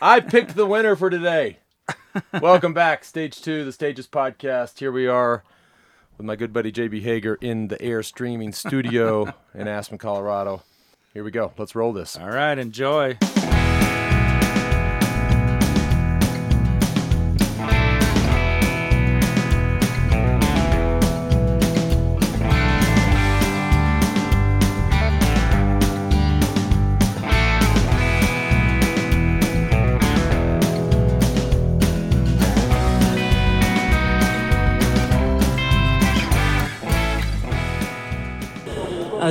I 0.00 0.20
picked 0.20 0.54
the 0.54 0.66
winner 0.66 0.94
for 0.94 1.08
today. 1.08 1.60
Welcome 2.42 2.74
back, 2.74 3.02
Stage 3.02 3.40
Two, 3.40 3.64
the 3.64 3.72
Stages 3.72 4.06
podcast. 4.06 4.78
Here 4.78 4.92
we 4.92 5.06
are 5.06 5.42
with 6.18 6.26
my 6.26 6.36
good 6.36 6.52
buddy 6.52 6.70
JB 6.70 7.00
Hager 7.00 7.36
in 7.40 7.68
the 7.68 7.80
air 7.80 8.02
streaming 8.02 8.52
studio 8.52 9.32
in 9.54 9.66
Aspen, 9.68 9.96
Colorado. 9.96 10.62
Here 11.14 11.24
we 11.24 11.30
go. 11.30 11.52
Let's 11.56 11.74
roll 11.74 11.94
this. 11.94 12.14
All 12.14 12.28
right, 12.28 12.58
enjoy. 12.58 13.16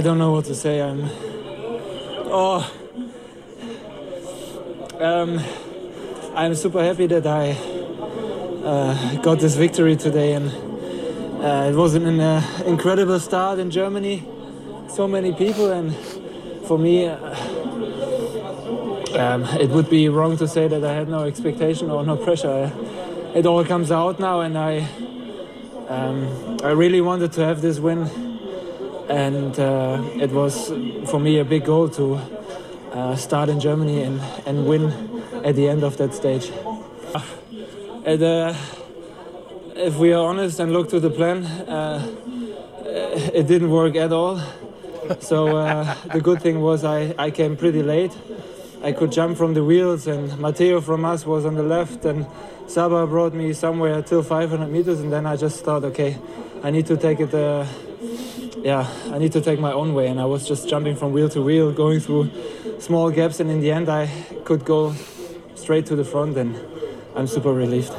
Don't 0.05 0.19
know 0.19 0.29
what 0.29 0.45
to 0.45 0.53
say. 0.53 0.83
I'm. 0.83 1.09
Oh. 2.29 2.71
Um, 4.99 5.41
I'm 6.35 6.53
super 6.53 6.83
happy 6.83 7.07
that 7.07 7.25
I 7.25 7.53
uh, 8.63 9.15
got 9.23 9.39
this 9.39 9.55
victory 9.55 9.95
today, 9.95 10.33
and 10.33 10.51
uh, 11.43 11.71
it 11.71 11.75
was 11.75 11.95
an 11.95 12.19
uh, 12.19 12.43
incredible 12.67 13.19
start 13.19 13.57
in 13.57 13.71
Germany. 13.71 14.23
So 14.89 15.07
many 15.07 15.33
people, 15.33 15.71
and 15.71 15.95
for 16.67 16.77
me, 16.77 17.07
uh, 17.07 17.15
um, 19.17 19.43
it 19.59 19.71
would 19.71 19.89
be 19.89 20.07
wrong 20.07 20.37
to 20.37 20.47
say 20.47 20.67
that 20.67 20.83
I 20.83 20.93
had 20.93 21.09
no 21.09 21.23
expectation 21.23 21.89
or 21.89 22.05
no 22.05 22.15
pressure. 22.15 22.71
It 23.33 23.47
all 23.47 23.65
comes 23.65 23.91
out 23.91 24.19
now, 24.19 24.41
and 24.41 24.55
I, 24.55 24.87
um, 25.89 26.59
I 26.63 26.73
really 26.73 27.01
wanted 27.01 27.31
to 27.33 27.41
have 27.43 27.63
this 27.63 27.79
win 27.79 28.24
and 29.09 29.59
uh, 29.59 30.01
it 30.15 30.31
was 30.31 30.67
for 31.09 31.19
me 31.19 31.39
a 31.39 31.45
big 31.45 31.65
goal 31.65 31.89
to 31.89 32.19
uh, 32.91 33.15
start 33.15 33.49
in 33.49 33.59
Germany 33.59 34.03
and, 34.03 34.21
and 34.45 34.65
win 34.65 34.91
at 35.43 35.55
the 35.55 35.67
end 35.67 35.83
of 35.83 35.97
that 35.97 36.13
stage. 36.13 36.51
Uh, 38.05 38.55
if 39.75 39.97
we 39.97 40.13
are 40.13 40.25
honest 40.25 40.59
and 40.59 40.71
look 40.71 40.89
to 40.89 40.99
the 40.99 41.09
plan, 41.09 41.43
uh, 41.45 42.15
it 43.33 43.47
didn't 43.47 43.69
work 43.69 43.95
at 43.95 44.13
all. 44.13 44.39
So 45.19 45.57
uh, 45.57 45.93
the 46.13 46.21
good 46.21 46.41
thing 46.41 46.61
was 46.61 46.83
I, 46.83 47.13
I 47.17 47.31
came 47.31 47.57
pretty 47.57 47.83
late. 47.83 48.11
I 48.83 48.91
could 48.91 49.11
jump 49.11 49.37
from 49.37 49.53
the 49.53 49.63
wheels, 49.63 50.07
and 50.07 50.37
Matteo 50.37 50.81
from 50.81 51.05
us 51.05 51.25
was 51.25 51.45
on 51.45 51.55
the 51.55 51.63
left, 51.63 52.05
and 52.05 52.25
Saba 52.67 53.07
brought 53.07 53.33
me 53.33 53.53
somewhere 53.53 54.01
till 54.01 54.21
500 54.21 54.67
meters, 54.67 54.99
and 54.99 55.11
then 55.11 55.25
I 55.25 55.35
just 55.35 55.63
thought, 55.63 55.83
okay, 55.83 56.17
I 56.63 56.71
need 56.71 56.85
to 56.87 56.97
take 56.97 57.19
it 57.19 57.33
uh, 57.33 57.65
yeah, 58.65 58.89
I 59.11 59.19
need 59.19 59.31
to 59.33 59.41
take 59.41 59.59
my 59.59 59.71
own 59.71 59.93
way. 59.93 60.07
And 60.07 60.19
I 60.19 60.25
was 60.25 60.47
just 60.47 60.67
jumping 60.67 60.95
from 60.95 61.11
wheel 61.11 61.29
to 61.29 61.41
wheel, 61.41 61.71
going 61.71 61.99
through 61.99 62.31
small 62.79 63.11
gaps. 63.11 63.39
And 63.39 63.51
in 63.51 63.61
the 63.61 63.71
end, 63.71 63.89
I 63.89 64.07
could 64.43 64.65
go 64.65 64.95
straight 65.53 65.85
to 65.85 65.95
the 65.95 66.03
front. 66.03 66.35
And 66.35 66.59
I'm 67.15 67.27
super 67.27 67.53
relieved. 67.53 67.93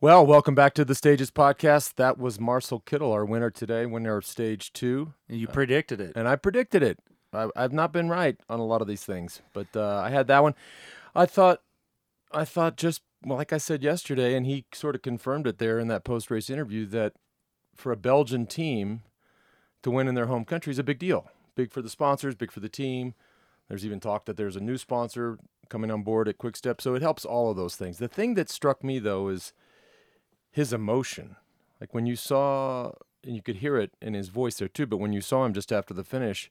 Well, 0.00 0.26
welcome 0.26 0.56
back 0.56 0.74
to 0.74 0.84
the 0.84 0.96
Stages 0.96 1.30
podcast. 1.30 1.94
That 1.94 2.18
was 2.18 2.40
Marcel 2.40 2.80
Kittel, 2.80 3.12
our 3.12 3.24
winner 3.24 3.48
today, 3.48 3.86
winner 3.86 4.16
of 4.16 4.26
stage 4.26 4.72
two. 4.72 5.14
You 5.28 5.46
predicted 5.46 6.00
it. 6.00 6.14
And 6.16 6.26
I 6.26 6.34
predicted 6.34 6.82
it. 6.82 6.98
I, 7.32 7.48
I've 7.54 7.72
not 7.72 7.92
been 7.92 8.08
right 8.08 8.36
on 8.48 8.58
a 8.58 8.64
lot 8.64 8.82
of 8.82 8.88
these 8.88 9.04
things, 9.04 9.40
but 9.52 9.68
uh, 9.76 10.02
I 10.04 10.10
had 10.10 10.26
that 10.26 10.42
one. 10.42 10.56
I 11.14 11.26
thought, 11.26 11.60
I 12.32 12.44
thought 12.44 12.76
just 12.76 13.02
well, 13.24 13.38
like 13.38 13.52
I 13.52 13.58
said 13.58 13.84
yesterday, 13.84 14.34
and 14.34 14.46
he 14.46 14.64
sort 14.74 14.96
of 14.96 15.02
confirmed 15.02 15.46
it 15.46 15.58
there 15.58 15.78
in 15.78 15.86
that 15.88 16.02
post 16.02 16.28
race 16.28 16.50
interview 16.50 16.86
that 16.86 17.12
for 17.76 17.92
a 17.92 17.96
Belgian 17.96 18.46
team 18.46 19.02
to 19.82 19.90
win 19.90 20.08
in 20.08 20.14
their 20.14 20.26
home 20.26 20.44
country 20.44 20.70
is 20.70 20.78
a 20.78 20.84
big 20.84 20.98
deal. 20.98 21.30
Big 21.54 21.70
for 21.70 21.82
the 21.82 21.90
sponsors, 21.90 22.34
big 22.34 22.50
for 22.50 22.60
the 22.60 22.68
team. 22.68 23.14
There's 23.68 23.84
even 23.84 24.00
talk 24.00 24.24
that 24.26 24.36
there's 24.36 24.56
a 24.56 24.60
new 24.60 24.76
sponsor 24.76 25.38
coming 25.68 25.90
on 25.90 26.02
board 26.02 26.28
at 26.28 26.38
Quickstep, 26.38 26.80
so 26.80 26.94
it 26.94 27.02
helps 27.02 27.24
all 27.24 27.50
of 27.50 27.56
those 27.56 27.76
things. 27.76 27.98
The 27.98 28.08
thing 28.08 28.34
that 28.34 28.50
struck 28.50 28.82
me 28.82 28.98
though 28.98 29.28
is 29.28 29.52
his 30.50 30.72
emotion. 30.72 31.36
Like 31.80 31.94
when 31.94 32.06
you 32.06 32.16
saw, 32.16 32.92
and 33.24 33.36
you 33.36 33.42
could 33.42 33.56
hear 33.56 33.76
it 33.76 33.92
in 34.02 34.14
his 34.14 34.28
voice 34.28 34.56
there 34.56 34.68
too, 34.68 34.86
but 34.86 34.98
when 34.98 35.12
you 35.12 35.20
saw 35.20 35.44
him 35.44 35.54
just 35.54 35.72
after 35.72 35.94
the 35.94 36.04
finish, 36.04 36.50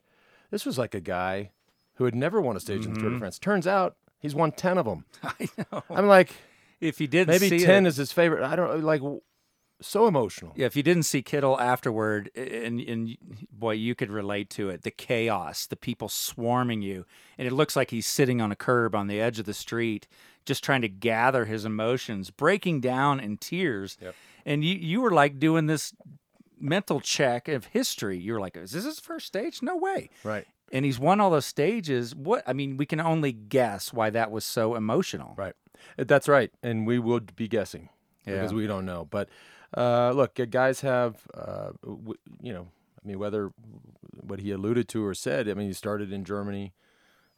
this 0.49 0.65
was 0.65 0.77
like 0.77 0.95
a 0.95 1.01
guy 1.01 1.51
who 1.95 2.05
had 2.05 2.15
never 2.15 2.39
won 2.41 2.55
a 2.55 2.59
stage 2.59 2.85
in 2.85 2.93
the 2.93 2.99
Tour 2.99 3.09
de 3.09 3.15
mm-hmm. 3.15 3.19
France. 3.19 3.37
Turns 3.37 3.67
out 3.67 3.97
he's 4.19 4.33
won 4.33 4.51
10 4.51 4.77
of 4.77 4.85
them. 4.85 5.05
I 5.23 5.49
know. 5.57 5.83
I'm 5.89 6.07
like, 6.07 6.31
If 6.79 6.97
he 6.97 7.07
didn't 7.07 7.27
maybe 7.27 7.49
see 7.49 7.65
10 7.65 7.85
it, 7.85 7.89
is 7.89 7.97
his 7.97 8.11
favorite. 8.11 8.43
I 8.43 8.55
don't 8.55 8.83
like, 8.83 9.01
so 9.81 10.07
emotional. 10.07 10.53
yeah, 10.55 10.65
if 10.65 10.75
you 10.75 10.83
didn't 10.83 11.03
see 11.03 11.21
Kittel 11.21 11.59
afterward, 11.59 12.29
and 12.35 12.79
and 12.79 13.17
boy, 13.51 13.71
you 13.73 13.95
could 13.95 14.09
relate 14.09 14.49
to 14.51 14.69
it. 14.69 14.83
The 14.83 14.91
chaos, 14.91 15.65
the 15.67 15.75
people 15.75 16.09
swarming 16.09 16.81
you, 16.81 17.05
and 17.37 17.47
it 17.47 17.51
looks 17.51 17.75
like 17.75 17.91
he's 17.91 18.07
sitting 18.07 18.41
on 18.41 18.51
a 18.51 18.55
curb 18.55 18.95
on 18.95 19.07
the 19.07 19.21
edge 19.21 19.39
of 19.39 19.45
the 19.45 19.53
street, 19.53 20.07
just 20.45 20.63
trying 20.63 20.81
to 20.81 20.89
gather 20.89 21.45
his 21.45 21.65
emotions, 21.65 22.29
breaking 22.29 22.81
down 22.81 23.19
in 23.19 23.37
tears. 23.37 23.97
Yep. 24.01 24.15
And 24.45 24.63
you 24.63 24.75
you 24.75 25.01
were 25.01 25.11
like 25.11 25.39
doing 25.39 25.67
this 25.67 25.93
mental 26.59 26.99
check 26.99 27.47
of 27.47 27.65
history. 27.67 28.17
You 28.17 28.33
were 28.33 28.39
like, 28.39 28.57
is 28.57 28.71
this 28.71 28.85
his 28.85 28.99
first 28.99 29.27
stage? 29.27 29.61
No 29.61 29.77
way. 29.77 30.09
Right. 30.23 30.45
And 30.71 30.85
he's 30.85 30.99
won 30.99 31.19
all 31.19 31.29
those 31.31 31.45
stages. 31.45 32.13
What 32.15 32.43
I 32.45 32.53
mean, 32.53 32.77
we 32.77 32.85
can 32.85 32.99
only 32.99 33.31
guess 33.31 33.93
why 33.93 34.09
that 34.11 34.29
was 34.29 34.45
so 34.45 34.75
emotional. 34.75 35.33
Right. 35.37 35.53
That's 35.97 36.27
right. 36.27 36.51
And 36.61 36.85
we 36.85 36.99
would 36.99 37.35
be 37.35 37.47
guessing 37.47 37.89
because 38.25 38.53
we 38.53 38.67
don't 38.67 38.85
know. 38.85 39.07
But 39.09 39.29
uh, 39.75 40.11
look, 40.11 40.39
guys 40.49 40.81
have, 40.81 41.27
uh, 41.33 41.71
w- 41.83 42.19
you 42.41 42.53
know, 42.53 42.67
I 43.03 43.07
mean, 43.07 43.19
whether 43.19 43.51
what 44.21 44.39
he 44.39 44.51
alluded 44.51 44.87
to 44.89 45.05
or 45.05 45.13
said, 45.13 45.47
I 45.47 45.53
mean, 45.53 45.67
he 45.67 45.73
started 45.73 46.11
in 46.11 46.23
Germany, 46.23 46.73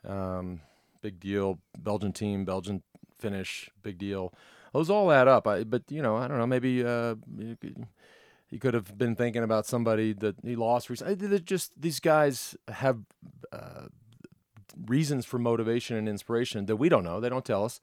um, 0.08 0.62
big 1.02 1.20
deal. 1.20 1.60
Belgian 1.78 2.14
team, 2.14 2.46
Belgian 2.46 2.84
finish, 3.20 3.70
big 3.84 3.98
deal. 3.98 4.34
Those 4.74 4.90
all 4.90 5.12
add 5.12 5.28
up. 5.28 5.48
I, 5.48 5.64
but, 5.64 5.84
you 5.90 6.02
know, 6.02 6.16
I 6.16 6.28
don't 6.28 6.38
know, 6.38 6.48
maybe. 6.48 6.84
Uh, 6.84 7.16
he 8.52 8.60
could 8.60 8.74
have 8.74 8.98
been 8.98 9.16
thinking 9.16 9.44
about 9.44 9.66
somebody 9.66 10.12
that 10.12 10.36
he 10.44 10.58
lost 10.58 10.90
recently. 10.90 11.40
Just 11.40 11.72
these 11.80 12.02
guys 12.02 12.56
have 12.68 13.00
uh, 13.54 13.86
reasons 14.86 15.26
for 15.26 15.40
motivation 15.40 15.96
and 15.96 16.10
inspiration 16.10 16.66
that 16.66 16.76
we 16.76 16.90
don't 16.90 17.06
know. 17.06 17.22
They 17.22 17.30
don't 17.30 17.46
tell 17.46 17.64
us. 17.64 17.80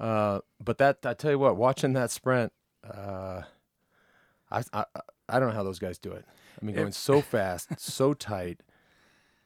Uh, 0.00 0.40
but 0.64 0.78
that 0.78 0.98
I 1.04 1.12
tell 1.12 1.32
you 1.32 1.38
what, 1.38 1.56
watching 1.56 1.92
that 1.92 2.10
sprint, 2.10 2.52
uh, 2.88 3.42
I, 4.50 4.62
I 4.72 4.84
I 5.28 5.38
don't 5.38 5.48
know 5.50 5.54
how 5.54 5.62
those 5.62 5.78
guys 5.78 5.98
do 5.98 6.12
it. 6.12 6.24
I 6.60 6.64
mean, 6.64 6.74
going 6.74 6.92
so 6.92 7.20
fast, 7.20 7.68
so 7.80 8.14
tight. 8.32 8.60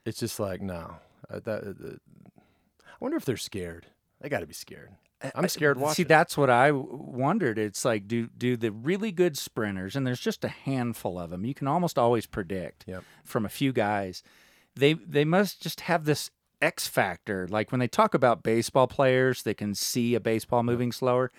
It's 0.04 0.18
just 0.18 0.40
like 0.40 0.60
no. 0.62 0.96
Uh, 1.30 1.40
that, 1.44 1.62
uh, 1.64 1.96
I 2.88 2.90
wonder 3.00 3.16
if 3.16 3.24
they're 3.24 3.36
scared. 3.36 3.86
They 4.20 4.28
got 4.28 4.40
to 4.40 4.46
be 4.46 4.54
scared. 4.54 4.90
I'm 5.36 5.48
scared 5.48 5.78
watching. 5.78 5.94
See, 5.94 6.02
that's 6.02 6.36
what 6.36 6.50
I 6.50 6.72
wondered. 6.72 7.56
It's 7.58 7.84
like, 7.84 8.08
do 8.08 8.26
do 8.36 8.56
the 8.56 8.72
really 8.72 9.12
good 9.12 9.38
sprinters, 9.38 9.94
and 9.94 10.04
there's 10.06 10.20
just 10.20 10.44
a 10.44 10.48
handful 10.48 11.18
of 11.18 11.30
them. 11.30 11.44
You 11.44 11.54
can 11.54 11.68
almost 11.68 11.96
always 11.98 12.26
predict 12.26 12.84
Yep. 12.88 13.04
from 13.24 13.46
a 13.46 13.48
few 13.48 13.72
guys. 13.72 14.22
They 14.74 14.94
they 14.94 15.24
must 15.24 15.62
just 15.62 15.82
have 15.82 16.04
this 16.06 16.30
X 16.60 16.88
factor. 16.88 17.46
Like 17.48 17.70
when 17.70 17.78
they 17.78 17.86
talk 17.88 18.14
about 18.14 18.42
baseball 18.42 18.88
players, 18.88 19.42
they 19.44 19.54
can 19.54 19.74
see 19.74 20.14
a 20.16 20.20
baseball 20.20 20.62
moving 20.64 20.90
slower. 20.90 21.30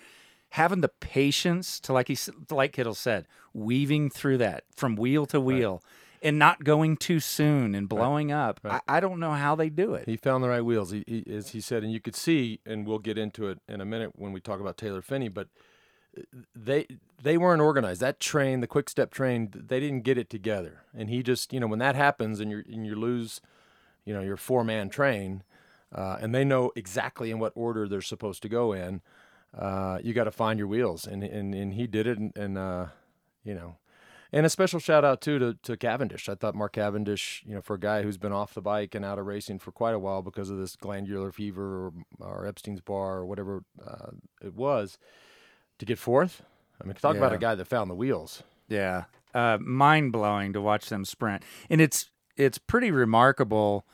Having 0.54 0.82
the 0.82 0.88
patience 0.88 1.80
to, 1.80 1.92
like 1.92 2.06
he 2.06 2.16
like 2.48 2.76
Kittel 2.76 2.94
said, 2.94 3.26
weaving 3.52 4.08
through 4.08 4.38
that 4.38 4.62
from 4.76 4.94
wheel 4.94 5.26
to 5.26 5.40
wheel, 5.40 5.82
and 6.22 6.38
not 6.38 6.62
going 6.62 6.96
too 6.96 7.18
soon 7.18 7.74
and 7.74 7.88
blowing 7.88 8.30
up. 8.30 8.60
Right. 8.62 8.80
I, 8.86 8.98
I 8.98 9.00
don't 9.00 9.18
know 9.18 9.32
how 9.32 9.56
they 9.56 9.68
do 9.68 9.94
it. 9.94 10.06
He 10.06 10.16
found 10.16 10.44
the 10.44 10.48
right 10.48 10.64
wheels, 10.64 10.92
he, 10.92 11.02
he, 11.08 11.24
as 11.34 11.50
he 11.50 11.60
said, 11.60 11.82
and 11.82 11.92
you 11.92 11.98
could 11.98 12.14
see, 12.14 12.60
and 12.64 12.86
we'll 12.86 13.00
get 13.00 13.18
into 13.18 13.48
it 13.48 13.58
in 13.68 13.80
a 13.80 13.84
minute 13.84 14.12
when 14.14 14.30
we 14.30 14.40
talk 14.40 14.60
about 14.60 14.76
Taylor 14.78 15.02
Phinney. 15.02 15.28
But 15.28 15.48
uh, 16.16 16.22
they 16.54 16.86
they 17.20 17.36
weren't 17.36 17.60
organized. 17.60 18.00
That 18.00 18.20
train, 18.20 18.60
the 18.60 18.68
quick 18.68 18.88
step 18.88 19.12
train, 19.12 19.50
they 19.52 19.80
didn't 19.80 20.04
get 20.04 20.18
it 20.18 20.30
together. 20.30 20.82
And 20.96 21.10
he 21.10 21.24
just, 21.24 21.52
you 21.52 21.58
know, 21.58 21.66
when 21.66 21.80
that 21.80 21.96
happens 21.96 22.38
and 22.38 22.52
you 22.52 22.62
and 22.72 22.86
you 22.86 22.94
lose, 22.94 23.40
you 24.04 24.14
know, 24.14 24.20
your 24.20 24.36
four 24.36 24.62
man 24.62 24.88
train, 24.88 25.42
uh, 25.92 26.18
and 26.20 26.32
they 26.32 26.44
know 26.44 26.70
exactly 26.76 27.32
in 27.32 27.40
what 27.40 27.52
order 27.56 27.88
they're 27.88 28.00
supposed 28.00 28.40
to 28.42 28.48
go 28.48 28.72
in. 28.72 29.02
Uh, 29.56 29.98
you 30.02 30.12
got 30.12 30.24
to 30.24 30.30
find 30.30 30.58
your 30.58 30.68
wheels, 30.68 31.06
and 31.06 31.22
and 31.22 31.54
and 31.54 31.74
he 31.74 31.86
did 31.86 32.06
it, 32.06 32.18
and, 32.18 32.36
and 32.36 32.58
uh, 32.58 32.86
you 33.44 33.54
know. 33.54 33.76
And 34.32 34.44
a 34.44 34.50
special 34.50 34.80
shout 34.80 35.04
out 35.04 35.20
too 35.20 35.38
to, 35.38 35.54
to 35.62 35.76
Cavendish. 35.76 36.28
I 36.28 36.34
thought 36.34 36.56
Mark 36.56 36.72
Cavendish, 36.72 37.44
you 37.46 37.54
know, 37.54 37.60
for 37.60 37.74
a 37.74 37.78
guy 37.78 38.02
who's 38.02 38.18
been 38.18 38.32
off 38.32 38.52
the 38.52 38.60
bike 38.60 38.96
and 38.96 39.04
out 39.04 39.16
of 39.16 39.26
racing 39.26 39.60
for 39.60 39.70
quite 39.70 39.94
a 39.94 39.98
while 39.98 40.22
because 40.22 40.50
of 40.50 40.58
this 40.58 40.74
glandular 40.74 41.30
fever 41.30 41.86
or, 41.86 41.92
or 42.18 42.44
Epstein's 42.44 42.80
Barr 42.80 43.18
or 43.18 43.26
whatever 43.26 43.62
uh, 43.86 44.10
it 44.42 44.54
was, 44.54 44.98
to 45.78 45.86
get 45.86 46.00
fourth. 46.00 46.42
I 46.82 46.84
mean, 46.84 46.94
talk 46.94 47.14
about 47.14 47.32
a 47.32 47.38
guy 47.38 47.54
that 47.54 47.66
found 47.66 47.88
the 47.88 47.94
wheels. 47.94 48.42
Yeah, 48.68 49.04
uh, 49.34 49.58
mind 49.60 50.10
blowing 50.10 50.52
to 50.54 50.60
watch 50.60 50.88
them 50.88 51.04
sprint, 51.04 51.44
and 51.70 51.80
it's 51.80 52.10
it's 52.36 52.58
pretty 52.58 52.90
remarkable 52.90 53.86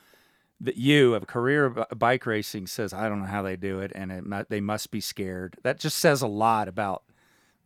that 0.60 0.76
you 0.76 1.14
of 1.14 1.22
a 1.22 1.26
career 1.26 1.70
b- 1.70 1.82
bike 1.96 2.26
racing 2.26 2.66
says 2.66 2.92
I 2.92 3.08
don't 3.08 3.20
know 3.20 3.26
how 3.26 3.42
they 3.42 3.56
do 3.56 3.80
it, 3.80 3.92
and 3.94 4.12
it 4.12 4.48
they 4.48 4.60
must 4.60 4.90
be 4.90 5.00
scared. 5.00 5.56
That 5.62 5.78
just 5.78 5.98
says 5.98 6.22
a 6.22 6.26
lot 6.26 6.68
about 6.68 7.02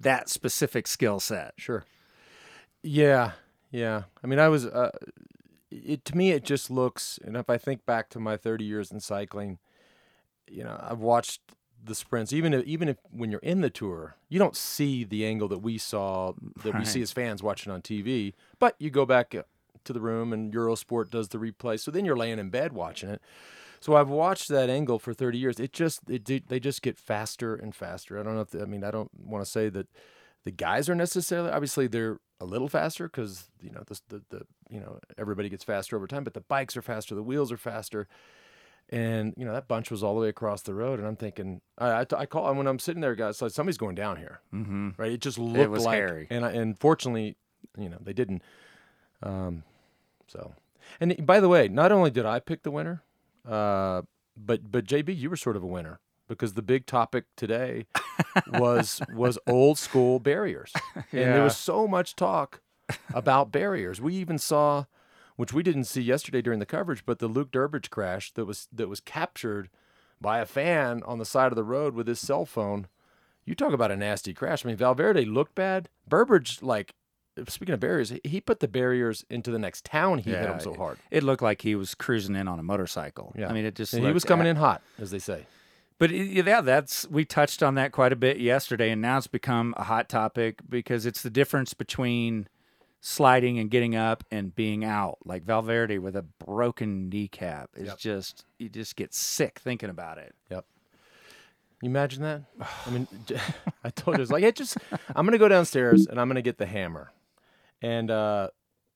that 0.00 0.28
specific 0.28 0.86
skill 0.86 1.20
set. 1.20 1.54
Sure. 1.56 1.84
Yeah, 2.82 3.32
yeah. 3.70 4.02
I 4.22 4.26
mean, 4.26 4.38
I 4.38 4.48
was. 4.48 4.66
Uh, 4.66 4.90
it 5.70 6.04
to 6.04 6.16
me, 6.16 6.30
it 6.30 6.44
just 6.44 6.70
looks. 6.70 7.18
And 7.24 7.36
if 7.36 7.50
I 7.50 7.58
think 7.58 7.84
back 7.84 8.08
to 8.10 8.20
my 8.20 8.36
30 8.36 8.64
years 8.64 8.92
in 8.92 9.00
cycling, 9.00 9.58
you 10.48 10.62
know, 10.62 10.78
I've 10.80 11.00
watched 11.00 11.40
the 11.82 11.94
sprints. 11.94 12.32
Even 12.32 12.54
if, 12.54 12.64
even 12.64 12.88
if 12.88 12.96
when 13.10 13.30
you're 13.30 13.40
in 13.40 13.60
the 13.60 13.70
tour, 13.70 14.16
you 14.28 14.38
don't 14.38 14.56
see 14.56 15.04
the 15.04 15.26
angle 15.26 15.48
that 15.48 15.58
we 15.58 15.78
saw 15.78 16.32
that 16.62 16.78
we 16.78 16.84
see 16.84 17.02
as 17.02 17.12
fans 17.12 17.42
watching 17.42 17.72
on 17.72 17.82
TV. 17.82 18.34
But 18.58 18.76
you 18.78 18.90
go 18.90 19.04
back 19.06 19.34
uh, 19.34 19.42
to 19.84 19.92
the 19.92 20.00
room, 20.00 20.32
and 20.32 20.52
Eurosport 20.52 21.10
does 21.10 21.28
the 21.28 21.38
replay. 21.38 21.78
So 21.78 21.90
then 21.90 22.04
you're 22.04 22.16
laying 22.16 22.38
in 22.38 22.50
bed 22.50 22.72
watching 22.72 23.10
it. 23.10 23.20
So 23.80 23.96
I've 23.96 24.08
watched 24.08 24.48
that 24.48 24.70
angle 24.70 24.98
for 24.98 25.12
30 25.12 25.36
years. 25.38 25.60
It 25.60 25.72
just 25.72 26.00
it, 26.08 26.48
they 26.48 26.58
just 26.58 26.80
get 26.82 26.96
faster 26.98 27.54
and 27.54 27.74
faster. 27.74 28.18
I 28.18 28.22
don't 28.22 28.34
know 28.34 28.40
if 28.40 28.50
the, 28.50 28.62
I 28.62 28.64
mean 28.64 28.82
I 28.82 28.90
don't 28.90 29.10
want 29.18 29.44
to 29.44 29.50
say 29.50 29.68
that 29.68 29.88
the 30.44 30.50
guys 30.50 30.88
are 30.88 30.94
necessarily 30.94 31.50
obviously 31.50 31.86
they're 31.86 32.18
a 32.40 32.44
little 32.46 32.68
faster 32.68 33.08
because 33.08 33.50
you 33.62 33.70
know 33.70 33.82
the, 33.86 34.00
the 34.08 34.22
the 34.30 34.46
you 34.70 34.80
know 34.80 34.98
everybody 35.18 35.48
gets 35.50 35.64
faster 35.64 35.96
over 35.96 36.06
time, 36.06 36.24
but 36.24 36.32
the 36.34 36.40
bikes 36.40 36.76
are 36.76 36.82
faster, 36.82 37.14
the 37.14 37.22
wheels 37.22 37.52
are 37.52 37.56
faster, 37.58 38.08
and 38.88 39.34
you 39.36 39.44
know 39.44 39.52
that 39.52 39.68
bunch 39.68 39.90
was 39.90 40.02
all 40.02 40.14
the 40.14 40.20
way 40.20 40.28
across 40.28 40.62
the 40.62 40.74
road, 40.74 40.98
and 40.98 41.06
I'm 41.06 41.16
thinking 41.16 41.60
I 41.78 41.90
I, 42.00 42.06
I 42.16 42.26
call 42.26 42.52
when 42.54 42.66
I'm 42.66 42.78
sitting 42.78 43.00
there, 43.02 43.14
guys, 43.14 43.40
like 43.42 43.52
somebody's 43.52 43.78
going 43.78 43.94
down 43.96 44.16
here, 44.16 44.40
Mm-hmm. 44.54 44.90
right? 44.96 45.12
It 45.12 45.20
just 45.20 45.38
looked 45.38 45.70
was 45.70 45.84
like, 45.84 45.96
hairy. 45.96 46.26
and 46.30 46.44
I, 46.44 46.52
and 46.52 46.78
fortunately, 46.78 47.36
you 47.78 47.88
know 47.90 47.98
they 48.00 48.12
didn't. 48.14 48.42
Um, 49.22 49.62
so, 50.26 50.54
and 51.00 51.26
by 51.26 51.40
the 51.40 51.48
way, 51.48 51.68
not 51.68 51.92
only 51.92 52.10
did 52.10 52.26
I 52.26 52.40
pick 52.40 52.62
the 52.62 52.70
winner, 52.70 53.02
uh, 53.48 54.02
but 54.36 54.70
but 54.70 54.84
JB, 54.84 55.16
you 55.16 55.30
were 55.30 55.36
sort 55.36 55.56
of 55.56 55.62
a 55.62 55.66
winner 55.66 56.00
because 56.28 56.54
the 56.54 56.62
big 56.62 56.86
topic 56.86 57.24
today 57.36 57.86
was 58.52 59.00
was 59.12 59.38
old 59.46 59.78
school 59.78 60.18
barriers, 60.18 60.72
and 60.94 61.04
there 61.12 61.44
was 61.44 61.56
so 61.56 61.86
much 61.86 62.16
talk 62.16 62.60
about 63.12 63.52
barriers. 63.52 64.00
We 64.00 64.14
even 64.14 64.38
saw, 64.38 64.84
which 65.36 65.52
we 65.52 65.62
didn't 65.62 65.84
see 65.84 66.02
yesterday 66.02 66.42
during 66.42 66.58
the 66.58 66.66
coverage, 66.66 67.04
but 67.06 67.18
the 67.18 67.28
Luke 67.28 67.50
Durbridge 67.50 67.90
crash 67.90 68.32
that 68.32 68.44
was 68.44 68.68
that 68.72 68.88
was 68.88 69.00
captured 69.00 69.68
by 70.20 70.38
a 70.38 70.46
fan 70.46 71.02
on 71.04 71.18
the 71.18 71.24
side 71.24 71.52
of 71.52 71.56
the 71.56 71.64
road 71.64 71.94
with 71.94 72.06
his 72.06 72.20
cell 72.20 72.46
phone. 72.46 72.88
You 73.44 73.54
talk 73.54 73.74
about 73.74 73.90
a 73.90 73.96
nasty 73.96 74.32
crash. 74.32 74.64
I 74.64 74.68
mean, 74.68 74.76
Valverde 74.76 75.26
looked 75.26 75.54
bad. 75.54 75.90
Durbridge, 76.08 76.62
like 76.62 76.94
speaking 77.48 77.72
of 77.74 77.80
barriers, 77.80 78.12
he- 78.24 78.40
put 78.40 78.60
the 78.60 78.68
barriers 78.68 79.24
into 79.30 79.50
the 79.50 79.58
next 79.58 79.84
town. 79.84 80.18
He 80.18 80.30
hit 80.30 80.42
Yeah, 80.42 80.52
him 80.54 80.60
so 80.60 80.74
hard. 80.74 80.98
It 81.10 81.22
looked 81.22 81.42
like 81.42 81.62
he 81.62 81.74
was 81.74 81.94
cruising 81.94 82.36
in 82.36 82.46
on 82.48 82.58
a 82.58 82.62
motorcycle. 82.62 83.32
Yeah. 83.36 83.48
I 83.48 83.52
mean, 83.52 83.64
it 83.64 83.74
just 83.74 83.94
he 83.94 84.00
was 84.12 84.24
coming 84.24 84.46
a- 84.46 84.50
in 84.50 84.56
hot, 84.56 84.82
as 84.98 85.10
they 85.10 85.18
say. 85.18 85.46
But 85.98 86.10
it- 86.10 86.44
yeah, 86.46 86.60
that's 86.60 87.08
we 87.08 87.24
touched 87.24 87.62
on 87.62 87.74
that 87.76 87.92
quite 87.92 88.12
a 88.12 88.16
bit 88.16 88.38
yesterday, 88.38 88.90
and 88.90 89.00
now 89.02 89.18
it's 89.18 89.26
become 89.26 89.74
a 89.76 89.84
hot 89.84 90.08
topic 90.08 90.60
because 90.68 91.06
it's 91.06 91.22
the 91.22 91.30
difference 91.30 91.72
between 91.74 92.48
sliding 93.00 93.58
and 93.58 93.70
getting 93.70 93.94
up 93.94 94.24
and 94.30 94.54
being 94.54 94.84
out. 94.84 95.18
Like 95.24 95.44
Valverde 95.44 95.98
with 95.98 96.16
a 96.16 96.22
broken 96.22 97.08
kneecap 97.10 97.70
is 97.76 97.88
Yep. 97.88 97.98
just 97.98 98.44
you 98.58 98.68
just 98.68 98.96
get 98.96 99.12
sick 99.14 99.58
thinking 99.58 99.90
about 99.90 100.18
it. 100.18 100.34
Yep. 100.50 100.64
You 101.82 101.90
imagine 101.90 102.22
that? 102.22 102.42
I 102.86 102.90
mean, 102.90 103.06
I 103.84 103.90
told 103.90 104.16
you, 104.16 104.22
it's 104.22 104.32
like, 104.32 104.42
hey, 104.42 104.52
just, 104.52 104.78
I'm 105.14 105.26
going 105.26 105.32
to 105.32 105.38
go 105.38 105.48
downstairs 105.48 106.06
and 106.06 106.18
I'm 106.18 106.28
going 106.28 106.36
to 106.36 106.42
get 106.42 106.56
the 106.56 106.64
hammer. 106.64 107.12
And 107.84 108.10
uh, 108.10 108.48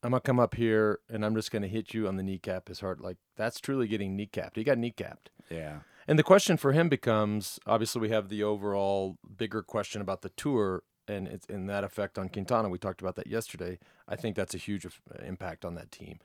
I'm 0.03 0.11
going 0.11 0.21
to 0.23 0.27
come 0.27 0.41
up 0.41 0.55
here 0.55 1.01
and 1.11 1.23
I'm 1.23 1.35
just 1.35 1.51
going 1.51 1.61
to 1.63 1.69
hit 1.69 1.93
you 1.93 2.09
on 2.09 2.17
the 2.17 2.23
kneecap 2.23 2.71
as 2.71 2.81
hard. 2.81 3.01
Like, 3.01 3.19
that's 3.37 3.61
truly 3.61 3.87
getting 3.87 4.17
kneecapped. 4.17 4.57
He 4.57 4.65
got 4.65 4.79
kneecapped. 4.79 5.29
Yeah. 5.51 5.81
And 6.07 6.19
the 6.19 6.23
question 6.23 6.57
for 6.57 6.73
him 6.73 6.89
becomes 6.89 7.59
obviously, 7.67 8.01
we 8.01 8.09
have 8.09 8.31
the 8.31 8.43
overall 8.43 9.19
bigger 9.37 9.63
question 9.63 10.01
about 10.01 10.23
the 10.23 10.31
tour 10.31 10.85
and 11.07 11.29
it's 11.29 11.45
in 11.47 11.67
that 11.67 11.85
effect 11.85 12.19
on 12.19 12.31
Quintana. 12.31 12.71
We 12.71 12.79
talked 12.79 13.03
about 13.03 13.17
that 13.17 13.27
yesterday. 13.27 13.79
I 14.09 14.17
think 14.17 14.37
that's 14.37 14.55
a 14.55 14.59
huge 14.59 14.87
impact 15.23 15.67
on 15.67 15.75
that 15.75 15.91
team. 15.93 16.19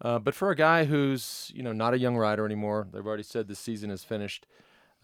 Uh, 0.00 0.18
but 0.18 0.34
for 0.34 0.50
a 0.50 0.56
guy 0.56 0.84
who's 0.84 1.50
you 1.54 1.62
know 1.62 1.72
not 1.72 1.92
a 1.92 1.98
young 1.98 2.16
rider 2.16 2.46
anymore, 2.46 2.88
they've 2.92 3.06
already 3.06 3.22
said 3.22 3.48
the 3.48 3.54
season 3.54 3.90
is 3.90 4.04
finished. 4.04 4.46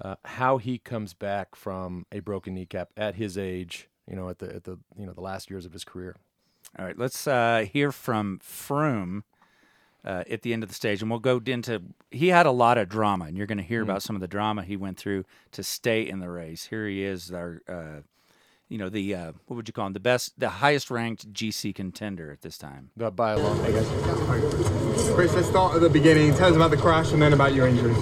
Uh, 0.00 0.16
how 0.24 0.58
he 0.58 0.78
comes 0.78 1.14
back 1.14 1.54
from 1.54 2.06
a 2.12 2.20
broken 2.20 2.54
kneecap 2.54 2.90
at 2.96 3.14
his 3.14 3.36
age, 3.36 3.88
you 4.08 4.16
know, 4.16 4.28
at 4.28 4.38
the 4.38 4.54
at 4.54 4.64
the 4.64 4.78
you 4.96 5.04
know 5.04 5.12
the 5.12 5.20
last 5.20 5.50
years 5.50 5.66
of 5.66 5.72
his 5.72 5.84
career. 5.84 6.16
All 6.78 6.84
right, 6.84 6.98
let's 6.98 7.26
uh, 7.26 7.66
hear 7.72 7.92
from 7.92 8.40
Froome 8.42 9.22
uh, 10.04 10.24
at 10.28 10.42
the 10.42 10.52
end 10.52 10.64
of 10.64 10.68
the 10.68 10.74
stage, 10.74 11.02
and 11.02 11.10
we'll 11.10 11.20
go 11.20 11.40
into. 11.46 11.80
He 12.10 12.28
had 12.28 12.46
a 12.46 12.50
lot 12.50 12.78
of 12.78 12.88
drama, 12.88 13.26
and 13.26 13.36
you're 13.36 13.46
going 13.46 13.58
to 13.58 13.64
hear 13.64 13.82
about 13.82 14.02
some 14.02 14.16
of 14.16 14.20
the 14.20 14.28
drama 14.28 14.64
he 14.64 14.76
went 14.76 14.98
through 14.98 15.24
to 15.52 15.62
stay 15.62 16.02
in 16.02 16.18
the 16.18 16.28
race. 16.28 16.66
Here 16.66 16.88
he 16.88 17.04
is, 17.04 17.32
our, 17.32 17.62
uh, 17.68 18.00
you 18.68 18.76
know, 18.76 18.88
the 18.88 19.14
uh, 19.14 19.32
what 19.46 19.56
would 19.56 19.68
you 19.68 19.72
call 19.72 19.86
him? 19.86 19.92
The 19.92 20.00
best, 20.00 20.38
the 20.38 20.48
highest 20.48 20.90
ranked 20.90 21.32
GC 21.32 21.74
contender 21.76 22.32
at 22.32 22.42
this 22.42 22.58
time. 22.58 22.90
Uh, 23.00 23.10
By 23.10 23.32
a 23.32 23.38
long 23.38 23.62
way. 23.62 23.70
Chris, 25.14 25.32
let's 25.32 25.48
start 25.48 25.76
at 25.76 25.80
the 25.80 25.90
beginning. 25.90 26.34
Tell 26.34 26.50
us 26.50 26.56
about 26.56 26.72
the 26.72 26.76
crash 26.76 27.12
and 27.12 27.22
then 27.22 27.32
about 27.32 27.54
your 27.54 27.68
injuries. 27.68 27.96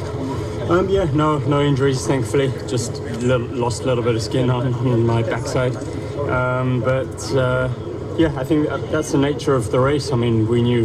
Um, 0.70 0.88
yeah, 0.88 1.04
no, 1.12 1.38
no 1.38 1.60
injuries, 1.60 2.06
thankfully. 2.06 2.50
Just 2.68 3.02
little, 3.20 3.46
lost 3.48 3.82
a 3.82 3.84
little 3.84 4.02
bit 4.02 4.14
of 4.14 4.22
skin 4.22 4.48
on, 4.48 4.72
on 4.72 5.04
my 5.04 5.22
backside. 5.22 5.76
Um, 6.30 6.80
but 6.80 7.34
uh, 7.34 7.68
yeah, 8.22 8.32
I 8.38 8.44
think 8.44 8.68
that's 8.92 9.10
the 9.10 9.18
nature 9.18 9.54
of 9.54 9.72
the 9.72 9.80
race. 9.80 10.12
I 10.12 10.16
mean, 10.16 10.46
we 10.46 10.62
knew 10.62 10.82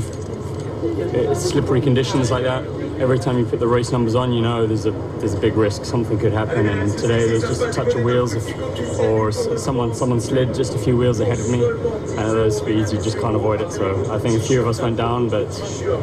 it's 1.14 1.42
slippery 1.42 1.82
conditions 1.82 2.32
like 2.32 2.44
that. 2.44 2.66
Every 3.00 3.20
time 3.20 3.38
you 3.38 3.46
put 3.46 3.60
the 3.60 3.68
race 3.68 3.92
numbers 3.92 4.16
on, 4.16 4.34
you 4.34 4.42
know 4.42 4.66
there's 4.66 4.88
a 4.88 4.92
there's 5.20 5.36
a 5.36 5.40
big 5.40 5.56
risk 5.56 5.86
something 5.86 6.18
could 6.18 6.34
happen. 6.34 6.66
And 6.66 6.92
today 6.98 7.28
there's 7.28 7.44
just 7.44 7.62
a 7.62 7.72
touch 7.72 7.94
of 7.94 8.04
wheels, 8.04 8.34
if, 8.34 8.44
or 9.00 9.32
someone 9.32 9.94
someone 9.94 10.20
slid 10.20 10.56
just 10.56 10.74
a 10.74 10.80
few 10.80 10.98
wheels 10.98 11.20
ahead 11.20 11.40
of 11.40 11.48
me. 11.52 11.64
And 11.64 12.26
at 12.26 12.34
those 12.42 12.58
speeds, 12.58 12.92
you 12.92 13.00
just 13.00 13.20
can't 13.20 13.36
avoid 13.36 13.62
it. 13.62 13.72
So 13.72 14.12
I 14.12 14.18
think 14.18 14.42
a 14.42 14.44
few 14.44 14.60
of 14.60 14.68
us 14.68 14.82
went 14.82 14.98
down, 14.98 15.30
but 15.30 15.48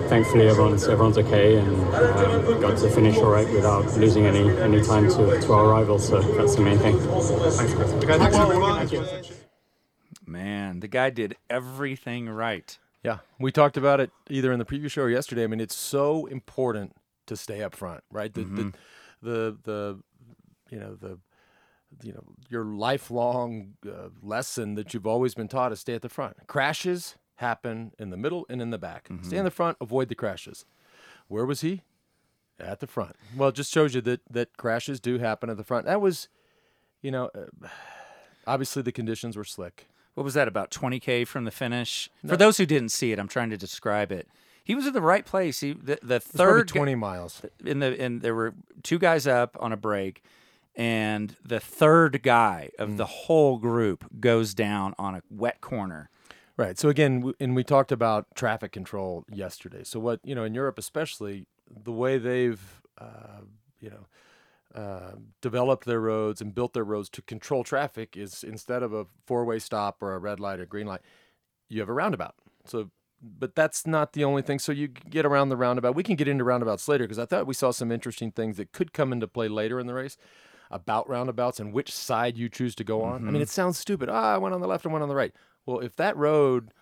thankfully 0.09 0.49
everyone's 0.49 0.87
everyone's 0.87 1.19
okay 1.19 1.57
and 1.57 1.69
um, 1.95 2.61
got 2.61 2.79
to 2.79 2.89
finish 2.91 3.17
all 3.17 3.31
right 3.31 3.51
without 3.53 3.87
losing 3.99 4.27
any 4.27 4.49
any 4.61 4.81
time 4.85 5.09
to, 5.09 5.41
to 5.41 5.53
our 5.53 5.67
rivals. 5.67 6.07
So 6.07 6.21
that's 6.21 6.55
the 6.55 6.63
main 6.63 6.79
thing. 6.79 6.97
Thanks 7.01 8.37
everyone. 8.37 9.44
Man, 10.26 10.81
the 10.81 10.88
guy 10.88 11.11
did 11.11 11.37
everything 11.50 12.29
right. 12.29 12.79
Yeah, 13.03 13.19
we 13.38 13.53
talked 13.53 13.76
about 13.76 14.00
it 14.00 14.11
either 14.31 14.53
in 14.53 14.59
the 14.59 14.65
preview 14.65 14.91
show 14.91 15.03
or 15.03 15.11
yesterday. 15.11 15.44
I 15.44 15.47
mean, 15.47 15.61
it's 15.61 15.75
so 15.76 16.26
important 16.26 16.97
to 17.26 17.37
stay 17.37 17.62
up 17.62 17.75
front, 17.75 18.03
right? 18.11 18.32
The 18.32 18.44
the, 18.44 18.73
the 19.23 19.59
the 19.62 20.00
you 20.71 20.81
know 20.81 20.94
the 20.94 21.19
you 22.03 22.12
know 22.12 22.25
your 22.49 22.65
lifelong 22.65 23.75
uh, 23.87 24.09
lesson 24.23 24.75
that 24.75 24.95
you've 24.95 25.07
always 25.07 25.35
been 25.35 25.49
taught 25.49 25.73
is 25.73 25.81
stay 25.81 25.95
at 25.95 26.02
the 26.02 26.09
front. 26.09 26.37
Crashes 26.47 27.16
happen 27.37 27.93
in 27.99 28.11
the 28.11 28.16
middle 28.16 28.47
and 28.49 28.62
in 28.62 28.71
the 28.71 28.78
back. 28.78 29.09
Stay 29.23 29.37
in 29.37 29.45
the 29.45 29.50
front, 29.50 29.76
avoid 29.81 30.09
the 30.09 30.14
crashes. 30.14 30.64
Where 31.28 31.45
was 31.45 31.61
he? 31.61 31.83
At 32.59 32.81
the 32.81 32.87
front. 32.87 33.16
Well, 33.37 33.49
it 33.49 33.57
just 33.57 33.73
shows 33.73 33.95
you 33.95 34.00
that 34.02 34.21
that 34.31 34.57
crashes 34.57 35.00
do 35.00 35.19
happen 35.19 35.50
at 35.50 35.57
the 35.57 35.64
front. 35.64 35.87
That 35.87 36.00
was, 36.00 36.28
you 37.02 37.11
know, 37.11 37.31
uh, 37.35 37.69
obviously 38.47 38.83
the 38.83 38.93
conditions 38.93 39.37
were 39.37 39.45
slick. 39.45 39.88
What 40.14 40.25
was 40.25 40.35
that 40.35 40.47
about 40.49 40.71
20k 40.71 41.26
from 41.26 41.44
the 41.44 41.50
finish? 41.50 42.09
For 42.26 42.37
those 42.37 42.56
who 42.59 42.66
didn't 42.66 42.90
see 42.90 43.12
it, 43.12 43.18
I'm 43.18 43.28
trying 43.28 43.50
to 43.50 43.56
describe 43.56 44.12
it. 44.12 44.28
He 44.62 44.75
was 44.75 44.87
in 44.87 44.92
the 44.94 45.02
right 45.02 45.26
place. 45.26 45.61
He 45.61 45.73
the, 45.73 45.99
the 46.02 46.21
third 46.21 46.68
gu- 46.73 46.78
twenty 46.78 46.94
miles. 46.94 47.42
in 47.64 47.80
the 47.80 48.00
and 48.00 48.23
there 48.23 48.35
were 48.35 48.54
two 48.83 48.99
guys 48.99 49.26
up 49.26 49.56
on 49.61 49.73
a 49.73 49.76
break 49.76 50.23
and 50.76 51.37
the 51.44 51.61
third 51.61 52.23
guy 52.23 52.71
of 52.78 52.90
Mm. 52.90 52.97
the 52.97 53.04
whole 53.06 53.59
group 53.59 54.04
goes 54.21 54.54
down 54.54 54.94
on 54.99 55.14
a 55.14 55.23
wet 55.30 55.61
corner 55.61 56.11
Right. 56.56 56.78
So 56.78 56.88
again, 56.88 57.33
and 57.40 57.56
we 57.56 57.64
talked 57.64 57.90
about 57.90 58.26
traffic 58.37 58.71
control 58.71 59.25
yesterday. 59.28 59.83
So 59.83 59.99
what 59.99 60.21
you 60.23 60.37
know 60.37 60.44
in 60.44 60.54
Europe, 60.54 60.78
especially 60.78 61.47
the 61.68 61.90
way 61.90 62.16
they've 62.16 62.62
uh, 62.97 63.40
you 63.80 63.90
know 63.90 64.06
uh, 64.75 65.12
developed 65.40 65.85
their 65.85 66.00
roads 66.00 66.40
and 66.40 66.54
built 66.54 66.73
their 66.73 66.85
roads 66.85 67.09
to 67.11 67.23
control 67.23 67.62
traffic 67.64 68.16
is 68.16 68.43
instead 68.43 68.83
of 68.83 68.93
a 68.93 69.07
four-way 69.26 69.59
stop 69.59 70.02
or 70.02 70.14
a 70.14 70.19
red 70.19 70.40
light 70.40 70.61
or 70.61 70.66
green 70.66 70.87
light, 70.87 71.00
you 71.69 71.81
have 71.81 71.88
a 71.88 71.93
roundabout. 71.93 72.35
So, 72.64 72.90
but 73.23 73.54
that's 73.54 73.87
not 73.87 74.12
the 74.12 74.25
only 74.25 74.43
thing. 74.43 74.59
So 74.59 74.73
you 74.73 74.88
get 74.88 75.25
around 75.25 75.49
the 75.49 75.57
roundabout. 75.57 75.95
We 75.95 76.02
can 76.02 76.16
get 76.16 76.28
into 76.28 76.45
roundabouts 76.45 76.88
later 76.88 77.04
because 77.04 77.19
I 77.19 77.25
thought 77.26 77.47
we 77.47 77.54
saw 77.54 77.71
some 77.71 77.93
interesting 77.93 78.33
things 78.33 78.57
that 78.57 78.73
could 78.73 78.93
come 78.93 79.12
into 79.12 79.28
play 79.28 79.49
later 79.49 79.78
in 79.78 79.87
the 79.87 79.95
race 79.95 80.16
about 80.71 81.09
roundabouts 81.09 81.61
and 81.61 81.73
which 81.73 81.93
side 81.93 82.37
you 82.37 82.49
choose 82.49 82.75
to 82.75 82.85
go 82.85 83.02
on. 83.02 83.28
I 83.28 83.31
mean, 83.31 83.43
it 83.43 83.49
sounds 83.49 83.78
stupid. 83.78 84.09
Ah, 84.09 84.35
I 84.35 84.38
went 84.38 84.54
on 84.54 84.61
the 84.61 84.66
left 84.66 84.85
and 84.85 84.93
went 84.93 85.02
on 85.02 85.09
the 85.09 85.14
right. 85.14 85.33
Well, 85.66 85.78
if 85.78 85.95
that 85.97 86.16
road 86.16 86.73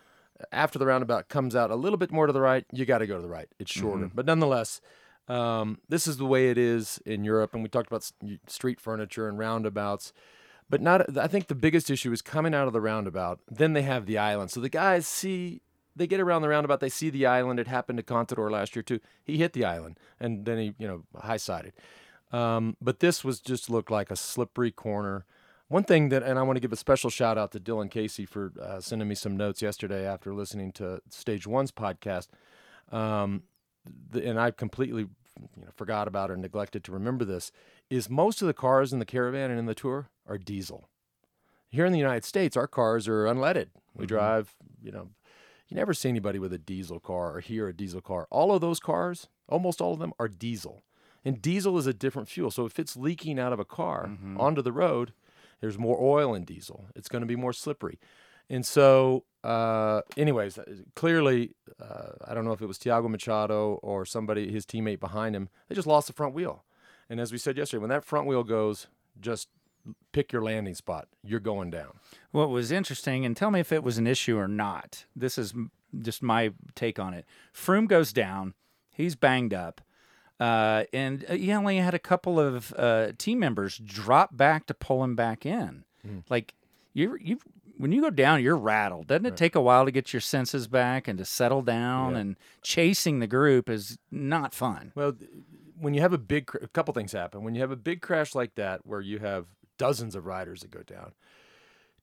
after 0.51 0.79
the 0.79 0.87
roundabout 0.87 1.29
comes 1.29 1.55
out 1.55 1.71
a 1.71 1.77
little 1.77 1.99
bit 1.99 2.11
more 2.11 2.27
to 2.27 2.33
the 2.33 2.41
right, 2.41 2.65
you 2.73 2.87
got 2.87 2.99
to 2.99 3.07
go 3.07 3.17
to 3.17 3.23
the 3.23 3.29
right. 3.29 3.49
It's 3.59 3.71
shorter, 3.71 4.11
but 4.15 4.25
nonetheless, 4.25 4.81
um, 5.29 5.79
this 5.89 6.07
is 6.07 6.17
the 6.17 6.27
way 6.27 6.51
it 6.51 6.59
is 6.59 7.01
in 7.07 7.25
Europe. 7.25 7.55
And 7.55 7.63
we 7.63 7.69
talked 7.69 7.89
about 7.89 8.11
street 8.47 8.81
furniture 8.81 9.29
and 9.29 9.39
roundabouts, 9.39 10.13
but 10.69 10.81
not. 10.81 11.17
I 11.17 11.27
think 11.27 11.47
the 11.47 11.55
biggest 11.55 11.91
issue 11.91 12.13
is 12.13 12.23
coming 12.23 12.55
out 12.55 12.67
of 12.67 12.73
the 12.73 12.81
roundabout. 12.81 13.41
Then 13.51 13.73
they 13.73 13.83
have 13.83 14.07
the 14.07 14.19
island, 14.19 14.51
so 14.51 14.61
the 14.61 14.69
guys 14.69 15.07
see 15.07 15.63
they 15.95 16.07
get 16.07 16.21
around 16.21 16.43
the 16.43 16.49
roundabout. 16.49 16.81
They 16.81 16.89
see 16.89 17.11
the 17.11 17.27
island. 17.27 17.61
It 17.61 17.67
happened 17.67 17.99
to 17.99 18.03
Contador 18.03 18.51
last 18.51 18.75
year 18.75 18.83
too. 18.83 19.01
He 19.25 19.39
hit 19.39 19.53
the 19.53 19.65
island 19.65 19.99
and 20.19 20.45
then 20.45 20.59
he, 20.59 20.75
you 20.79 20.87
know, 20.89 21.03
high 21.21 21.37
sided. 21.37 21.75
Um, 22.33 22.77
but 22.81 23.01
this 23.01 23.23
was 23.25 23.41
just 23.41 23.69
looked 23.69 23.91
like 23.91 24.11
a 24.11 24.17
slippery 24.17 24.71
corner. 24.71 25.27
One 25.69 25.85
thing 25.85 26.09
that, 26.11 26.23
and 26.23 26.39
I 26.39 26.43
want 26.43 26.57
to 26.57 26.61
give 26.61 26.73
a 26.73 26.77
special 26.77 27.11
shout 27.11 27.39
out 27.39 27.53
to 27.53 27.61
Dylan 27.61 27.91
Casey 27.91 28.27
for 28.27 28.53
uh, 28.61 28.81
sending 28.81 29.09
me 29.09 29.15
some 29.15 29.37
notes 29.37 29.63
yesterday 29.63 30.07
after 30.07 30.35
listening 30.35 30.73
to 30.73 31.01
Stage 31.11 31.47
One's 31.47 31.73
podcast. 31.73 32.29
Um, 32.91 33.45
and 34.13 34.39
I 34.39 34.51
completely 34.51 35.03
you 35.03 35.65
know, 35.65 35.71
forgot 35.77 36.09
about 36.09 36.31
or 36.31 36.37
neglected 36.37 36.85
to 36.85 36.93
remember 36.93 37.25
this. 37.25 37.53
Is 37.91 38.09
most 38.09 38.41
of 38.41 38.47
the 38.47 38.55
cars 38.55 38.93
in 38.93 38.99
the 38.99 39.05
caravan 39.05 39.51
and 39.51 39.59
in 39.59 39.67
the 39.67 39.75
tour 39.75 40.09
are 40.27 40.39
diesel. 40.39 40.89
Here 41.69 41.87
in 41.87 41.93
the 41.93 41.99
United 41.99 42.25
States, 42.25 42.57
our 42.57 42.67
cars 42.67 43.09
are 43.09 43.25
unleaded. 43.25 43.69
We 43.95 44.05
mm-hmm. 44.05 44.07
drive, 44.07 44.55
you 44.83 44.93
know, 44.93 45.09
you 45.69 45.77
never 45.77 45.95
see 45.95 46.09
anybody 46.11 46.39
with 46.39 46.53
a 46.53 46.59
diesel 46.59 47.01
car 47.01 47.35
or 47.35 47.41
hear 47.41 47.67
a 47.67 47.73
diesel 47.73 48.03
car. 48.03 48.27
All 48.31 48.55
of 48.55 48.61
those 48.61 48.79
cars, 48.79 49.29
almost 49.49 49.81
all 49.81 49.95
of 49.95 49.99
them, 49.99 50.13
are 50.19 50.29
diesel. 50.29 50.85
And 51.25 51.41
diesel 51.41 51.79
is 51.79 51.87
a 51.87 51.95
different 51.95 52.29
fuel. 52.29 52.51
So 52.51 52.67
if 52.67 52.79
it's 52.79 52.97
leaking 52.97 53.39
out 53.39 53.53
of 53.53 53.61
a 53.61 53.65
car 53.65 54.09
mm-hmm. 54.09 54.39
onto 54.39 54.61
the 54.61 54.73
road, 54.73 55.13
there's 55.61 55.79
more 55.79 55.97
oil 56.01 56.35
in 56.35 56.45
diesel. 56.45 56.89
It's 56.95 57.09
going 57.09 57.23
to 57.23 57.27
be 57.27 57.37
more 57.37 57.53
slippery. 57.53 57.99
And 58.51 58.67
so, 58.67 59.25
uh, 59.45 60.03
anyways, 60.17 60.59
uh, 60.59 60.65
clearly, 60.95 61.55
uh, 61.81 62.13
I 62.27 62.35
don't 62.35 62.45
know 62.45 62.53
if 62.53 62.63
it 62.63 62.67
was 62.67 62.79
Tiago 62.79 63.09
Machado 63.09 63.81
or 63.83 64.05
somebody, 64.05 64.51
his 64.51 64.65
teammate 64.65 65.01
behind 65.01 65.35
him, 65.35 65.49
they 65.69 65.75
just 65.75 65.87
lost 65.87 66.07
the 66.07 66.13
front 66.13 66.35
wheel. 66.35 66.65
And 67.11 67.21
as 67.21 67.33
we 67.33 67.39
said 67.39 67.57
yesterday, 67.57 67.81
when 67.81 67.91
that 67.91 68.05
front 68.05 68.27
wheel 68.27 68.45
goes, 68.45 68.87
just 69.21 69.49
pick 70.13 70.33
your 70.33 70.43
landing 70.43 70.75
spot. 70.75 71.09
You're 71.25 71.41
going 71.41 71.71
down. 71.71 71.99
What 72.31 72.51
was 72.51 72.71
interesting, 72.71 73.25
and 73.27 73.37
tell 73.37 73.51
me 73.51 73.61
if 73.61 73.73
it 73.73 73.83
was 73.83 73.99
an 73.99 74.07
issue 74.07 74.39
or 74.39 74.49
not. 74.49 75.05
This 75.15 75.37
is 75.37 75.53
just 76.01 76.23
my 76.23 76.53
take 76.75 76.99
on 76.99 77.13
it. 77.13 77.27
Froome 77.55 77.89
goes 77.89 78.13
down. 78.13 78.55
He's 78.91 79.17
banged 79.17 79.53
up. 79.53 79.81
Uh, 80.41 80.85
and 80.93 81.25
uh, 81.29 81.35
he 81.35 81.53
only 81.53 81.77
had 81.77 81.95
a 81.95 81.99
couple 81.99 82.41
of 82.41 82.73
uh, 82.77 83.13
team 83.19 83.39
members 83.39 83.79
drop 83.79 84.37
back 84.37 84.67
to 84.67 84.75
pull 84.75 85.05
him 85.05 85.15
back 85.15 85.45
in. 85.47 85.85
Like 86.29 86.55
you, 86.95 87.17
you, 87.21 87.39
when 87.83 87.91
you 87.91 88.01
go 88.01 88.11
down, 88.11 88.41
you're 88.41 88.57
rattled. 88.57 89.09
Doesn't 89.09 89.27
it 89.27 89.37
take 89.37 89.57
a 89.57 89.61
while 89.61 89.87
to 89.87 89.91
get 89.91 90.13
your 90.13 90.21
senses 90.21 90.69
back 90.69 91.09
and 91.09 91.19
to 91.19 91.25
settle 91.25 91.63
down? 91.63 92.13
Yeah. 92.13 92.19
And 92.21 92.37
chasing 92.63 93.19
the 93.19 93.27
group 93.27 93.69
is 93.69 93.99
not 94.09 94.55
fun. 94.55 94.93
Well, 94.95 95.15
when 95.77 95.93
you 95.93 96.01
have 96.01 96.13
a 96.13 96.19
big, 96.19 96.49
a 96.63 96.69
couple 96.69 96.95
things 96.95 97.11
happen. 97.11 97.43
When 97.43 97.57
you 97.57 97.61
have 97.61 97.73
a 97.73 97.77
big 97.77 98.01
crash 98.01 98.37
like 98.37 98.55
that, 98.55 98.87
where 98.87 99.01
you 99.01 99.19
have 99.19 99.47
dozens 99.79 100.15
of 100.15 100.27
riders 100.27 100.61
that 100.61 100.71
go 100.71 100.85
down, 100.85 101.15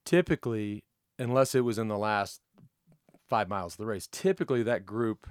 typically, 0.03 0.83
unless 1.17 1.55
it 1.55 1.61
was 1.61 1.77
in 1.77 1.87
the 1.87 1.97
last 1.97 2.41
five 3.29 3.47
miles 3.47 3.75
of 3.75 3.77
the 3.77 3.85
race, 3.85 4.09
typically 4.11 4.63
that 4.63 4.85
group, 4.85 5.27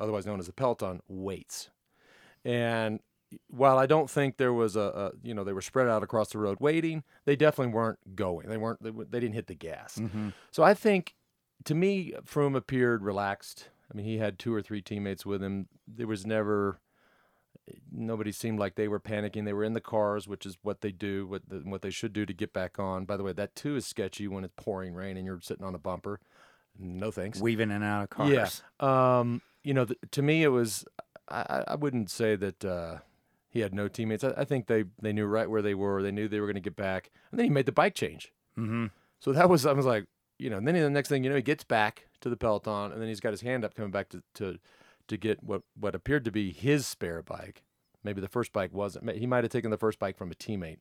otherwise 0.00 0.24
known 0.24 0.40
as 0.40 0.46
the 0.46 0.54
peloton, 0.54 1.02
waits. 1.08 1.68
And 2.42 3.00
while 3.48 3.78
I 3.78 3.86
don't 3.86 4.10
think 4.10 4.36
there 4.36 4.52
was 4.52 4.76
a, 4.76 4.80
a 4.80 5.10
you 5.22 5.34
know, 5.34 5.44
they 5.44 5.52
were 5.52 5.60
spread 5.62 5.88
out 5.88 6.02
across 6.02 6.30
the 6.30 6.38
road 6.38 6.58
waiting, 6.60 7.04
they 7.24 7.36
definitely 7.36 7.72
weren't 7.74 8.16
going. 8.16 8.48
They 8.48 8.56
weren't. 8.56 8.82
They, 8.82 8.90
they 8.90 9.20
didn't 9.20 9.34
hit 9.34 9.46
the 9.46 9.54
gas. 9.54 10.00
So 10.50 10.62
I 10.62 10.74
think, 10.74 11.14
to 11.64 11.74
me, 11.74 12.14
Froome 12.24 12.56
appeared 12.56 13.02
relaxed. 13.02 13.68
I 13.92 13.96
mean, 13.96 14.06
he 14.06 14.18
had 14.18 14.38
two 14.38 14.54
or 14.54 14.62
three 14.62 14.82
teammates 14.82 15.24
with 15.26 15.42
him. 15.42 15.66
There 15.86 16.06
was 16.06 16.24
never 16.26 16.80
nobody 17.92 18.32
seemed 18.32 18.58
like 18.58 18.74
they 18.74 18.88
were 18.88 19.00
panicking. 19.00 19.44
They 19.44 19.52
were 19.52 19.64
in 19.64 19.74
the 19.74 19.80
cars, 19.80 20.26
which 20.26 20.44
is 20.46 20.58
what 20.62 20.80
they 20.80 20.90
do, 20.92 21.26
what 21.26 21.48
the, 21.48 21.56
what 21.58 21.82
they 21.82 21.90
should 21.90 22.12
do 22.12 22.26
to 22.26 22.32
get 22.32 22.52
back 22.52 22.78
on. 22.78 23.04
By 23.04 23.16
the 23.16 23.22
way, 23.22 23.32
that 23.32 23.54
too 23.54 23.76
is 23.76 23.86
sketchy 23.86 24.26
when 24.28 24.44
it's 24.44 24.54
pouring 24.56 24.94
rain 24.94 25.16
and 25.16 25.24
you're 25.26 25.40
sitting 25.40 25.64
on 25.64 25.74
a 25.74 25.78
bumper. 25.78 26.20
No 26.78 27.10
thanks. 27.10 27.40
Weaving 27.40 27.70
in 27.70 27.76
and 27.76 27.84
out 27.84 28.04
of 28.04 28.10
cars. 28.10 28.62
Yeah. 28.80 29.18
Um, 29.18 29.42
you 29.62 29.74
know, 29.74 29.84
th- 29.84 29.98
to 30.12 30.22
me, 30.22 30.42
it 30.42 30.48
was. 30.48 30.84
I, 31.28 31.40
I- 31.48 31.64
I 31.68 31.74
wouldn't 31.76 32.10
say 32.10 32.34
that 32.36 32.64
uh, 32.64 32.98
he 33.50 33.60
had 33.60 33.74
no 33.74 33.88
teammates. 33.88 34.24
I, 34.24 34.32
I 34.36 34.44
think 34.44 34.66
they 34.66 34.84
they 35.02 35.12
knew 35.12 35.26
right 35.26 35.50
where 35.50 35.62
they 35.62 35.74
were. 35.74 36.02
They 36.02 36.12
knew 36.12 36.28
they 36.28 36.40
were 36.40 36.46
going 36.46 36.54
to 36.54 36.60
get 36.60 36.76
back, 36.76 37.10
and 37.30 37.38
then 37.38 37.44
he 37.44 37.50
made 37.50 37.66
the 37.66 37.72
bike 37.72 37.94
change. 37.94 38.32
Mm-hmm. 38.56 38.86
So 39.18 39.32
that 39.32 39.50
was 39.50 39.66
I 39.66 39.72
was 39.72 39.86
like, 39.86 40.06
you 40.38 40.48
know, 40.48 40.56
and 40.56 40.66
then 40.66 40.74
the 40.74 40.88
next 40.88 41.08
thing 41.08 41.24
you 41.24 41.30
know, 41.30 41.36
he 41.36 41.42
gets 41.42 41.64
back 41.64 42.06
to 42.20 42.30
the 42.30 42.36
peloton, 42.36 42.92
and 42.92 43.00
then 43.00 43.08
he's 43.08 43.20
got 43.20 43.32
his 43.32 43.42
hand 43.42 43.64
up 43.64 43.74
coming 43.74 43.90
back 43.90 44.08
to 44.10 44.22
to, 44.34 44.58
to 45.08 45.16
get 45.16 45.42
what 45.42 45.62
what 45.78 45.94
appeared 45.94 46.24
to 46.24 46.30
be 46.30 46.52
his 46.52 46.86
spare 46.86 47.22
bike. 47.22 47.62
Maybe 48.04 48.20
the 48.20 48.28
first 48.28 48.52
bike 48.52 48.72
wasn't. 48.72 49.10
He 49.16 49.26
might 49.26 49.44
have 49.44 49.52
taken 49.52 49.70
the 49.70 49.76
first 49.76 49.98
bike 49.98 50.16
from 50.16 50.30
a 50.30 50.34
teammate. 50.34 50.78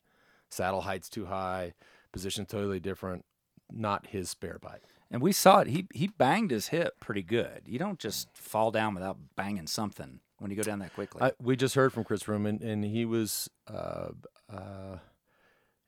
Saddle 0.49 0.81
height's 0.81 1.09
too 1.09 1.25
high, 1.25 1.73
position 2.11 2.45
totally 2.45 2.79
different. 2.79 3.25
Not 3.71 4.07
his 4.07 4.29
spare 4.29 4.57
bike. 4.61 4.81
And 5.11 5.21
we 5.21 5.31
saw 5.31 5.59
it. 5.59 5.67
He 5.67 5.87
he 5.93 6.07
banged 6.07 6.51
his 6.51 6.67
hip 6.67 6.99
pretty 6.99 7.23
good. 7.23 7.63
You 7.65 7.79
don't 7.79 7.99
just 7.99 8.29
fall 8.33 8.69
down 8.69 8.93
without 8.93 9.17
banging 9.35 9.67
something 9.67 10.19
when 10.39 10.51
you 10.51 10.57
go 10.57 10.63
down 10.63 10.79
that 10.79 10.93
quickly. 10.93 11.21
I, 11.21 11.31
we 11.41 11.55
just 11.55 11.75
heard 11.75 11.93
from 11.93 12.03
Chris 12.03 12.23
Froome, 12.23 12.47
and, 12.47 12.61
and 12.61 12.83
he 12.83 13.05
was, 13.05 13.49
uh, 13.67 14.09
uh, 14.51 14.97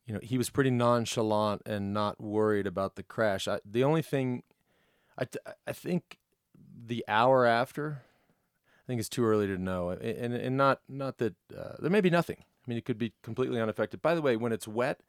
you 0.05 0.13
know, 0.13 0.19
he 0.21 0.37
was 0.37 0.49
pretty 0.49 0.69
nonchalant 0.69 1.63
and 1.65 1.93
not 1.93 2.21
worried 2.21 2.67
about 2.67 2.95
the 2.95 3.03
crash. 3.03 3.47
I, 3.47 3.59
the 3.65 3.83
only 3.83 4.01
thing, 4.01 4.43
I, 5.17 5.25
I 5.65 5.73
think, 5.73 6.17
the 6.85 7.03
hour 7.07 7.45
after, 7.45 8.03
I 8.83 8.87
think 8.87 8.99
it's 8.99 9.09
too 9.09 9.25
early 9.25 9.47
to 9.47 9.57
know, 9.57 9.89
and 9.89 10.33
and 10.33 10.57
not 10.57 10.81
not 10.89 11.17
that 11.19 11.35
uh, 11.57 11.75
there 11.79 11.91
may 11.91 12.01
be 12.01 12.09
nothing. 12.09 12.37
I 12.39 12.69
mean, 12.69 12.77
it 12.77 12.85
could 12.85 12.97
be 12.97 13.13
completely 13.23 13.59
unaffected. 13.59 14.01
By 14.01 14.15
the 14.15 14.21
way, 14.21 14.35
when 14.35 14.51
it's 14.51 14.67
wet 14.67 15.01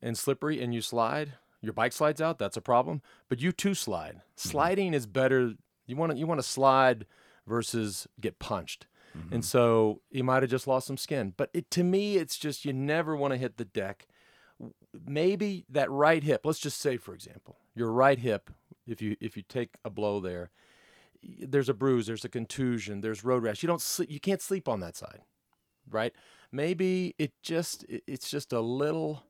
and 0.00 0.16
slippery 0.16 0.62
and 0.62 0.74
you 0.74 0.80
slide, 0.80 1.34
your 1.60 1.72
bike 1.72 1.92
slides 1.92 2.20
out. 2.20 2.38
That's 2.38 2.56
a 2.56 2.60
problem. 2.60 3.02
But 3.28 3.40
you 3.40 3.52
too 3.52 3.74
slide. 3.74 4.22
Sliding 4.36 4.94
is 4.94 5.06
better. 5.06 5.54
You 5.86 5.96
want 5.96 6.12
to 6.12 6.18
you 6.18 6.26
want 6.26 6.40
to 6.40 6.46
slide 6.46 7.06
versus 7.46 8.06
get 8.20 8.38
punched. 8.38 8.86
And 9.14 9.24
mm-hmm. 9.24 9.40
so 9.40 10.00
he 10.10 10.22
might 10.22 10.42
have 10.42 10.50
just 10.50 10.66
lost 10.66 10.86
some 10.86 10.96
skin. 10.96 11.34
But 11.36 11.50
it, 11.52 11.70
to 11.72 11.84
me, 11.84 12.16
it's 12.16 12.38
just 12.38 12.64
you 12.64 12.72
never 12.72 13.14
want 13.14 13.32
to 13.32 13.38
hit 13.38 13.56
the 13.56 13.64
deck. 13.64 14.06
Maybe 15.06 15.66
that 15.68 15.90
right 15.90 16.22
hip. 16.22 16.42
Let's 16.44 16.58
just 16.58 16.80
say, 16.80 16.96
for 16.96 17.14
example, 17.14 17.58
your 17.74 17.92
right 17.92 18.18
hip. 18.18 18.50
If 18.86 19.02
you 19.02 19.16
if 19.20 19.36
you 19.36 19.42
take 19.42 19.74
a 19.84 19.90
blow 19.90 20.18
there, 20.20 20.50
there's 21.22 21.68
a 21.68 21.74
bruise, 21.74 22.06
there's 22.06 22.24
a 22.24 22.28
contusion, 22.28 23.00
there's 23.00 23.22
road 23.24 23.42
rash. 23.42 23.62
You 23.62 23.66
don't 23.66 23.80
sleep. 23.80 24.10
You 24.10 24.20
can't 24.20 24.40
sleep 24.40 24.68
on 24.68 24.80
that 24.80 24.96
side, 24.96 25.20
right? 25.88 26.12
Maybe 26.50 27.14
it 27.18 27.32
just 27.42 27.84
it- 27.84 28.04
it's 28.06 28.30
just 28.30 28.52
a 28.52 28.60
little 28.60 29.24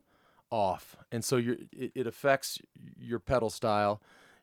off, 0.50 0.96
and 1.10 1.24
so 1.24 1.36
you 1.36 1.66
it, 1.72 1.92
it 1.94 2.06
affects 2.06 2.58
your 2.98 3.18
pedal 3.18 3.50
style, 3.50 4.00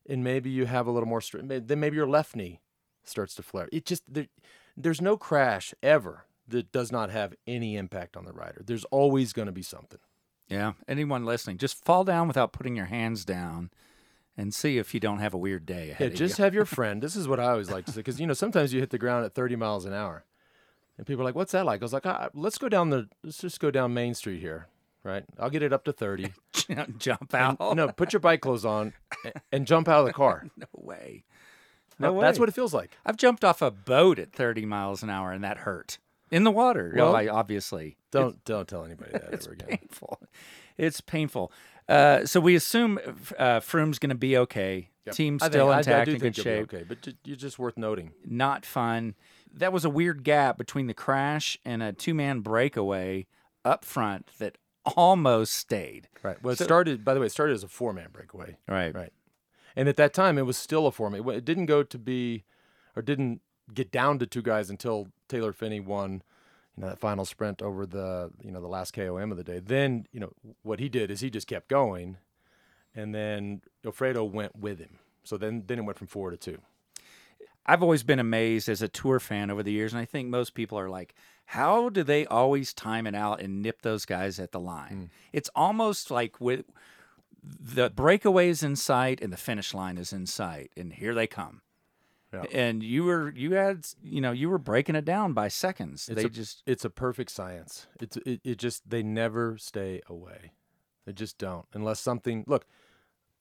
and 0.08 0.24
maybe 0.24 0.50
you 0.50 0.66
have 0.66 0.86
a 0.86 0.92
little 0.92 1.10
more. 1.10 1.22
Then 1.34 1.80
maybe 1.80 1.96
your 1.96 2.10
left 2.10 2.36
knee 2.36 2.60
starts 3.10 3.36
to 3.36 3.44
flare. 3.44 3.68
It 3.72 3.86
just 3.86 4.04
there, 4.12 4.28
there's 4.78 5.02
no 5.02 5.18
crash 5.18 5.74
ever 5.84 6.26
that 6.48 6.72
does 6.72 6.92
not 6.92 7.10
have 7.10 7.34
any 7.46 7.76
impact 7.76 8.16
on 8.18 8.26
the 8.26 8.34
rider. 8.34 8.62
There's 8.66 8.86
always 8.86 9.34
going 9.34 9.46
to 9.48 9.52
be 9.52 9.62
something. 9.62 10.00
yeah. 10.48 10.74
Anyone 10.88 11.26
listening, 11.26 11.58
just 11.58 11.84
fall 11.84 12.04
down 12.04 12.28
without 12.28 12.54
putting 12.54 12.76
your 12.76 12.86
hands 12.88 13.24
down, 13.26 13.70
and 14.38 14.54
see 14.54 14.78
if 14.78 14.94
you 14.94 15.00
don't 15.00 15.20
have 15.20 15.34
a 15.34 15.38
weird 15.38 15.66
day 15.66 15.88
Yeah, 15.88 15.92
ahead. 15.94 16.12
of 16.14 16.18
just 16.18 16.40
you. 16.40 16.44
have 16.46 16.54
your 16.54 16.66
friend. 16.78 17.02
This 17.04 17.16
is 17.16 17.28
what 17.28 17.40
I 17.40 17.50
always 17.52 17.70
like 17.70 17.86
to 17.86 17.92
say 17.92 18.00
because 18.00 18.20
you 18.20 18.26
know 18.28 18.34
sometimes 18.34 18.74
you 18.74 18.80
hit 18.80 18.90
the 18.90 18.98
ground 18.98 19.26
at 19.26 19.34
30 19.36 19.56
miles 19.58 19.86
an 19.86 19.94
hour, 19.94 20.24
and 20.98 21.06
people 21.06 21.22
are 21.22 21.26
like, 21.26 21.36
"What's 21.36 21.52
that 21.52 21.66
like?" 21.66 21.82
I 21.82 21.86
was 21.86 21.94
like, 21.94 22.06
ah, 22.06 22.30
"Let's 22.34 22.58
go 22.58 22.70
down 22.70 22.90
the 22.90 23.10
let's 23.24 23.38
just 23.40 23.60
go 23.60 23.70
down 23.70 23.94
Main 23.94 24.14
Street 24.16 24.40
here, 24.40 24.68
right? 25.04 25.26
I'll 25.38 25.50
get 25.50 25.62
it 25.62 25.74
up 25.74 25.84
to 25.86 25.94
30. 25.94 26.32
jump 26.98 27.34
out. 27.34 27.60
no, 27.76 27.90
put 27.92 28.14
your 28.14 28.20
bike 28.22 28.42
clothes 28.42 28.66
on 28.66 28.94
and, 29.26 29.34
and 29.52 29.68
jump 29.68 29.88
out 29.88 30.00
of 30.02 30.06
the 30.08 30.14
car. 30.14 30.46
no 30.58 30.66
way. 30.74 31.24
No, 32.00 32.20
that's 32.22 32.40
what 32.40 32.50
it 32.50 32.54
feels 32.54 32.74
like. 32.74 32.92
I've 33.06 33.18
jumped 33.18 33.44
off 33.44 33.62
a 33.62 33.70
boat 33.72 34.20
at 34.20 34.32
30 34.32 34.66
miles 34.66 35.04
an 35.04 35.10
hour, 35.10 35.32
and 35.32 35.44
that 35.44 35.58
hurt 35.60 35.98
in 36.32 36.44
the 36.44 36.52
water. 36.52 36.94
Well, 36.96 37.08
Well, 37.08 37.16
I, 37.16 37.28
obviously, 37.28 37.98
Don't 38.12 38.44
don't 38.46 38.68
tell 38.68 38.86
anybody 38.86 39.12
that 39.12 39.24
it's 39.34 39.46
ever 39.46 39.54
again. 39.54 39.68
painful. 39.80 40.20
It's 40.78 41.02
painful. 41.02 41.52
Uh, 41.88 42.26
so 42.26 42.40
we 42.40 42.56
assume 42.56 43.00
uh, 43.40 43.60
Froome's 43.60 43.98
going 44.00 44.10
to 44.12 44.16
be 44.16 44.38
okay. 44.38 44.90
Yep. 45.08 45.16
Team's 45.16 45.42
I 45.42 45.46
think- 45.46 45.54
still 45.54 45.70
I- 45.70 45.76
I 45.76 45.78
intact, 45.80 46.06
do 46.06 46.12
in 46.14 46.20
think 46.20 46.36
good 46.36 46.44
shape. 46.44 46.64
Okay, 46.74 46.84
but 46.88 47.08
you're 47.26 47.36
just 47.36 47.58
worth 47.60 47.78
noting. 47.78 48.12
Not 48.26 48.66
fun. 48.66 49.16
That 49.52 49.74
was 49.74 49.84
a 49.86 49.90
weird 49.90 50.24
gap 50.24 50.58
between 50.58 50.86
the 50.88 50.94
crash 50.94 51.58
and 51.66 51.82
a 51.82 51.92
two-man 51.92 52.42
breakaway 52.42 53.26
up 53.66 53.84
front 53.84 54.30
that 54.38 54.58
almost 54.96 55.54
stayed. 55.54 56.08
Right. 56.24 56.42
Well, 56.44 56.54
it 56.54 56.58
So- 56.60 56.66
started. 56.66 57.04
By 57.04 57.14
the 57.16 57.20
way, 57.20 57.26
it 57.26 57.32
started 57.32 57.54
as 57.54 57.64
a 57.64 57.68
four 57.68 57.92
man 57.92 58.10
breakaway. 58.14 58.58
Right. 58.68 58.94
Right. 58.94 59.12
And 59.80 59.88
at 59.88 59.96
that 59.96 60.14
time, 60.14 60.38
it 60.38 60.46
was 60.46 60.58
still 60.58 60.88
a 60.88 60.92
four 60.92 61.10
man. 61.10 61.26
It 61.30 61.46
didn't 61.46 61.68
go 61.68 61.84
to 61.84 61.98
be, 61.98 62.44
or 62.98 63.02
didn't 63.02 63.40
get 63.74 63.94
down 63.94 64.20
to 64.20 64.28
two 64.28 64.42
guys 64.42 64.70
until 64.70 65.08
Taylor 65.30 65.54
Phinney 65.54 65.80
won, 65.80 66.22
you 66.76 66.84
know, 66.84 66.90
that 66.90 67.00
final 67.00 67.24
sprint 67.24 67.62
over 67.62 67.86
the, 67.86 68.30
you 68.44 68.52
know, 68.52 68.60
the 68.60 68.68
last 68.68 68.94
KOM 68.94 69.32
of 69.32 69.38
the 69.38 69.44
day. 69.46 69.60
Then, 69.60 70.06
you 70.12 70.20
know, 70.20 70.34
what 70.64 70.82
he 70.82 70.90
did 70.90 71.10
is 71.10 71.22
he 71.22 71.30
just 71.30 71.48
kept 71.48 71.70
going, 71.70 72.18
and 72.94 73.16
then 73.16 73.62
Offredo 73.86 74.30
went 74.30 74.54
with 74.54 74.80
him. 74.80 75.00
So 75.24 75.38
then, 75.38 75.64
then 75.66 75.80
it 75.80 75.84
went 75.84 75.98
from 75.98 76.08
four 76.08 76.30
to 76.30 76.36
two. 76.36 76.58
I've 77.66 77.82
always 77.82 78.04
been 78.04 78.20
amazed 78.20 78.68
as 78.68 78.82
a 78.82 78.90
tour 78.90 79.22
fan 79.22 79.50
over 79.50 79.64
the 79.64 79.72
years, 79.72 79.94
and 79.94 80.02
I 80.02 80.06
think 80.06 80.28
most 80.28 80.56
people 80.56 80.78
are 80.78 80.90
like, 80.90 81.16
how 81.46 81.88
do 81.88 82.04
they 82.04 82.26
always 82.26 82.74
time 82.74 83.08
it 83.08 83.16
out 83.16 83.40
and 83.40 83.62
nip 83.62 83.82
those 83.82 84.04
guys 84.04 84.42
at 84.42 84.52
the 84.52 84.60
line? 84.60 85.08
Mm. 85.08 85.10
It's 85.32 85.50
almost 85.56 86.12
like 86.12 86.42
with 86.42 86.66
the 87.44 87.90
breakaway 87.90 88.50
is 88.50 88.64
in 88.64 88.76
sight 88.76 89.22
and 89.22 89.32
the 89.32 89.38
finish 89.38 89.74
line 89.74 89.98
is 89.98 90.14
in 90.14 90.26
sight, 90.26 90.72
and 90.78 90.94
here 90.94 91.14
they 91.14 91.28
come. 91.28 91.62
Yeah. 92.32 92.44
and 92.52 92.84
you 92.84 93.06
were 93.06 93.34
you 93.36 93.54
had 93.54 93.88
you 94.04 94.22
know 94.22 94.32
you 94.32 94.50
were 94.50 94.60
breaking 94.60 94.96
it 94.96 95.06
down 95.06 95.34
by 95.34 95.48
seconds. 95.48 96.08
It's 96.10 96.22
they 96.22 96.28
a, 96.28 96.30
just 96.30 96.62
it's 96.68 96.86
a 96.86 96.90
perfect 96.90 97.32
science. 97.32 97.88
It's 98.00 98.18
it, 98.18 98.42
it 98.44 98.58
just 98.60 98.88
they 98.88 99.02
never 99.02 99.58
stay 99.58 100.02
away. 100.08 100.52
They 101.06 101.14
just 101.14 101.40
don't 101.40 101.66
unless 101.74 102.00
something. 102.00 102.44
Look, 102.46 102.68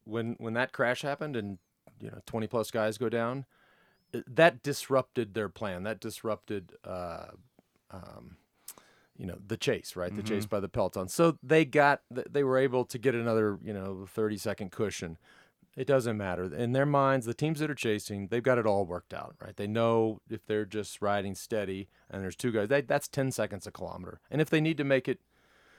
when 0.05 0.37
when 0.39 0.55
that 0.55 0.73
crash 0.73 1.03
happened 1.03 1.37
and 1.37 1.59
you 2.01 2.11
know 2.11 2.21
20 2.25 2.47
plus 2.47 2.71
guys 2.71 2.97
go 2.97 3.11
down, 3.11 3.45
that 4.27 4.63
disrupted 4.63 5.35
their 5.35 5.51
plan. 5.51 5.83
That 5.83 6.01
disrupted 6.01 6.73
uh, 6.83 7.27
um, 7.91 8.39
you 9.19 9.27
know 9.27 9.39
the 9.47 9.57
chase, 9.57 9.97
right? 9.97 10.15
The 10.15 10.23
chase 10.23 10.45
mm-hmm. 10.45 10.57
by 10.57 10.61
the 10.61 10.69
peloton. 10.69 11.09
So 11.09 11.37
they 11.43 11.65
got 11.65 12.03
they 12.11 12.45
were 12.45 12.57
able 12.57 12.85
to 12.87 12.99
get 12.99 13.15
another 13.15 13.59
you 13.63 13.75
know 13.75 14.07
30 14.09 14.39
second 14.39 14.73
cushion. 14.73 15.19
It 15.77 15.87
doesn't 15.87 16.17
matter 16.17 16.53
in 16.53 16.73
their 16.73 16.87
minds. 16.87 17.27
The 17.27 17.35
teams 17.35 17.61
that 17.61 17.71
are 17.71 17.75
chasing, 17.75 18.29
they've 18.29 18.43
got 18.43 18.59
it 18.59 18.67
all 18.67 18.85
worked 18.85 19.15
out, 19.15 19.37
right? 19.41 19.57
They 19.57 19.69
know 19.69 20.21
if 20.29 20.45
they're 20.45 20.65
just 20.65 21.01
riding 21.01 21.37
steady 21.37 21.89
and 22.11 22.21
there's 22.21 22.35
two 22.35 22.51
guys, 22.51 22.67
that, 22.69 22.89
that's 22.89 23.07
10 23.07 23.31
seconds 23.31 23.65
a 23.65 23.71
kilometer. 23.71 24.19
And 24.29 24.41
if 24.41 24.51
they 24.51 24.61
need 24.61 24.77
to 24.79 24.85
make 24.85 25.07
it, 25.07 25.21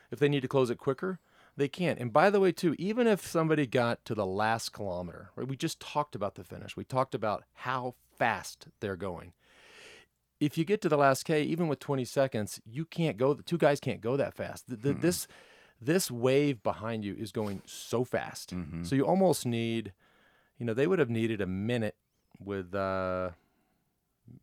if 0.10 0.18
they 0.18 0.30
need 0.30 0.40
to 0.44 0.48
close 0.48 0.70
it 0.70 0.78
quicker, 0.78 1.20
they 1.58 1.68
can. 1.68 1.98
And 1.98 2.14
by 2.14 2.30
the 2.30 2.40
way, 2.40 2.54
too, 2.54 2.76
even 2.80 3.08
if 3.08 3.28
somebody 3.28 3.68
got 3.68 4.06
to 4.06 4.16
the 4.16 4.26
last 4.26 4.72
kilometer, 4.72 5.32
right? 5.36 5.50
We 5.50 5.58
just 5.58 5.82
talked 5.82 6.16
about 6.16 6.36
the 6.36 6.46
finish. 6.46 6.78
We 6.78 6.86
talked 6.86 7.14
about 7.14 7.44
how 7.56 7.96
fast 8.18 8.68
they're 8.80 8.96
going 8.96 9.34
if 10.40 10.58
you 10.58 10.66
get 10.66 10.82
to 10.82 10.90
the 10.90 10.98
last 10.98 11.26
K, 11.26 11.44
even 11.44 11.68
with 11.68 11.80
20 11.80 12.06
seconds, 12.06 12.62
you 12.66 12.86
can't 12.86 13.18
go. 13.18 13.34
The 13.34 13.44
two 13.44 13.58
guys 13.58 13.80
can't 13.80 14.02
go 14.02 14.18
that 14.18 14.34
fast. 14.34 14.70
The, 14.70 14.76
the, 14.76 14.94
This 14.94 15.28
this 15.82 16.12
wave 16.12 16.62
behind 16.62 17.06
you 17.06 17.16
is 17.18 17.32
going 17.32 17.62
so 17.66 18.04
fast. 18.04 18.54
So 18.84 18.96
you 18.96 19.06
almost 19.06 19.46
need, 19.46 19.94
you 20.58 20.66
know, 20.66 20.74
they 20.74 20.88
would 20.88 21.00
have 21.00 21.10
needed 21.10 21.40
a 21.40 21.46
minute 21.46 21.96
with, 22.38 22.76
uh, 22.76 23.30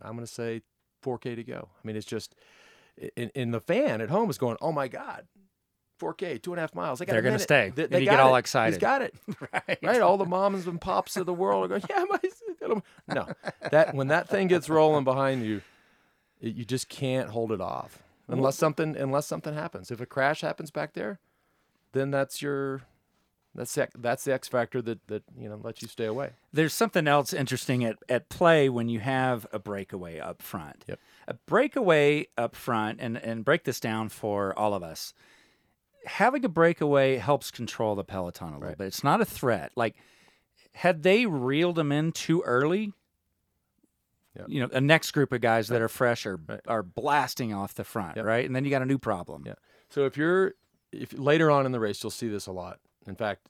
I'm 0.00 0.12
going 0.14 0.26
to 0.26 0.32
say, 0.32 0.62
4K 1.04 1.36
to 1.36 1.44
go. 1.44 1.68
I 1.74 1.86
mean, 1.86 1.94
it's 1.94 2.06
just, 2.06 2.34
in, 3.16 3.30
in 3.34 3.50
the 3.50 3.60
fan 3.60 4.00
at 4.00 4.08
home 4.08 4.30
is 4.30 4.38
going, 4.38 4.56
oh 4.62 4.72
my 4.72 4.88
god, 4.88 5.26
4K, 6.00 6.42
two 6.42 6.52
and 6.52 6.58
a 6.58 6.62
half 6.62 6.74
miles. 6.74 6.98
They 6.98 7.06
got 7.06 7.12
They're 7.12 7.22
gonna 7.22 7.38
stay. 7.38 7.72
They, 7.74 7.86
they 7.86 8.00
you 8.00 8.06
get 8.06 8.20
all 8.20 8.36
excited. 8.36 8.74
He's 8.74 8.80
got 8.80 9.02
it 9.02 9.14
right. 9.52 9.78
right? 9.82 10.00
All 10.00 10.18
the 10.18 10.26
moms 10.26 10.66
and 10.66 10.80
pops 10.80 11.16
of 11.16 11.26
the 11.26 11.32
world 11.34 11.64
are 11.64 11.68
going, 11.68 11.82
yeah, 11.90 12.04
my 12.08 12.18
no. 13.08 13.28
That 13.70 13.94
when 13.94 14.08
that 14.08 14.28
thing 14.28 14.48
gets 14.48 14.68
rolling 14.68 15.04
behind 15.04 15.44
you, 15.46 15.62
it, 16.40 16.54
you 16.54 16.64
just 16.64 16.88
can't 16.88 17.30
hold 17.30 17.52
it 17.52 17.60
off 17.60 18.02
unless 18.28 18.56
something 18.56 18.96
unless 18.96 19.26
something 19.26 19.54
happens. 19.54 19.90
If 19.90 20.00
a 20.00 20.06
crash 20.06 20.40
happens 20.40 20.70
back 20.70 20.94
there, 20.94 21.18
then 21.92 22.10
that's 22.10 22.42
your 22.42 22.82
that's 23.54 23.74
the, 23.74 23.88
that's 23.96 24.24
the 24.24 24.34
X 24.34 24.48
factor 24.48 24.82
that 24.82 25.06
that 25.08 25.22
you 25.38 25.48
know 25.48 25.56
lets 25.62 25.80
you 25.82 25.88
stay 25.88 26.04
away. 26.04 26.30
There's 26.52 26.74
something 26.74 27.08
else 27.08 27.32
interesting 27.32 27.84
at, 27.84 27.96
at 28.08 28.28
play 28.28 28.68
when 28.68 28.88
you 28.88 29.00
have 29.00 29.46
a 29.52 29.58
breakaway 29.58 30.18
up 30.18 30.42
front. 30.42 30.84
Yep. 30.86 30.98
A 31.28 31.34
breakaway 31.34 32.26
up 32.36 32.54
front, 32.54 32.98
and, 33.00 33.16
and 33.16 33.44
break 33.44 33.64
this 33.64 33.80
down 33.80 34.10
for 34.10 34.56
all 34.58 34.74
of 34.74 34.82
us. 34.82 35.12
Having 36.04 36.44
a 36.44 36.48
breakaway 36.48 37.16
helps 37.16 37.50
control 37.50 37.96
the 37.96 38.04
peloton 38.04 38.48
a 38.48 38.52
little 38.52 38.68
Right. 38.68 38.78
bit. 38.78 38.86
It's 38.88 39.02
not 39.02 39.20
a 39.20 39.24
threat. 39.24 39.72
Like, 39.74 39.96
had 40.72 41.02
they 41.02 41.26
reeled 41.26 41.76
them 41.76 41.90
in 41.90 42.12
too 42.12 42.42
early, 42.42 42.92
Yep. 44.36 44.46
you 44.48 44.60
know, 44.60 44.68
a 44.72 44.80
next 44.80 45.12
group 45.12 45.32
of 45.32 45.40
guys 45.40 45.68
that 45.68 45.80
are 45.82 45.88
fresh 45.88 46.26
are, 46.26 46.36
Right. 46.46 46.60
are 46.66 46.82
blasting 46.82 47.52
off 47.54 47.74
the 47.74 47.84
front, 47.84 48.16
Yep. 48.16 48.24
right? 48.24 48.44
And 48.44 48.54
then 48.54 48.64
you 48.64 48.70
got 48.70 48.82
a 48.82 48.86
new 48.86 48.98
problem. 48.98 49.44
Yeah. 49.46 49.54
So 49.88 50.04
if 50.04 50.16
you're 50.16 50.54
if 50.92 51.12
later 51.18 51.50
on 51.50 51.66
in 51.66 51.72
the 51.72 51.80
race, 51.80 52.02
you'll 52.02 52.10
see 52.10 52.28
this 52.28 52.46
a 52.46 52.52
lot. 52.52 52.78
In 53.06 53.16
fact, 53.16 53.48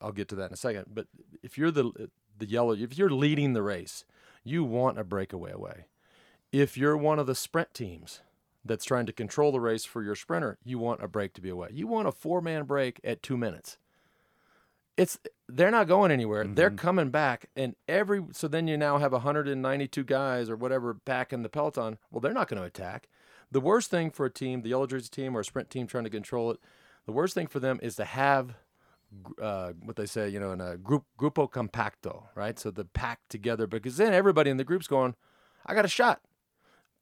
I'll 0.00 0.12
get 0.12 0.28
to 0.28 0.34
that 0.36 0.46
in 0.46 0.52
a 0.52 0.56
second. 0.56 0.86
But 0.92 1.06
if 1.42 1.56
you're 1.58 1.70
the 1.70 2.10
the 2.36 2.46
yellow, 2.46 2.72
if 2.72 2.96
you're 2.96 3.10
leading 3.10 3.52
the 3.52 3.62
race, 3.62 4.04
you 4.44 4.62
want 4.64 4.98
a 4.98 5.04
breakaway 5.04 5.50
away. 5.52 5.86
If 6.52 6.76
you're 6.76 6.96
one 6.96 7.18
of 7.18 7.26
the 7.26 7.34
sprint 7.34 7.74
teams 7.74 8.20
that's 8.64 8.84
trying 8.84 9.06
to 9.06 9.12
control 9.12 9.50
the 9.52 9.60
race 9.60 9.84
for 9.84 10.02
your 10.02 10.14
sprinter, 10.14 10.58
you 10.64 10.78
want 10.78 11.02
a 11.02 11.08
break 11.08 11.32
to 11.34 11.40
be 11.40 11.48
away. 11.48 11.68
You 11.72 11.86
want 11.86 12.06
a 12.08 12.12
four 12.12 12.40
man 12.40 12.64
break 12.64 13.00
at 13.02 13.22
two 13.22 13.36
minutes. 13.36 13.76
It's 14.98 15.16
they're 15.48 15.70
not 15.70 15.86
going 15.86 16.10
anywhere. 16.10 16.44
They're 16.44 16.68
mm-hmm. 16.68 16.76
coming 16.76 17.10
back, 17.10 17.46
and 17.56 17.76
every 17.86 18.22
so 18.32 18.48
then 18.48 18.66
you 18.66 18.76
now 18.76 18.98
have 18.98 19.12
192 19.12 20.04
guys 20.04 20.50
or 20.50 20.56
whatever 20.56 20.92
back 20.92 21.32
in 21.32 21.42
the 21.42 21.48
peloton. 21.48 21.98
Well, 22.10 22.20
they're 22.20 22.32
not 22.32 22.48
going 22.48 22.60
to 22.60 22.66
attack. 22.66 23.08
The 23.50 23.60
worst 23.60 23.90
thing 23.90 24.10
for 24.10 24.26
a 24.26 24.30
team, 24.30 24.62
the 24.62 24.70
yellow 24.70 24.86
jersey 24.86 25.08
team 25.08 25.36
or 25.36 25.40
a 25.40 25.44
sprint 25.44 25.70
team 25.70 25.86
trying 25.86 26.04
to 26.04 26.10
control 26.10 26.50
it, 26.50 26.58
the 27.06 27.12
worst 27.12 27.32
thing 27.32 27.46
for 27.46 27.60
them 27.60 27.78
is 27.80 27.94
to 27.96 28.04
have 28.04 28.56
uh, 29.40 29.72
what 29.84 29.96
they 29.96 30.04
say, 30.04 30.28
you 30.28 30.40
know, 30.40 30.52
in 30.52 30.60
a 30.60 30.76
group 30.76 31.04
grupo 31.18 31.50
compacto, 31.50 32.24
right? 32.34 32.58
So 32.58 32.70
the 32.70 32.84
pack 32.84 33.20
together 33.28 33.66
because 33.66 33.96
then 33.96 34.12
everybody 34.12 34.50
in 34.50 34.56
the 34.56 34.64
group's 34.64 34.88
going, 34.88 35.14
I 35.64 35.74
got 35.74 35.84
a 35.84 35.88
shot. 35.88 36.20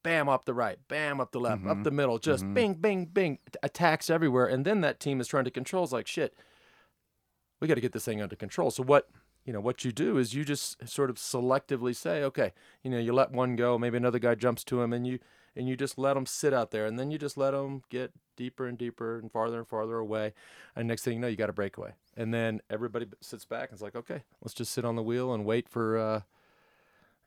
Bam 0.02 0.28
up 0.28 0.44
the 0.44 0.54
right, 0.54 0.78
bam 0.86 1.20
up 1.20 1.32
the 1.32 1.40
left, 1.40 1.64
up 1.64 1.72
mm-hmm. 1.72 1.82
the 1.82 1.90
middle, 1.90 2.18
just 2.18 2.44
mm-hmm. 2.44 2.54
bing, 2.54 2.74
bing, 2.74 3.06
bing, 3.06 3.38
attacks 3.64 4.08
everywhere, 4.08 4.46
and 4.46 4.64
then 4.64 4.80
that 4.82 5.00
team 5.00 5.20
is 5.20 5.26
trying 5.26 5.46
to 5.46 5.50
control. 5.50 5.82
It's 5.82 5.92
like 5.92 6.06
shit. 6.06 6.32
We 7.60 7.68
got 7.68 7.74
to 7.74 7.80
get 7.80 7.92
this 7.92 8.04
thing 8.04 8.20
under 8.20 8.36
control. 8.36 8.70
So 8.70 8.82
what 8.82 9.08
you 9.44 9.52
know 9.52 9.60
what 9.60 9.84
you 9.84 9.92
do 9.92 10.18
is 10.18 10.34
you 10.34 10.44
just 10.44 10.88
sort 10.88 11.08
of 11.08 11.16
selectively 11.16 11.94
say, 11.94 12.22
okay, 12.24 12.52
you 12.82 12.90
know, 12.90 12.98
you 12.98 13.12
let 13.12 13.30
one 13.30 13.56
go, 13.56 13.78
maybe 13.78 13.96
another 13.96 14.18
guy 14.18 14.34
jumps 14.34 14.64
to 14.64 14.82
him, 14.82 14.92
and 14.92 15.06
you 15.06 15.18
and 15.54 15.68
you 15.68 15.76
just 15.76 15.96
let 15.96 16.14
them 16.14 16.26
sit 16.26 16.52
out 16.52 16.70
there, 16.70 16.84
and 16.84 16.98
then 16.98 17.10
you 17.10 17.18
just 17.18 17.36
let 17.36 17.52
them 17.52 17.82
get 17.88 18.12
deeper 18.36 18.66
and 18.66 18.76
deeper 18.76 19.18
and 19.18 19.32
farther 19.32 19.58
and 19.58 19.68
farther 19.68 19.98
away, 19.98 20.34
and 20.74 20.86
next 20.86 21.02
thing 21.02 21.14
you 21.14 21.20
know, 21.20 21.28
you 21.28 21.36
got 21.36 21.48
a 21.48 21.54
breakaway, 21.54 21.92
and 22.16 22.34
then 22.34 22.60
everybody 22.68 23.06
sits 23.20 23.44
back 23.44 23.70
and 23.70 23.76
it's 23.76 23.82
like, 23.82 23.96
okay, 23.96 24.22
let's 24.42 24.52
just 24.54 24.72
sit 24.72 24.84
on 24.84 24.96
the 24.96 25.02
wheel 25.02 25.32
and 25.32 25.46
wait 25.46 25.68
for, 25.68 25.96
uh, 25.96 26.20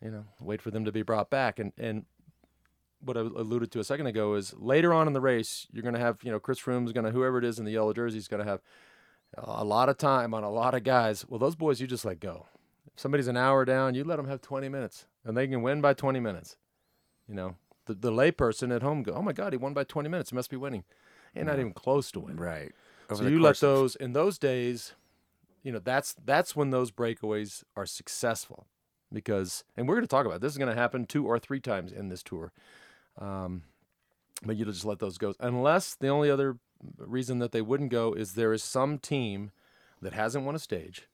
you 0.04 0.12
know, 0.12 0.26
wait 0.39 0.62
for 0.62 0.72
them 0.72 0.86
to 0.86 0.92
be 0.92 1.02
brought 1.02 1.30
back, 1.30 1.58
and 1.58 1.72
and 1.78 2.06
what 3.02 3.18
I 3.18 3.22
alluded 3.22 3.72
to 3.72 3.80
a 3.80 3.84
second 3.84 4.08
ago 4.08 4.36
is 4.36 4.54
later 4.58 4.94
on 4.94 5.08
in 5.08 5.13
the 5.13 5.22
race, 5.22 5.68
you're 5.72 5.84
going 5.84 5.96
to 5.96 6.02
have, 6.02 6.20
you 6.22 6.32
know, 6.32 6.39
Chris 6.39 6.60
Froome's 6.60 6.92
going 6.92 7.06
to, 7.06 7.12
whoever 7.12 7.38
it 7.38 7.46
is 7.46 7.58
in 7.58 7.63
the 7.63 7.72
yellow 7.72 7.94
jersey 7.94 8.18
is 8.18 8.28
going 8.28 8.44
to 8.44 8.50
have 8.50 8.62
a 9.38 9.63
lot 9.63 9.89
of 9.89 9.98
time 9.98 10.34
on 10.34 10.44
a 10.44 10.50
lot 10.50 10.74
of 10.74 10.84
guys. 10.84 11.26
Well, 11.28 11.39
those 11.39 11.56
boys, 11.56 11.80
you 11.80 11.88
just 11.88 12.06
let 12.06 12.20
go. 12.20 12.48
If 12.88 13.00
somebody's 13.00 13.28
an 13.28 13.38
hour 13.38 13.65
down, 13.65 13.96
you 13.96 14.04
let 14.04 14.18
them 14.18 14.28
have 14.28 14.42
20 14.42 14.70
minutes 14.70 15.06
and 15.24 15.38
they 15.38 15.48
can 15.48 15.62
win 15.62 15.82
by 15.82 15.94
20 15.94 16.20
minutes. 16.20 16.58
You 17.28 17.36
know, 17.36 17.56
the, 17.86 17.94
the 17.94 18.12
layperson 18.12 18.76
at 18.76 18.82
home 18.82 19.04
go, 19.04 19.13
oh 19.13 19.22
my 19.22 19.34
God, 19.34 19.54
he 19.54 19.58
won 19.58 19.74
by 19.74 19.84
20 19.84 20.10
minutes. 20.10 20.32
He 20.32 20.36
must 20.36 20.50
be 20.50 20.58
winning. 20.58 20.84
He's 21.34 21.46
not 21.46 21.60
even 21.60 21.74
close 21.74 22.12
to 22.12 22.20
winning. 22.20 22.38
Right. 22.38 22.72
So 23.10 23.15
Over 23.15 23.24
the 23.26 23.32
you 23.32 23.39
let 23.39 23.58
those 23.60 23.96
in 23.96 24.13
those 24.13 24.38
days, 24.38 24.94
you 25.63 25.72
know, 25.72 25.80
that's 25.80 26.15
that's 26.26 26.56
when 26.56 26.72
those 26.72 26.92
breakaways 26.92 27.63
are 27.76 27.86
successful 27.86 28.65
because 29.12 29.63
and 29.78 29.88
we're 29.88 29.96
going 29.96 30.04
to 30.04 30.08
talk 30.08 30.26
about 30.26 30.36
it. 30.38 30.42
this 30.42 30.52
is 30.52 30.58
going 30.58 30.74
to 30.74 30.80
happen 30.80 31.06
two 31.06 31.26
or 31.26 31.39
three 31.39 31.60
times 31.60 31.92
in 31.92 32.10
this 32.10 32.24
tour. 32.24 32.52
Um, 33.18 33.63
but 34.44 34.56
you 34.56 34.65
just 34.65 34.86
let 34.86 35.00
those 35.00 35.18
go 35.18 35.34
unless 35.39 35.96
the 35.96 36.08
only 36.08 36.32
other 36.32 36.58
reason 36.98 37.39
that 37.39 37.52
they 37.52 37.62
wouldn't 37.62 37.92
go 37.92 38.13
is 38.13 38.34
there 38.34 38.54
is 38.54 38.63
some 38.63 38.98
team 38.98 39.52
that 40.02 40.13
hasn't 40.13 40.46
won 40.46 40.56
a 40.56 40.60
stage 40.60 41.08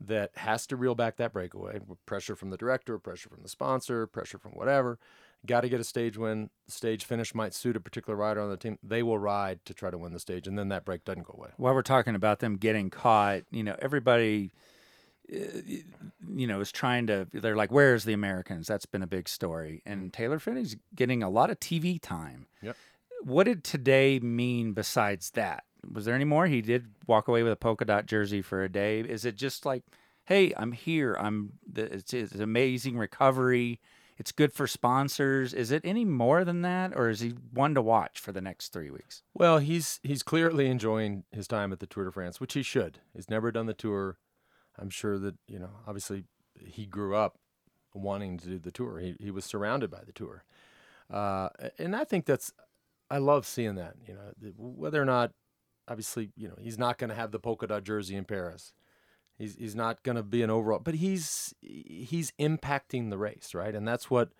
that 0.00 0.30
has 0.36 0.66
to 0.66 0.76
reel 0.76 0.94
back 0.94 1.16
that 1.16 1.32
breakaway 1.32 1.80
pressure 2.06 2.36
from 2.36 2.50
the 2.50 2.56
director, 2.56 2.98
pressure 2.98 3.28
from 3.28 3.42
the 3.42 3.48
sponsor, 3.48 4.06
pressure 4.06 4.38
from 4.38 4.52
whatever. 4.52 4.98
Got 5.46 5.62
to 5.62 5.68
get 5.68 5.80
a 5.80 5.84
stage 5.84 6.16
win. 6.16 6.50
Stage 6.66 7.04
finish 7.04 7.34
might 7.34 7.54
suit 7.54 7.76
a 7.76 7.80
particular 7.80 8.16
rider 8.16 8.40
on 8.40 8.50
the 8.50 8.56
team. 8.56 8.78
They 8.82 9.02
will 9.02 9.18
ride 9.18 9.64
to 9.66 9.74
try 9.74 9.90
to 9.90 9.98
win 9.98 10.12
the 10.12 10.18
stage, 10.18 10.48
and 10.48 10.58
then 10.58 10.68
that 10.68 10.84
break 10.84 11.04
doesn't 11.04 11.24
go 11.24 11.34
away. 11.36 11.50
while 11.56 11.74
we're 11.74 11.82
talking 11.82 12.14
about 12.14 12.40
them 12.40 12.56
getting 12.56 12.90
caught, 12.90 13.42
you 13.52 13.62
know, 13.62 13.76
everybody, 13.80 14.50
uh, 15.32 15.36
you 16.34 16.46
know, 16.46 16.60
is 16.60 16.72
trying 16.72 17.06
to. 17.06 17.28
They're 17.32 17.54
like, 17.54 17.70
"Where's 17.70 18.02
the 18.02 18.12
Americans?" 18.12 18.66
That's 18.66 18.86
been 18.86 19.02
a 19.02 19.06
big 19.06 19.28
story, 19.28 19.80
and 19.86 20.12
Taylor 20.12 20.40
Phinney's 20.40 20.76
getting 20.94 21.22
a 21.22 21.30
lot 21.30 21.50
of 21.50 21.60
TV 21.60 22.00
time. 22.00 22.46
Yep. 22.60 22.76
What 23.22 23.44
did 23.44 23.64
today 23.64 24.18
mean 24.20 24.72
besides 24.72 25.30
that? 25.32 25.64
Was 25.92 26.04
there 26.04 26.14
any 26.14 26.24
more? 26.24 26.46
He 26.46 26.60
did 26.60 26.86
walk 27.06 27.28
away 27.28 27.42
with 27.42 27.52
a 27.52 27.56
polka 27.56 27.84
dot 27.84 28.06
jersey 28.06 28.42
for 28.42 28.62
a 28.62 28.68
day. 28.68 29.00
Is 29.00 29.24
it 29.24 29.36
just 29.36 29.64
like, 29.64 29.84
"Hey, 30.24 30.52
I'm 30.56 30.72
here. 30.72 31.16
I'm. 31.18 31.52
It's, 31.74 32.12
it's 32.12 32.34
amazing 32.34 32.98
recovery." 32.98 33.80
It's 34.18 34.32
good 34.32 34.52
for 34.52 34.66
sponsors. 34.66 35.54
Is 35.54 35.70
it 35.70 35.82
any 35.84 36.04
more 36.04 36.44
than 36.44 36.62
that, 36.62 36.92
or 36.96 37.08
is 37.08 37.20
he 37.20 37.34
one 37.52 37.74
to 37.76 37.82
watch 37.82 38.18
for 38.18 38.32
the 38.32 38.40
next 38.40 38.72
three 38.72 38.90
weeks? 38.90 39.22
Well, 39.32 39.58
he's 39.58 40.00
he's 40.02 40.24
clearly 40.24 40.66
enjoying 40.68 41.22
his 41.30 41.46
time 41.46 41.72
at 41.72 41.78
the 41.78 41.86
Tour 41.86 42.04
de 42.04 42.12
France, 42.12 42.40
which 42.40 42.54
he 42.54 42.64
should. 42.64 42.98
He's 43.14 43.30
never 43.30 43.52
done 43.52 43.66
the 43.66 43.74
tour. 43.74 44.18
I'm 44.76 44.90
sure 44.90 45.18
that 45.20 45.36
you 45.46 45.60
know. 45.60 45.70
Obviously, 45.86 46.24
he 46.58 46.84
grew 46.84 47.14
up 47.14 47.38
wanting 47.94 48.38
to 48.38 48.46
do 48.46 48.58
the 48.58 48.72
tour. 48.72 48.98
He 48.98 49.14
he 49.20 49.30
was 49.30 49.44
surrounded 49.44 49.88
by 49.88 50.02
the 50.04 50.12
tour, 50.12 50.44
uh, 51.10 51.50
and 51.78 51.94
I 51.94 52.04
think 52.04 52.26
that's. 52.26 52.52
I 53.10 53.18
love 53.18 53.46
seeing 53.46 53.76
that. 53.76 53.94
You 54.06 54.14
know, 54.14 54.52
whether 54.56 55.00
or 55.00 55.04
not, 55.04 55.32
obviously, 55.86 56.30
you 56.36 56.48
know, 56.48 56.56
he's 56.60 56.78
not 56.78 56.98
going 56.98 57.10
to 57.10 57.16
have 57.16 57.30
the 57.30 57.38
polka 57.38 57.66
dot 57.66 57.84
jersey 57.84 58.16
in 58.16 58.24
Paris. 58.24 58.72
He's 59.38 59.54
he's 59.54 59.76
not 59.76 60.02
going 60.02 60.16
to 60.16 60.22
be 60.22 60.42
an 60.42 60.50
overall, 60.50 60.80
but 60.80 60.94
he's 60.94 61.54
he's 61.60 62.32
impacting 62.40 63.10
the 63.10 63.18
race, 63.18 63.54
right? 63.54 63.74
And 63.74 63.86
that's 63.86 64.10
what, 64.10 64.30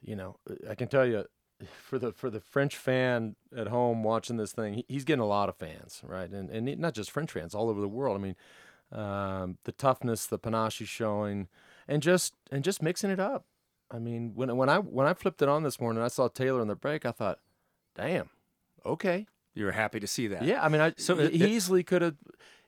you 0.00 0.16
know, 0.16 0.36
I 0.68 0.74
can 0.74 0.88
tell 0.88 1.06
you, 1.06 1.26
for 1.82 1.98
the 1.98 2.12
for 2.12 2.30
the 2.30 2.40
French 2.40 2.76
fan 2.76 3.36
at 3.54 3.68
home 3.68 4.02
watching 4.02 4.36
this 4.36 4.52
thing, 4.52 4.82
he's 4.88 5.04
getting 5.04 5.22
a 5.22 5.26
lot 5.26 5.48
of 5.48 5.56
fans, 5.56 6.00
right? 6.02 6.30
And 6.30 6.50
and 6.50 6.78
not 6.78 6.94
just 6.94 7.10
French 7.10 7.32
fans, 7.32 7.54
all 7.54 7.68
over 7.68 7.80
the 7.80 7.88
world. 7.88 8.16
I 8.16 8.20
mean, 8.20 8.36
um, 8.92 9.58
the 9.64 9.72
toughness, 9.72 10.26
the 10.26 10.38
panache 10.38 10.78
he's 10.78 10.88
showing, 10.88 11.48
and 11.86 12.02
just 12.02 12.34
and 12.50 12.64
just 12.64 12.82
mixing 12.82 13.10
it 13.10 13.20
up. 13.20 13.44
I 13.90 13.98
mean, 13.98 14.32
when 14.34 14.56
when 14.56 14.68
I 14.68 14.78
when 14.78 15.06
I 15.06 15.14
flipped 15.14 15.42
it 15.42 15.48
on 15.48 15.62
this 15.62 15.80
morning, 15.80 16.02
I 16.02 16.08
saw 16.08 16.28
Taylor 16.28 16.60
on 16.60 16.68
the 16.68 16.74
break. 16.74 17.06
I 17.06 17.12
thought, 17.12 17.38
damn, 17.96 18.28
okay, 18.84 19.26
You 19.54 19.64
were 19.64 19.72
happy 19.72 19.98
to 20.00 20.06
see 20.06 20.26
that. 20.28 20.42
yeah. 20.42 20.62
I 20.64 20.68
mean, 20.68 20.80
I 20.80 20.90
So 20.98 21.16
so 21.16 21.18
it- 21.20 21.32
he 21.32 21.44
it- 21.44 21.50
easily 21.50 21.82
could 21.82 22.02
have. 22.02 22.16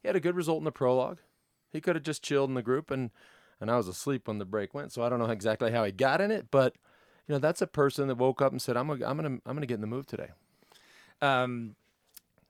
He 0.02 0.08
had 0.08 0.16
a 0.16 0.20
good 0.20 0.34
result 0.36 0.58
in 0.58 0.64
the 0.64 0.72
prologue. 0.72 1.18
He 1.70 1.80
could 1.80 1.96
have 1.96 2.04
just 2.04 2.22
chilled 2.22 2.48
in 2.50 2.54
the 2.54 2.62
group, 2.62 2.90
and 2.90 3.10
and 3.60 3.70
I 3.70 3.76
was 3.76 3.88
asleep 3.88 4.28
when 4.28 4.38
the 4.38 4.44
break 4.44 4.72
went, 4.74 4.92
so 4.92 5.02
I 5.02 5.08
don't 5.08 5.18
know 5.18 5.26
exactly 5.26 5.70
how 5.72 5.84
he 5.84 5.90
got 5.92 6.20
in 6.20 6.30
it, 6.30 6.46
but 6.50 6.76
you 7.26 7.34
know, 7.34 7.38
that's 7.38 7.60
a 7.60 7.66
person 7.66 8.08
that 8.08 8.14
woke 8.16 8.40
up 8.40 8.52
and 8.52 8.62
said, 8.62 8.76
I'm 8.76 8.86
gonna 8.88 9.06
I'm 9.06 9.16
gonna 9.16 9.38
I'm 9.44 9.54
gonna 9.54 9.66
get 9.66 9.74
in 9.74 9.80
the 9.82 9.86
move 9.86 10.06
today. 10.06 10.30
Um, 11.20 11.74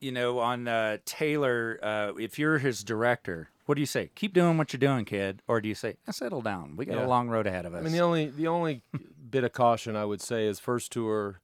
you 0.00 0.12
know, 0.12 0.38
on 0.38 0.68
uh, 0.68 0.98
Taylor, 1.04 1.80
uh, 1.82 2.12
if 2.18 2.38
you're 2.38 2.58
his 2.58 2.84
director, 2.84 3.48
what 3.66 3.74
do 3.74 3.80
you 3.80 3.86
say? 3.86 4.10
Keep 4.14 4.32
doing 4.34 4.56
what 4.56 4.72
you're 4.72 4.78
doing, 4.78 5.04
kid, 5.04 5.42
or 5.48 5.60
do 5.60 5.68
you 5.68 5.74
say, 5.74 5.96
"Now 6.06 6.12
settle 6.12 6.42
down? 6.42 6.76
We 6.76 6.84
got 6.84 6.96
Yeah. 6.96 7.06
a 7.06 7.08
long 7.08 7.28
road 7.28 7.46
ahead 7.46 7.66
of 7.66 7.74
us." 7.74 7.80
I 7.80 7.82
mean, 7.82 7.92
the 7.92 8.00
only 8.00 8.26
the 8.28 8.46
only 8.46 8.82
bit 9.30 9.42
of 9.42 9.52
caution 9.52 9.96
I 9.96 10.04
would 10.04 10.20
say 10.20 10.46
is 10.46 10.60
first 10.60 10.92
tour. 10.92 11.40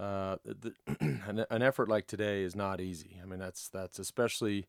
Uh, 0.00 0.36
an, 1.00 1.44
an 1.50 1.62
effort 1.62 1.88
like 1.88 2.06
today 2.06 2.42
is 2.42 2.56
not 2.56 2.80
easy. 2.80 3.20
I 3.22 3.26
mean, 3.26 3.38
that's 3.38 3.68
that's 3.68 3.98
especially, 3.98 4.66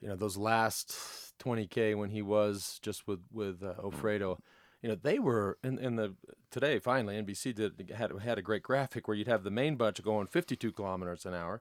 you 0.00 0.08
know, 0.08 0.16
those 0.16 0.38
last 0.38 0.96
20k 1.44 1.94
when 1.94 2.08
he 2.08 2.22
was 2.22 2.78
just 2.80 3.06
with 3.06 3.20
with 3.30 3.62
uh, 3.62 3.74
Offredo. 3.74 4.38
You 4.82 4.90
know, 4.90 4.94
they 4.94 5.18
were 5.18 5.58
in, 5.62 5.78
in 5.78 5.96
the 5.96 6.14
today. 6.50 6.78
Finally, 6.78 7.22
NBC 7.22 7.54
did 7.54 7.92
had 7.94 8.12
had 8.22 8.38
a 8.38 8.42
great 8.42 8.62
graphic 8.62 9.06
where 9.06 9.16
you'd 9.16 9.28
have 9.28 9.44
the 9.44 9.50
main 9.50 9.76
bunch 9.76 10.02
going 10.02 10.26
52 10.26 10.72
kilometers 10.72 11.26
an 11.26 11.34
hour, 11.34 11.60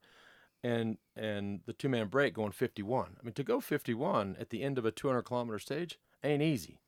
and 0.63 0.97
and 1.17 1.61
the 1.65 1.73
two 1.73 1.89
man 1.89 2.07
break 2.07 2.33
going 2.33 2.53
51. 2.53 3.17
I 3.19 3.25
mean, 3.25 3.33
to 3.33 3.43
go 3.43 3.59
51 3.59 4.37
at 4.39 4.51
the 4.51 4.63
end 4.63 4.77
of 4.77 4.85
a 4.85 4.91
200 4.91 5.23
kilometer 5.23 5.59
stage 5.59 5.99
ain't 6.23 6.41
easy. 6.41 6.79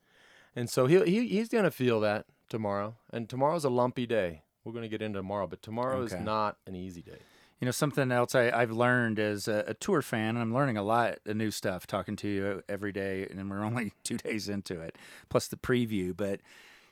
And 0.56 0.70
so 0.70 0.86
he, 0.88 1.04
he 1.04 1.28
he's 1.28 1.50
to 1.50 1.72
feel 1.72 2.00
that 2.00 2.28
tomorrow. 2.50 2.96
And 3.12 3.28
tomorrow's 3.28 3.66
a 3.66 3.70
lumpy 3.70 4.06
day. 4.06 4.44
We're 4.68 4.74
going 4.74 4.84
to 4.84 4.90
get 4.90 5.02
into 5.02 5.20
tomorrow, 5.20 5.48
but 5.48 5.62
tomorrow 5.62 6.00
Okay. 6.00 6.14
is 6.14 6.22
not 6.22 6.58
an 6.68 6.76
easy 6.76 7.02
day. 7.02 7.20
You 7.62 7.66
know, 7.66 7.72
something 7.72 8.12
else 8.12 8.36
I, 8.36 8.52
I've 8.52 8.70
learned 8.70 9.18
as 9.18 9.48
a, 9.48 9.64
a 9.66 9.74
tour 9.74 10.02
fan, 10.02 10.32
and 10.32 10.40
I'm 10.40 10.54
learning 10.54 10.76
a 10.76 10.84
lot 10.84 11.20
of 11.26 11.38
new 11.38 11.52
stuff 11.52 11.88
talking 11.88 12.18
to 12.18 12.28
you 12.28 12.64
every 12.68 12.92
day, 12.92 13.26
and 13.32 13.50
we're 13.50 13.64
only 13.64 13.94
two 14.04 14.18
days 14.18 14.50
into 14.50 14.82
it, 14.82 14.98
plus 15.30 15.48
the 15.48 15.56
preview. 15.56 16.16
But 16.16 16.42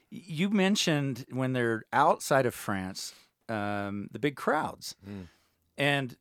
you 0.10 0.50
mentioned 0.50 1.26
when 1.32 1.52
they're 1.52 1.84
outside 1.92 2.46
of 2.46 2.54
France, 2.56 3.14
um, 3.50 4.08
the 4.14 4.20
big 4.20 4.38
crowds. 4.38 4.96
And, 5.78 6.16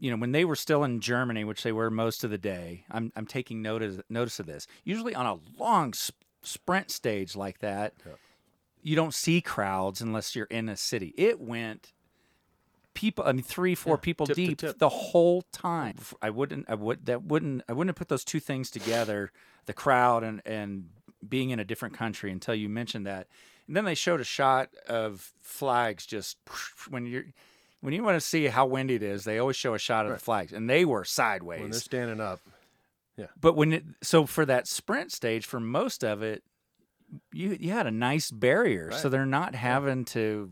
you 0.00 0.10
know, 0.10 0.16
when 0.16 0.32
they 0.32 0.46
were 0.46 0.56
still 0.56 0.82
in 0.82 1.00
Germany, 1.00 1.44
which 1.44 1.62
they 1.62 1.72
were 1.72 1.90
most 1.90 2.24
of 2.24 2.30
the 2.30 2.38
day, 2.38 2.86
I'm, 2.90 3.12
I'm 3.14 3.26
taking 3.26 3.60
notice, 3.60 4.00
notice 4.08 4.40
of 4.40 4.46
this. 4.46 4.66
Usually 4.82 5.14
on 5.14 5.26
a 5.26 5.36
long 5.62 5.92
sp- 5.92 6.16
sprint 6.42 6.90
stage 6.90 7.36
like 7.36 7.58
that, 7.58 7.92
you 8.86 8.94
don't 8.94 9.12
see 9.12 9.40
crowds 9.40 10.00
unless 10.00 10.36
you're 10.36 10.46
in 10.46 10.68
a 10.68 10.76
city. 10.76 11.12
It 11.18 11.40
went 11.40 11.92
people 12.94 13.24
i 13.26 13.32
mean 13.32 13.42
three 13.42 13.74
four 13.74 13.98
people 13.98 14.26
tip 14.26 14.36
deep 14.36 14.58
tip. 14.58 14.78
the 14.78 14.88
whole 14.88 15.42
time. 15.52 15.96
I 16.22 16.30
wouldn't 16.30 16.66
i 16.68 16.74
would 16.74 17.04
that 17.06 17.24
wouldn't 17.24 17.62
i 17.68 17.72
wouldn't 17.72 17.90
have 17.90 17.96
put 17.96 18.08
those 18.08 18.24
two 18.24 18.40
things 18.40 18.70
together 18.70 19.32
the 19.66 19.74
crowd 19.74 20.22
and 20.22 20.40
and 20.46 20.88
being 21.28 21.50
in 21.50 21.58
a 21.58 21.64
different 21.64 21.94
country 21.94 22.30
until 22.30 22.54
you 22.54 22.68
mentioned 22.68 23.06
that. 23.06 23.26
And 23.66 23.76
then 23.76 23.84
they 23.84 23.96
showed 23.96 24.20
a 24.20 24.24
shot 24.24 24.70
of 24.88 25.32
flags 25.42 26.06
just 26.06 26.38
when 26.88 27.06
you're 27.06 27.24
when 27.80 27.92
you 27.92 28.04
want 28.04 28.14
to 28.14 28.20
see 28.26 28.46
how 28.46 28.66
windy 28.66 28.94
it 28.94 29.02
is 29.02 29.24
they 29.24 29.38
always 29.40 29.56
show 29.56 29.74
a 29.74 29.78
shot 29.80 30.06
of 30.06 30.12
the 30.12 30.18
flags 30.18 30.52
and 30.52 30.70
they 30.70 30.84
were 30.84 31.04
sideways. 31.04 31.60
When 31.60 31.70
they're 31.72 31.80
standing 31.80 32.20
up, 32.20 32.40
yeah. 33.16 33.26
But 33.38 33.56
when 33.56 33.72
it 33.72 33.84
so 34.02 34.26
for 34.26 34.46
that 34.46 34.68
sprint 34.68 35.10
stage 35.10 35.44
for 35.44 35.58
most 35.58 36.04
of 36.04 36.22
it 36.22 36.44
you 37.32 37.56
you 37.58 37.72
had 37.72 37.86
a 37.86 37.90
nice 37.90 38.30
barrier 38.30 38.90
so 38.90 39.08
they're 39.08 39.26
not 39.26 39.54
having 39.54 40.04
to 40.04 40.50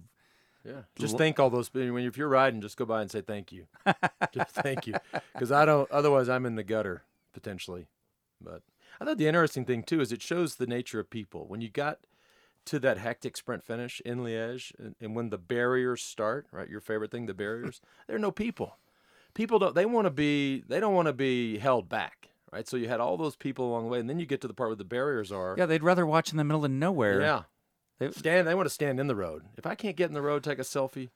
yeah, 0.64 0.82
just 0.96 1.18
thank 1.18 1.38
all 1.38 1.50
those. 1.50 1.72
When 1.74 1.98
if 1.98 2.16
you're 2.16 2.28
riding, 2.28 2.62
just 2.62 2.78
go 2.78 2.86
by 2.86 3.02
and 3.02 3.10
say 3.10 3.20
thank 3.20 3.52
you. 3.52 3.66
just 4.32 4.54
thank 4.54 4.86
you, 4.86 4.94
because 5.34 5.52
I 5.52 5.66
don't. 5.66 5.90
Otherwise, 5.90 6.28
I'm 6.28 6.46
in 6.46 6.54
the 6.54 6.64
gutter 6.64 7.02
potentially. 7.34 7.86
But 8.40 8.62
I 8.98 9.04
thought 9.04 9.18
the 9.18 9.26
interesting 9.26 9.66
thing 9.66 9.82
too 9.82 10.00
is 10.00 10.10
it 10.10 10.22
shows 10.22 10.54
the 10.54 10.66
nature 10.66 11.00
of 11.00 11.10
people. 11.10 11.46
When 11.46 11.60
you 11.60 11.68
got 11.68 11.98
to 12.66 12.78
that 12.78 12.96
hectic 12.96 13.36
sprint 13.36 13.62
finish 13.62 14.00
in 14.06 14.20
Liège, 14.20 14.72
and, 14.78 14.94
and 15.00 15.14
when 15.14 15.28
the 15.28 15.38
barriers 15.38 16.02
start, 16.02 16.46
right? 16.50 16.68
Your 16.68 16.80
favorite 16.80 17.10
thing, 17.10 17.26
the 17.26 17.34
barriers. 17.34 17.82
there 18.06 18.16
are 18.16 18.20
no 18.20 18.30
people. 18.30 18.78
People 19.34 19.58
don't. 19.58 19.74
They 19.74 19.84
want 19.84 20.06
to 20.06 20.10
be. 20.10 20.62
They 20.66 20.80
don't 20.80 20.94
want 20.94 21.08
to 21.08 21.12
be 21.12 21.58
held 21.58 21.90
back, 21.90 22.30
right? 22.54 22.66
So 22.68 22.76
you 22.78 22.88
had 22.88 23.00
all 23.00 23.16
those 23.16 23.36
people 23.36 23.68
along 23.68 23.82
the 23.84 23.88
way, 23.90 23.98
and 24.00 24.08
then 24.08 24.18
you 24.20 24.26
get 24.26 24.40
to 24.42 24.48
the 24.48 24.54
part 24.54 24.70
where 24.70 24.76
the 24.76 24.84
barriers 24.84 25.30
are. 25.32 25.54
yeah 25.58 25.66
they'd 25.66 25.82
rather 25.82 26.06
watch 26.06 26.30
in 26.30 26.38
the 26.38 26.44
middle 26.44 26.64
of 26.64 26.70
nowhere 26.70 27.20
Yeah. 27.20 27.42
They- 27.98 28.10
stand. 28.12 28.46
They 28.48 28.54
want 28.54 28.66
to 28.66 28.74
stand 28.74 28.98
in 29.00 29.06
the 29.06 29.14
road. 29.16 29.42
If 29.58 29.66
I 29.66 29.74
can't 29.74 29.96
get 29.96 30.08
in 30.08 30.14
the 30.14 30.22
road, 30.22 30.42
take 30.42 30.58
a 30.58 30.62
selfie 30.62 31.10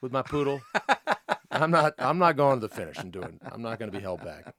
with 0.00 0.12
my 0.12 0.22
poodle. 0.22 0.60
I'm 1.50 1.70
not. 1.70 1.94
I'm 1.98 2.18
not 2.18 2.36
going 2.36 2.60
to 2.60 2.66
the 2.66 2.74
finish 2.74 2.98
and 2.98 3.12
doing. 3.12 3.38
I'm 3.50 3.62
not 3.62 3.78
going 3.78 3.90
to 3.90 3.96
be 3.96 4.02
held 4.02 4.24
back. 4.24 4.54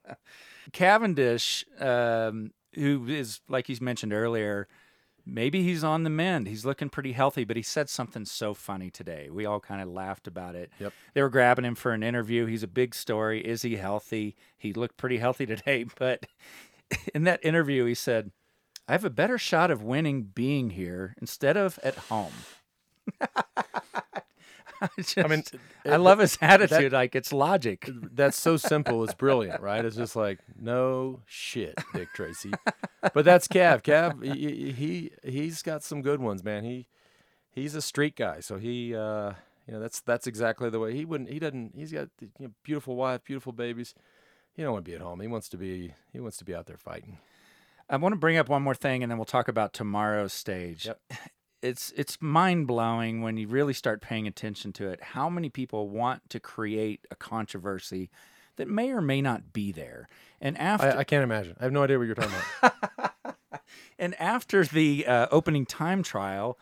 Cavendish, 0.72 1.66
um, 1.80 2.52
who 2.74 3.06
is 3.08 3.42
like 3.50 3.68
he's 3.68 3.82
mentioned 3.82 4.14
earlier, 4.14 4.68
maybe 5.26 5.64
he's 5.64 5.84
on 5.84 6.04
the 6.04 6.10
mend. 6.10 6.48
He's 6.48 6.66
looking 6.66 6.90
pretty 6.90 7.14
healthy, 7.14 7.44
but 7.44 7.58
he 7.58 7.64
said 7.64 7.90
something 7.90 8.26
so 8.26 8.54
funny 8.54 8.90
today. 8.90 9.30
We 9.30 9.46
all 9.46 9.60
kind 9.60 9.82
of 9.82 9.88
laughed 9.88 10.28
about 10.28 10.56
it. 10.56 10.72
Yep. 10.80 10.94
They 11.14 11.22
were 11.22 11.30
grabbing 11.30 11.66
him 11.66 11.76
for 11.76 11.94
an 11.94 12.04
interview. 12.04 12.46
He's 12.46 12.64
a 12.64 12.68
big 12.68 12.94
story. 12.96 13.42
Is 13.42 13.62
he 13.64 13.76
healthy? 13.78 14.36
He 14.58 14.74
looked 14.74 14.98
pretty 14.98 15.18
healthy 15.18 15.46
today, 15.46 15.86
but 15.98 16.26
in 17.14 17.24
that 17.24 17.44
interview, 17.44 17.86
he 17.86 17.96
said, 17.96 18.32
"I 18.88 18.94
have 18.94 19.06
a 19.06 19.10
better 19.10 19.38
shot 19.38 19.72
of 19.72 19.82
winning 19.82 20.24
being 20.24 20.72
here 20.72 21.16
instead 21.20 21.58
of 21.58 21.80
at 21.84 21.96
home." 21.96 22.34
I, 24.82 24.90
just, 24.98 25.18
I 25.18 25.28
mean, 25.28 25.44
I 25.86 25.98
love 25.98 26.20
his 26.20 26.38
attitude. 26.42 26.92
like 26.92 27.16
it's 27.16 27.32
logic. 27.32 27.90
That's 28.14 28.40
so 28.40 28.58
simple. 28.58 29.04
It's 29.04 29.14
brilliant, 29.14 29.62
right? 29.62 29.84
It's 29.84 29.96
just 29.96 30.16
like 30.16 30.40
no 30.60 31.22
shit, 31.26 31.76
Dick 31.94 32.10
Tracy. 32.14 32.52
But 33.14 33.26
that's 33.26 33.48
Cav. 33.48 33.84
Cav, 33.84 34.24
he, 34.24 34.72
he 34.72 35.12
he's 35.24 35.62
got 35.62 35.84
some 35.84 36.02
good 36.02 36.20
ones, 36.20 36.44
man. 36.44 36.64
He 36.64 36.88
he's 37.52 37.76
a 37.76 37.82
street 37.82 38.16
guy, 38.16 38.40
so 38.40 38.58
he 38.58 38.96
uh, 38.96 39.34
you 39.68 39.74
know 39.74 39.80
that's 39.80 40.02
that's 40.02 40.28
exactly 40.28 40.70
the 40.70 40.80
way 40.80 40.94
he 40.94 41.06
wouldn't. 41.06 41.30
He 41.30 41.40
doesn't. 41.40 41.74
He's 41.76 41.92
got 41.92 42.10
you 42.20 42.30
know, 42.40 42.52
beautiful 42.64 42.96
wife, 42.96 43.24
beautiful 43.24 43.54
babies. 43.54 43.96
He 44.54 44.64
don't 44.64 44.74
want 44.74 44.86
to 44.86 44.92
be 44.92 44.96
at 44.96 45.02
home. 45.02 45.20
He 45.20 45.28
wants 45.28 45.50
to 45.50 45.58
be. 45.58 45.94
He 46.12 46.20
wants 46.20 46.38
to 46.38 46.46
be 46.46 46.56
out 46.56 46.66
there 46.66 46.78
fighting. 46.78 47.18
I 47.90 47.98
want 47.98 48.14
to 48.14 48.20
bring 48.20 48.38
up 48.38 48.50
one 48.50 48.64
more 48.64 48.76
thing, 48.76 49.04
and 49.04 49.12
then 49.12 49.18
we'll 49.18 49.26
talk 49.26 49.48
about 49.48 49.74
tomorrow's 49.74 50.34
stage. 50.34 50.86
Yep. 50.86 51.00
It's 51.66 51.92
it's 51.96 52.18
mind 52.22 52.68
blowing 52.68 53.22
when 53.22 53.38
you 53.38 53.48
really 53.48 53.74
start 53.74 54.02
paying 54.02 54.28
attention 54.28 54.72
to 54.74 54.88
it. 54.90 55.02
How 55.02 55.30
many 55.30 55.50
people 55.50 55.90
want 55.90 56.30
to 56.30 56.40
create 56.40 57.06
a 57.10 57.16
controversy 57.16 58.10
that 58.58 58.68
may 58.68 58.92
or 58.92 59.02
may 59.02 59.22
not 59.22 59.52
be 59.52 59.72
there? 59.72 60.08
And 60.40 60.58
after 60.58 60.88
I, 60.88 61.00
I 61.00 61.04
can't 61.04 61.24
imagine. 61.24 61.56
I 61.60 61.64
have 61.64 61.74
no 61.74 61.84
idea 61.84 61.98
what 61.98 62.06
you're 62.06 62.16
talking 62.16 62.36
about. 62.62 62.74
and 64.00 64.20
after 64.22 64.64
the 64.64 65.06
uh, 65.08 65.28
opening 65.32 65.66
time 65.66 66.04
trial, 66.04 66.60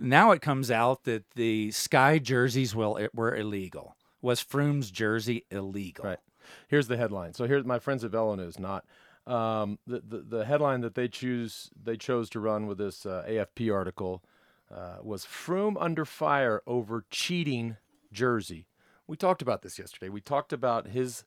now 0.00 0.30
it 0.30 0.40
comes 0.40 0.70
out 0.70 1.04
that 1.04 1.24
the 1.34 1.70
Sky 1.72 2.18
jerseys 2.18 2.74
will 2.74 3.08
were 3.12 3.34
illegal. 3.34 3.96
Was 4.22 4.42
Froome's 4.42 4.90
jersey 4.90 5.44
illegal? 5.50 6.04
Right. 6.04 6.18
Here's 6.68 6.86
the 6.86 6.96
headline. 6.96 7.34
So 7.34 7.46
here's 7.46 7.64
my 7.64 7.78
friends 7.78 8.04
at 8.04 8.12
Velo 8.12 8.34
News. 8.36 8.58
Not 8.58 8.84
um, 9.26 9.78
the, 9.86 10.00
the 10.06 10.18
the 10.18 10.44
headline 10.44 10.80
that 10.82 10.94
they 10.94 11.08
choose 11.08 11.70
they 11.80 11.96
chose 11.96 12.30
to 12.30 12.40
run 12.40 12.66
with 12.66 12.78
this 12.78 13.04
uh, 13.04 13.24
AFP 13.28 13.72
article 13.72 14.22
uh, 14.72 14.96
was 15.02 15.24
Froome 15.24 15.76
under 15.80 16.04
fire 16.04 16.62
over 16.66 17.04
cheating 17.10 17.76
jersey. 18.12 18.66
We 19.06 19.16
talked 19.16 19.42
about 19.42 19.62
this 19.62 19.78
yesterday. 19.78 20.08
We 20.08 20.20
talked 20.20 20.52
about 20.52 20.88
his 20.88 21.24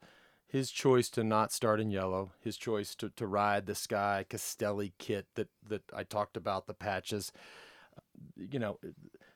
his 0.48 0.72
choice 0.72 1.10
to 1.10 1.24
not 1.24 1.52
start 1.52 1.80
in 1.80 1.92
yellow, 1.92 2.32
his 2.42 2.58
choice 2.58 2.96
to, 2.96 3.10
to 3.12 3.28
ride 3.28 3.68
the 3.68 3.76
Sky 3.76 4.26
Castelli 4.28 4.94
kit 4.98 5.28
that 5.36 5.50
that 5.68 5.84
I 5.94 6.04
talked 6.04 6.38
about 6.38 6.68
the 6.68 6.74
patches. 6.74 7.32
You 8.36 8.60
know, 8.60 8.80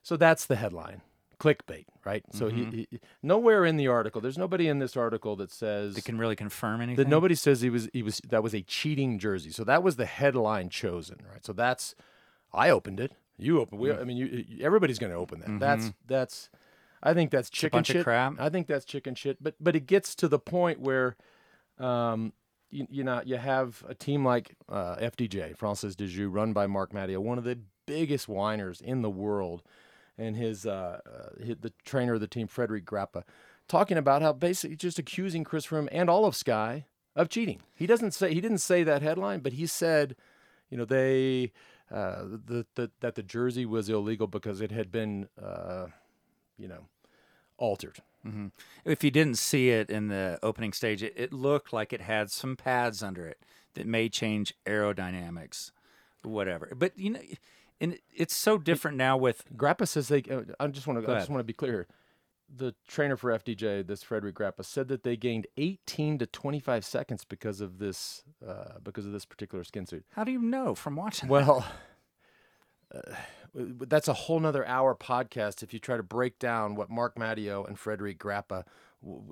so 0.02 0.17
that's 0.17 0.45
the 0.45 0.56
headline. 0.56 1.02
Clickbait, 1.44 1.86
right? 2.06 2.24
So 2.32 2.48
he, 2.48 2.88
he 2.90 3.00
nowhere 3.22 3.66
in 3.66 3.76
the 3.76 3.90
article. 3.90 4.22
There's 4.22 4.38
nobody 4.38 4.70
in 4.70 4.80
this 4.80 4.96
article 4.96 5.36
that 5.36 5.52
says 5.52 5.96
They 5.96 6.02
can 6.02 6.18
really 6.18 6.38
confirm 6.38 6.80
anything. 6.80 6.96
that 7.04 7.10
nobody 7.10 7.36
says 7.36 7.60
he 7.60 7.70
was 7.70 7.90
he 7.92 8.02
was 8.02 8.22
that 8.30 8.42
was 8.42 8.54
a 8.56 8.62
cheating 8.62 9.20
jersey. 9.20 9.50
So 9.52 9.66
that 9.66 9.84
was 9.84 9.98
the 9.98 10.06
headline 10.06 10.70
chosen, 10.70 11.18
right? 11.30 11.46
So 11.46 11.52
that's 11.52 11.96
I 12.54 12.70
opened 12.70 13.02
it. 13.02 13.12
You 13.38 13.60
open. 13.60 13.78
We, 13.80 13.92
I 13.92 14.04
mean, 14.06 14.16
you, 14.16 14.46
everybody's 14.62 15.00
going 15.00 15.12
to 15.12 15.18
open 15.18 15.40
that. 15.42 15.60
That's 15.60 15.92
that's. 16.08 16.50
I 17.02 17.14
think 17.14 17.32
that's 17.32 17.50
chicken 17.50 17.80
bunch 17.80 17.90
of 17.90 17.96
shit. 17.96 18.04
crap. 18.06 18.36
I 18.40 18.48
think 18.48 18.68
that's 18.68 18.86
chicken 18.86 19.16
shit. 19.16 19.44
But 19.44 19.56
but 19.60 19.76
it 19.76 19.86
gets 19.86 20.16
to 20.16 20.30
the 20.30 20.40
point 20.40 20.80
where, 20.80 21.18
um, 21.78 22.32
you, 22.70 22.88
you 22.90 23.04
know, 23.04 23.22
you 23.26 23.36
have 23.36 23.84
a 23.90 23.94
team 23.94 24.24
like 24.24 24.56
uh, 24.70 24.96
FDJ, 24.96 25.58
Française 25.58 25.98
des 25.98 26.08
Jeux, 26.08 26.30
run 26.30 26.54
by 26.54 26.68
Marc 26.68 26.94
Madiot, 26.94 27.22
one 27.22 27.38
of 27.38 27.44
the 27.44 27.60
biggest 27.86 28.30
whiners 28.30 28.80
in 28.80 29.02
the 29.02 29.10
world, 29.10 29.64
and 30.17 30.36
his, 30.36 30.65
uh, 30.65 30.99
uh, 31.06 31.45
hi- 31.45 31.56
the 31.60 31.73
trainer 31.86 32.13
of 32.13 32.21
the 32.21 32.28
team, 32.28 32.47
Frederick 32.47 32.86
Grappe, 32.86 33.23
talking 33.67 33.97
about 33.97 34.21
how 34.21 34.34
basically 34.34 34.76
just 34.76 34.99
accusing 34.99 35.43
Chris 35.43 35.67
Froome 35.67 35.89
and 35.91 36.10
all 36.10 36.26
of 36.26 36.36
Sky 36.36 36.86
of 37.15 37.30
cheating. 37.30 37.62
He 37.76 37.88
doesn't 37.88 38.12
say 38.13 38.34
he 38.34 38.41
didn't 38.41 38.60
say 38.60 38.84
that 38.84 39.02
headline, 39.02 39.39
but 39.39 39.54
he 39.54 39.65
said, 39.67 40.15
you 40.69 40.78
know, 40.78 40.86
they 40.86 41.52
uh, 41.91 42.23
the, 42.23 42.65
the 42.76 42.91
that 43.02 43.15
the 43.15 43.23
jersey 43.23 43.65
was 43.65 43.89
illegal 43.89 44.28
because 44.28 44.62
it 44.62 44.71
had 44.71 44.91
been, 44.91 45.28
uh, 45.41 45.88
you 46.58 46.67
know, 46.67 46.88
altered. 47.58 47.99
If 48.86 49.04
you 49.04 49.12
didn't 49.12 49.38
see 49.38 49.69
it 49.69 49.89
in 49.89 50.08
the 50.08 50.39
opening 50.41 50.71
stage, 50.71 51.04
it, 51.04 51.13
it 51.17 51.34
looked 51.34 51.73
like 51.73 51.91
it 51.91 51.99
had 52.02 52.32
some 52.32 52.56
pads 52.56 53.04
under 53.04 53.28
it 53.28 53.38
that 53.73 53.86
may 53.86 54.08
change 54.08 54.54
aerodynamics, 54.65 55.71
whatever. 56.23 56.71
But 56.73 56.97
you 56.97 57.10
know, 57.10 57.19
and 57.82 57.98
it's 58.16 58.36
so 58.36 58.58
different 58.58 58.98
now 58.98 59.18
with 59.18 59.46
Grappe 59.56 59.88
says 59.88 60.08
they. 60.08 60.24
Uh, 60.30 60.42
I 60.60 60.68
just 60.68 60.88
want 60.88 61.04
to. 61.04 61.12
I 61.12 61.20
just 61.20 61.30
want 61.30 61.40
to 61.40 61.46
be 61.46 61.54
clear. 61.54 61.88
The 62.56 62.76
trainer 62.88 63.18
for 63.18 63.32
FDJ, 63.32 63.88
this 63.88 64.04
Frederick 64.04 64.36
Grappe, 64.36 64.64
said 64.64 64.88
that 64.90 65.04
they 65.04 65.18
gained 65.18 65.48
18 65.58 66.20
to 66.20 66.28
25 66.28 66.86
seconds 66.86 67.26
because 67.26 67.62
of 67.62 67.80
this. 67.80 68.24
Uh, 68.48 68.80
because 68.84 69.06
of 69.06 69.12
this 69.12 69.26
particular 69.26 69.64
skin 69.64 69.88
suit. 69.88 70.06
how 70.12 70.24
do 70.24 70.32
you 70.32 70.42
know 70.42 70.76
from 70.76 70.96
watching? 70.96 71.30
Well, 71.30 71.66
uh, 72.94 73.00
that's 73.54 74.08
a 74.08 74.14
whole 74.14 74.40
nother 74.40 74.66
hour 74.66 74.96
podcast 74.96 75.64
if 75.64 75.74
you 75.74 75.80
try 75.80 75.98
to 75.98 76.04
break 76.04 76.40
down 76.40 76.76
what 76.76 76.90
Marc 76.90 77.18
Madiot 77.18 77.68
and 77.68 77.80
Frederick 77.80 78.20
Grappa, 78.20 78.66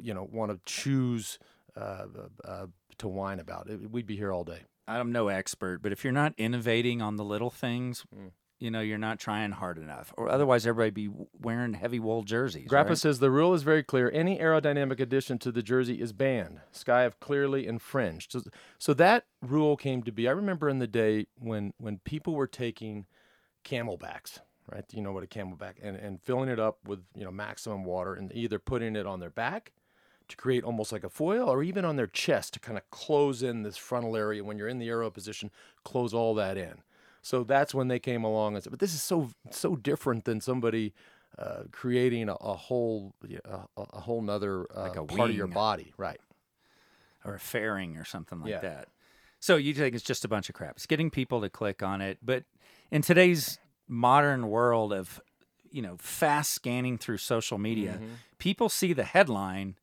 you 0.02 0.14
know, 0.14 0.28
want 0.32 0.52
to 0.52 0.60
choose 0.66 1.38
uh, 1.76 2.06
uh, 2.44 2.66
to 2.98 3.08
whine 3.08 3.40
about. 3.40 3.70
It, 3.70 3.90
we'd 3.92 4.08
be 4.08 4.18
here 4.18 4.32
all 4.32 4.44
day. 4.44 4.62
I'm 4.88 5.12
no 5.12 5.28
expert, 5.30 5.82
but 5.82 5.92
if 5.92 6.04
you're 6.04 6.14
not 6.14 6.34
innovating 6.38 7.02
on 7.02 7.16
the 7.16 7.24
little 7.24 7.50
things, 7.52 8.06
Mm. 8.16 8.32
you 8.60 8.70
know, 8.70 8.82
you're 8.82 8.98
not 8.98 9.20
trying 9.20 9.52
hard 9.52 9.78
enough, 9.78 10.14
or 10.18 10.30
otherwise 10.30 10.68
everybody 10.68 10.92
be 11.08 11.14
wearing 11.40 11.74
heavy 11.74 12.00
wool 12.00 12.24
jerseys. 12.24 12.68
Grappe 12.68 12.90
right? 12.90 12.98
says 12.98 13.20
the 13.20 13.32
rule 13.32 13.54
is 13.54 13.64
very 13.64 13.84
clear. 13.84 14.10
Any 14.12 14.38
aerodynamic 14.38 15.00
addition 15.00 15.40
to 15.40 15.52
the 15.52 15.64
jersey 15.64 16.02
is 16.02 16.14
banned. 16.14 16.62
Sky 16.72 17.02
have 17.04 17.20
clearly 17.20 17.66
infringed. 17.68 18.32
So, 18.34 18.42
so 18.78 18.94
that 18.96 19.26
rule 19.42 19.78
came 19.78 20.04
to 20.04 20.12
be. 20.12 20.28
I 20.28 20.32
remember 20.32 20.70
in 20.70 20.80
the 20.80 20.88
day 20.88 21.26
when 21.40 21.74
when 21.78 22.00
people 22.00 22.36
were 22.36 22.48
taking 22.48 23.06
CamelBaks, 23.64 24.40
right? 24.72 24.86
You 24.94 25.02
know 25.02 25.12
what 25.12 25.24
a 25.24 25.28
CamelBak 25.28 25.76
and 25.82 25.96
and 25.96 26.22
filling 26.22 26.50
it 26.50 26.60
up 26.60 26.80
with 26.86 27.00
you 27.16 27.24
know 27.24 27.32
maximum 27.32 27.84
water 27.84 28.14
and 28.14 28.32
either 28.36 28.60
putting 28.60 28.96
it 28.96 29.06
on 29.06 29.20
their 29.20 29.30
back 29.30 29.72
to 30.28 30.38
create 30.38 30.64
almost 30.64 30.92
like 30.92 31.04
a 31.04 31.10
foil 31.10 31.50
or 31.50 31.64
even 31.64 31.84
on 31.86 31.96
their 31.96 32.08
chest 32.08 32.54
to 32.54 32.60
kind 32.60 32.78
of 32.78 32.90
close 32.90 33.44
in 33.44 33.64
this 33.64 33.78
frontal 33.78 34.16
area 34.16 34.44
when 34.44 34.58
you're 34.58 34.68
in 34.68 34.80
the 34.80 34.88
aero 34.90 35.10
position, 35.12 35.52
close 35.84 36.14
all 36.14 36.34
that 36.36 36.58
in. 36.58 36.82
So 37.22 37.44
that's 37.44 37.74
when 37.74 37.88
they 37.88 38.00
came 38.00 38.24
along 38.24 38.56
and 38.56 38.64
said, 38.64 38.72
but 38.72 38.80
this 38.80 38.94
is 38.94 39.04
so 39.04 39.30
so 39.52 39.76
different 39.76 40.26
than 40.26 40.42
somebody 40.42 40.94
uh, 41.38 41.64
creating 41.72 42.30
a, 42.30 42.34
a 42.36 42.56
whole 42.56 43.14
a, 43.46 43.60
a 43.78 44.02
whole 44.02 44.22
nother 44.22 44.66
uh, 44.76 44.84
Like 44.84 44.96
a 44.96 45.04
part 45.04 45.30
of 45.30 45.36
your 45.36 45.48
body, 45.48 45.94
right? 45.98 46.20
or 47.24 47.36
a 47.36 47.40
fairing 47.40 47.98
or 47.98 48.04
something 48.06 48.40
like 48.42 48.50
Yeah. 48.52 48.60
that. 48.62 48.88
So 49.40 49.56
you 49.56 49.74
think 49.74 49.94
it's 49.96 50.04
just 50.04 50.26
a 50.26 50.28
bunch 50.28 50.50
of 50.50 50.56
crap. 50.56 50.76
It's 50.76 50.86
getting 50.88 51.10
people 51.12 51.42
to 51.42 51.50
click 51.50 51.84
on 51.84 52.02
it, 52.02 52.18
but 52.24 52.44
in 52.90 53.02
today's 53.02 53.60
modern 53.88 54.50
world 54.50 54.92
of 54.94 55.22
you 55.70 55.82
know 55.82 55.98
fast 56.00 56.52
scanning 56.52 56.98
through 56.98 57.18
social 57.18 57.58
media, 57.58 57.94
Mm-hmm. 58.02 58.14
people 58.40 58.70
see 58.70 58.94
the 58.94 59.04
headline. 59.04 59.76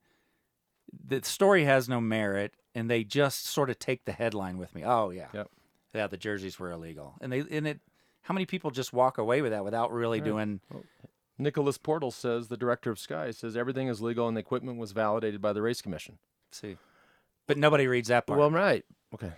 The 1.07 1.23
story 1.25 1.65
has 1.65 1.89
no 1.89 2.01
merit, 2.01 2.55
and 2.75 2.91
they 2.91 3.05
just 3.05 3.47
sort 3.47 3.71
of 3.71 3.79
take 3.79 4.05
the 4.05 4.13
headline 4.13 4.59
with 4.59 4.75
me. 4.75 4.83
Oh 4.85 5.11
yeah, 5.11 5.29
Yep. 5.35 5.51
yeah, 5.95 6.07
the 6.07 6.17
jerseys 6.17 6.59
were 6.59 6.71
illegal, 6.71 7.15
and 7.21 7.33
they 7.33 7.41
and 7.41 7.67
it. 7.67 7.81
How 8.23 8.35
many 8.35 8.45
people 8.47 8.71
just 8.71 8.93
walk 8.93 9.17
away 9.17 9.41
with 9.41 9.53
that 9.53 9.65
without 9.65 9.91
really 9.93 10.21
doing? 10.21 10.61
Nicolas 11.39 11.79
Portal 11.79 12.11
says 12.11 12.49
the 12.49 12.57
director 12.57 12.91
of 12.91 12.99
Sky 12.99 13.31
says 13.31 13.57
everything 13.57 13.89
is 13.89 14.03
legal 14.03 14.27
and 14.29 14.37
the 14.37 14.41
equipment 14.41 14.79
was 14.79 14.93
validated 14.93 15.41
by 15.41 15.53
the 15.53 15.63
race 15.63 15.81
commission. 15.81 16.19
See, 16.51 16.77
but 17.47 17.57
nobody 17.57 17.87
reads 17.87 18.09
that 18.09 18.27
part. 18.27 18.39
Well, 18.39 18.51
right. 18.51 18.85
Okay, 19.15 19.33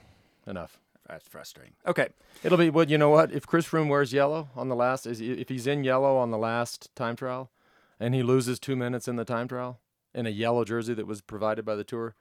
enough. 0.46 0.78
That's 1.08 1.26
frustrating. 1.28 1.74
Okay, 1.86 2.08
It'll 2.42 2.58
be 2.58 2.70
well. 2.70 2.88
You 2.88 2.96
know 2.98 3.10
what? 3.10 3.32
If 3.32 3.46
Chris 3.46 3.66
Froome 3.66 3.88
wears 3.88 4.12
yellow 4.12 4.48
on 4.56 4.68
the 4.68 4.76
last, 4.76 5.06
is 5.06 5.20
if 5.20 5.48
he's 5.48 5.66
in 5.66 5.84
yellow 5.84 6.16
on 6.16 6.30
the 6.30 6.38
last 6.38 6.94
time 6.94 7.16
trial, 7.16 7.50
and 7.98 8.14
he 8.14 8.22
loses 8.22 8.58
two 8.58 8.76
minutes 8.76 9.06
in 9.08 9.16
the 9.16 9.24
time 9.24 9.46
trial 9.48 9.78
in 10.14 10.26
a 10.26 10.30
yellow 10.30 10.64
jersey 10.64 10.94
that 10.94 11.06
was 11.06 11.20
provided 11.20 11.64
by 11.64 11.74
the 11.76 11.84
tour, 11.84 12.14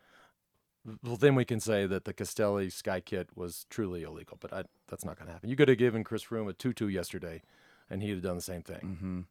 well, 1.04 1.18
then 1.18 1.36
we 1.36 1.46
can 1.46 1.60
say 1.60 1.86
that 1.86 2.06
the 2.06 2.14
Castelli 2.14 2.70
Sky 2.70 3.00
Kit 3.02 3.30
was 3.36 3.66
truly 3.70 4.04
illegal. 4.04 4.38
But 4.40 4.54
I, 4.54 4.64
that's 4.88 5.04
not 5.06 5.18
going 5.18 5.28
to 5.28 5.34
happen. 5.34 5.50
You 5.50 5.56
could 5.56 5.68
have 5.70 5.78
given 5.78 6.04
Chris 6.04 6.24
Froome 6.24 6.50
a 6.50 6.54
tutu 6.54 6.88
yesterday, 6.88 7.42
and 7.90 8.02
he'd 8.02 8.12
have 8.12 8.22
done 8.24 8.36
the 8.36 8.42
same 8.42 8.62
thing. 8.62 9.26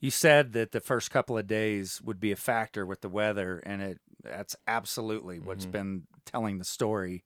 You 0.00 0.10
said 0.10 0.52
that 0.52 0.72
the 0.72 0.80
first 0.80 1.10
couple 1.10 1.36
of 1.38 1.46
days 1.46 2.00
would 2.02 2.20
be 2.20 2.30
a 2.32 2.36
factor 2.36 2.84
with 2.86 3.00
the 3.00 3.08
weather, 3.08 3.60
and 3.64 3.82
it 3.82 4.00
that's 4.22 4.56
absolutely 4.66 5.36
Mm-hmm. 5.38 5.46
what's 5.46 5.66
been 5.66 6.06
telling 6.24 6.58
the 6.58 6.64
story. 6.64 7.24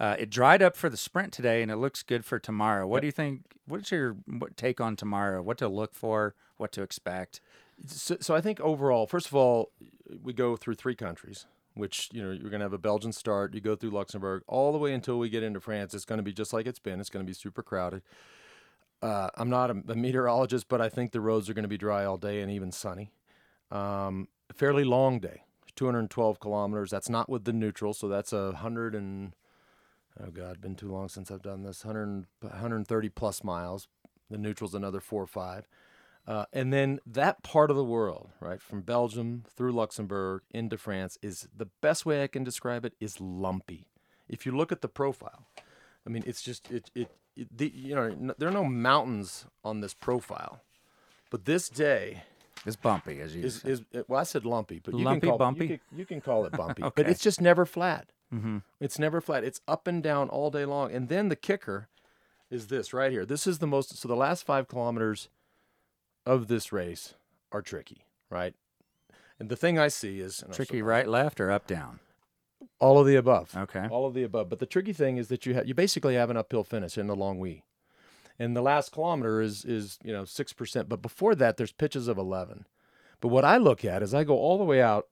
Uh, 0.00 0.14
it 0.18 0.30
dried 0.30 0.62
up 0.62 0.76
for 0.76 0.88
the 0.88 0.96
sprint 0.96 1.32
today, 1.32 1.60
and 1.60 1.70
it 1.70 1.76
looks 1.76 2.02
good 2.02 2.24
for 2.24 2.38
tomorrow. 2.38 2.86
What 2.86 3.00
do 3.00 3.06
you 3.06 3.12
think? 3.12 3.42
What's 3.66 3.90
your 3.90 4.16
take 4.56 4.80
on 4.80 4.94
tomorrow? 4.96 5.42
What 5.42 5.58
to 5.58 5.68
look 5.68 5.94
for? 5.94 6.34
What 6.56 6.70
to 6.72 6.82
expect? 6.82 7.40
So, 7.86 8.16
so 8.20 8.34
I 8.34 8.40
think 8.40 8.60
overall, 8.60 9.06
first 9.06 9.26
of 9.26 9.34
all, 9.34 9.70
we 10.22 10.32
go 10.32 10.56
through 10.56 10.74
three 10.74 10.94
countries, 10.94 11.46
which 11.74 12.08
you 12.12 12.22
know 12.22 12.30
you're 12.30 12.50
going 12.50 12.60
to 12.60 12.64
have 12.64 12.72
a 12.72 12.78
Belgian 12.78 13.12
start. 13.12 13.54
You 13.54 13.60
go 13.60 13.76
through 13.76 13.90
Luxembourg 13.90 14.42
all 14.46 14.72
the 14.72 14.78
way 14.78 14.92
until 14.92 15.18
we 15.18 15.28
get 15.28 15.42
into 15.42 15.60
France. 15.60 15.94
It's 15.94 16.04
going 16.04 16.18
to 16.18 16.22
be 16.22 16.32
just 16.32 16.52
like 16.52 16.66
it's 16.66 16.78
been. 16.78 17.00
It's 17.00 17.10
going 17.10 17.24
to 17.24 17.28
be 17.28 17.34
super 17.34 17.62
crowded. 17.62 18.02
Uh, 19.00 19.28
I'm 19.36 19.48
not 19.48 19.70
a, 19.70 19.82
a 19.88 19.94
meteorologist, 19.94 20.68
but 20.68 20.80
I 20.80 20.88
think 20.88 21.12
the 21.12 21.20
roads 21.20 21.48
are 21.48 21.54
going 21.54 21.62
to 21.62 21.68
be 21.68 21.78
dry 21.78 22.04
all 22.04 22.16
day 22.16 22.42
and 22.42 22.50
even 22.50 22.72
sunny. 22.72 23.12
Um, 23.70 24.28
fairly 24.52 24.82
long 24.82 25.20
day, 25.20 25.42
212 25.76 26.40
kilometers. 26.40 26.90
That's 26.90 27.08
not 27.08 27.28
with 27.28 27.44
the 27.44 27.52
neutral, 27.52 27.94
so 27.94 28.08
that's 28.08 28.32
a 28.32 28.52
hundred 28.52 28.94
and 28.94 29.34
oh 30.20 30.30
god, 30.30 30.60
been 30.60 30.74
too 30.74 30.90
long 30.90 31.08
since 31.08 31.30
I've 31.30 31.42
done 31.42 31.62
this. 31.62 31.84
100, 31.84 32.26
130 32.40 33.08
plus 33.10 33.44
miles. 33.44 33.88
The 34.30 34.38
neutral's 34.38 34.74
another 34.74 35.00
four 35.00 35.22
or 35.22 35.26
five. 35.28 35.66
Uh, 36.28 36.44
and 36.52 36.74
then 36.74 37.00
that 37.06 37.42
part 37.42 37.70
of 37.70 37.76
the 37.76 37.84
world, 37.84 38.28
right, 38.38 38.60
from 38.60 38.82
Belgium 38.82 39.44
through 39.56 39.72
Luxembourg 39.72 40.42
into 40.50 40.76
France, 40.76 41.16
is 41.22 41.48
the 41.56 41.68
best 41.80 42.04
way 42.04 42.22
I 42.22 42.26
can 42.26 42.44
describe 42.44 42.84
it 42.84 42.92
is 43.00 43.18
lumpy. 43.18 43.86
If 44.28 44.44
you 44.44 44.52
look 44.54 44.70
at 44.70 44.82
the 44.82 44.88
profile, 44.88 45.46
I 46.06 46.10
mean, 46.10 46.22
it's 46.26 46.42
just 46.42 46.70
it 46.70 46.90
it, 46.94 47.10
it 47.34 47.48
the, 47.56 47.72
you 47.74 47.94
know 47.94 48.02
n- 48.02 48.34
there 48.36 48.46
are 48.48 48.52
no 48.52 48.64
mountains 48.64 49.46
on 49.64 49.80
this 49.80 49.94
profile, 49.94 50.60
but 51.30 51.46
this 51.46 51.70
day 51.70 52.24
It's 52.66 52.76
bumpy, 52.76 53.20
as 53.22 53.34
you 53.34 53.44
is 53.44 53.62
said. 53.62 53.70
is 53.70 53.82
well, 54.06 54.20
I 54.20 54.24
said 54.24 54.44
lumpy, 54.44 54.80
but 54.84 54.92
you 54.94 55.04
Lumpy, 55.04 55.20
can 55.20 55.30
call 55.30 55.38
bumpy? 55.38 55.64
You 55.64 55.68
can, 55.78 55.98
you 55.98 56.04
can 56.04 56.20
call 56.20 56.44
it 56.44 56.52
bumpy, 56.52 56.82
but 56.94 57.08
it's 57.08 57.22
just 57.22 57.40
never 57.40 57.64
flat. 57.64 58.12
Mm-hmm. 58.34 58.58
It's 58.80 58.98
never 58.98 59.22
flat. 59.22 59.44
It's 59.44 59.62
up 59.66 59.86
and 59.86 60.02
down 60.02 60.28
all 60.28 60.50
day 60.50 60.66
long. 60.66 60.92
And 60.92 61.08
then 61.08 61.30
the 61.30 61.36
kicker 61.36 61.88
is 62.50 62.66
this 62.66 62.92
right 62.92 63.10
here. 63.10 63.24
This 63.24 63.46
is 63.46 63.60
the 63.60 63.66
most. 63.66 63.96
So 63.96 64.08
the 64.08 64.14
last 64.16 64.44
five 64.44 64.68
kilometers 64.68 65.30
of 66.28 66.46
this 66.46 66.72
race 66.72 67.14
are 67.50 67.62
tricky, 67.62 68.04
right? 68.28 68.54
And 69.40 69.48
the 69.48 69.56
thing 69.56 69.78
I 69.78 69.88
see 69.88 70.20
is 70.20 70.44
tricky 70.52 70.82
right, 70.82 71.08
left, 71.08 71.40
or 71.40 71.50
up, 71.50 71.66
down. 71.66 72.00
all 72.80 72.98
of 72.98 73.06
the 73.06 73.16
above. 73.16 73.56
Okay. 73.56 73.86
All 73.90 74.06
of 74.06 74.14
the 74.14 74.22
above. 74.24 74.48
But 74.48 74.58
the 74.58 74.66
tricky 74.66 74.92
thing 74.92 75.16
is 75.16 75.28
that 75.28 75.46
you 75.46 75.54
have 75.54 75.66
you 75.66 75.74
basically 75.74 76.14
have 76.14 76.30
an 76.30 76.36
uphill 76.36 76.64
finish 76.64 76.98
in 76.98 77.06
the 77.06 77.16
Longwy. 77.16 77.62
And 78.38 78.56
the 78.56 78.62
last 78.62 78.92
kilometer 78.92 79.40
is 79.40 79.64
is, 79.64 79.98
you 80.02 80.12
know, 80.12 80.24
six 80.24 80.52
percent. 80.52 80.88
But 80.88 81.02
before 81.02 81.34
that 81.36 81.56
there's 81.56 81.72
pitches 81.72 82.08
of 82.08 82.18
eleven. 82.18 82.66
But 83.20 83.28
what 83.28 83.44
I 83.44 83.56
look 83.56 83.84
at 83.84 84.02
is 84.02 84.14
I 84.14 84.24
go 84.24 84.36
all 84.36 84.58
the 84.58 84.64
way 84.64 84.80
out 84.80 85.06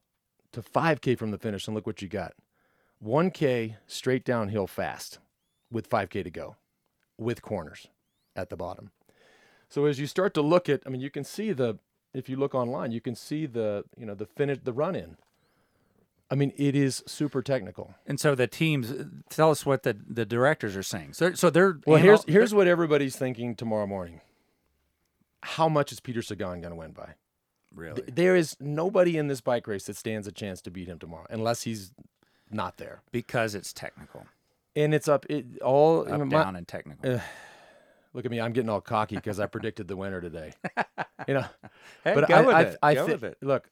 to 0.53 0.61
five 0.61 1.01
K 1.01 1.15
from 1.15 1.31
the 1.31 1.37
finish 1.37 1.67
and 1.67 1.75
look 1.75 1.87
what 1.87 2.01
you 2.01 2.07
got. 2.07 2.33
One 2.99 3.31
K 3.31 3.77
straight 3.87 4.23
downhill 4.23 4.67
fast 4.67 5.19
with 5.71 5.87
five 5.87 6.09
K 6.09 6.23
to 6.23 6.29
go. 6.29 6.55
With 7.17 7.41
corners 7.41 7.87
at 8.35 8.49
the 8.49 8.57
bottom. 8.57 8.91
So 9.69 9.85
as 9.85 9.99
you 9.99 10.07
start 10.07 10.33
to 10.35 10.41
look 10.41 10.69
at 10.69 10.81
I 10.85 10.89
mean 10.89 11.01
you 11.01 11.09
can 11.09 11.23
see 11.23 11.51
the 11.53 11.79
if 12.13 12.29
you 12.29 12.37
look 12.37 12.55
online, 12.55 12.91
you 12.91 13.01
can 13.01 13.15
see 13.15 13.45
the 13.45 13.83
you 13.97 14.05
know 14.05 14.15
the 14.15 14.25
finish 14.25 14.59
the 14.63 14.73
run 14.73 14.95
in. 14.95 15.17
I 16.29 16.35
mean, 16.35 16.51
it 16.57 16.75
is 16.75 17.03
super 17.07 17.41
technical. 17.41 17.95
And 18.05 18.19
so 18.19 18.35
the 18.35 18.47
teams 18.47 18.93
tell 19.29 19.49
us 19.49 19.65
what 19.65 19.83
the, 19.83 19.95
the 20.09 20.25
directors 20.25 20.75
are 20.75 20.83
saying. 20.83 21.13
So, 21.13 21.31
so 21.33 21.49
they're 21.49 21.79
Well, 21.85 21.99
here's 22.01 22.23
here's 22.25 22.53
what 22.53 22.67
everybody's 22.67 23.15
thinking 23.15 23.55
tomorrow 23.55 23.87
morning. 23.87 24.19
How 25.43 25.69
much 25.69 25.91
is 25.93 25.99
Peter 26.01 26.21
Sagan 26.21 26.59
going 26.61 26.71
to 26.71 26.75
win 26.75 26.91
by? 26.91 27.13
really 27.73 28.01
Th- 28.01 28.15
There 28.15 28.35
is 28.35 28.57
nobody 28.59 29.17
in 29.17 29.27
this 29.27 29.39
bike 29.39 29.67
race 29.67 29.85
that 29.85 29.95
stands 29.95 30.27
a 30.27 30.31
chance 30.33 30.61
to 30.63 30.71
beat 30.71 30.87
him 30.87 30.99
tomorrow, 30.99 31.27
unless 31.29 31.61
he's 31.63 31.91
not 32.51 32.75
there. 32.77 33.01
because 33.11 33.55
it's 33.55 33.71
technical, 33.71 34.25
And 34.75 34.93
it's 34.93 35.07
up 35.07 35.25
it 35.29 35.45
all. 35.61 36.11
up, 36.11 36.19
my- 36.21 36.27
down, 36.43 36.55
and 36.57 36.67
technical. 36.67 37.21
Look 38.17 38.25
at 38.25 38.31
me, 38.31 38.41
I'm 38.41 38.51
getting 38.51 38.69
all 38.71 38.81
cocky 38.81 39.15
because 39.15 39.39
I 39.39 39.45
predicted 39.45 39.87
the 39.87 39.95
winner 39.95 40.19
today. 40.19 40.51
You 41.27 41.35
know, 41.35 41.45
Hey, 42.03 42.15
but 42.15 42.31
I, 42.31 42.41
I. 42.41 42.75
I 42.81 42.93
Go 42.95 43.05
thi- 43.05 43.11
with 43.11 43.23
it. 43.23 43.37
Look, 43.43 43.69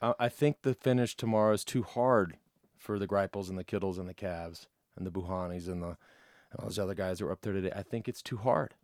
I, 0.00 0.14
I 0.20 0.28
think 0.28 0.62
the 0.62 0.72
finish 0.72 1.16
tomorrow 1.16 1.52
is 1.52 1.64
too 1.64 1.82
hard 1.82 2.36
for 2.78 3.00
the 3.00 3.08
Greipels 3.08 3.48
and 3.48 3.58
the 3.58 3.64
Kittels 3.64 3.98
and 3.98 4.08
the 4.08 4.14
Cavs 4.14 4.68
and 4.96 5.04
the 5.04 5.10
Bouhannis 5.10 5.66
and 5.66 5.82
the 5.82 5.96
and 6.52 6.60
all 6.60 6.66
those 6.66 6.78
other 6.78 6.94
guys 6.94 7.18
that 7.18 7.24
were 7.24 7.32
up 7.32 7.40
there 7.40 7.52
today. 7.52 7.72
I 7.74 7.82
think 7.82 8.08
it's 8.08 8.22
too 8.22 8.36
hard. 8.36 8.74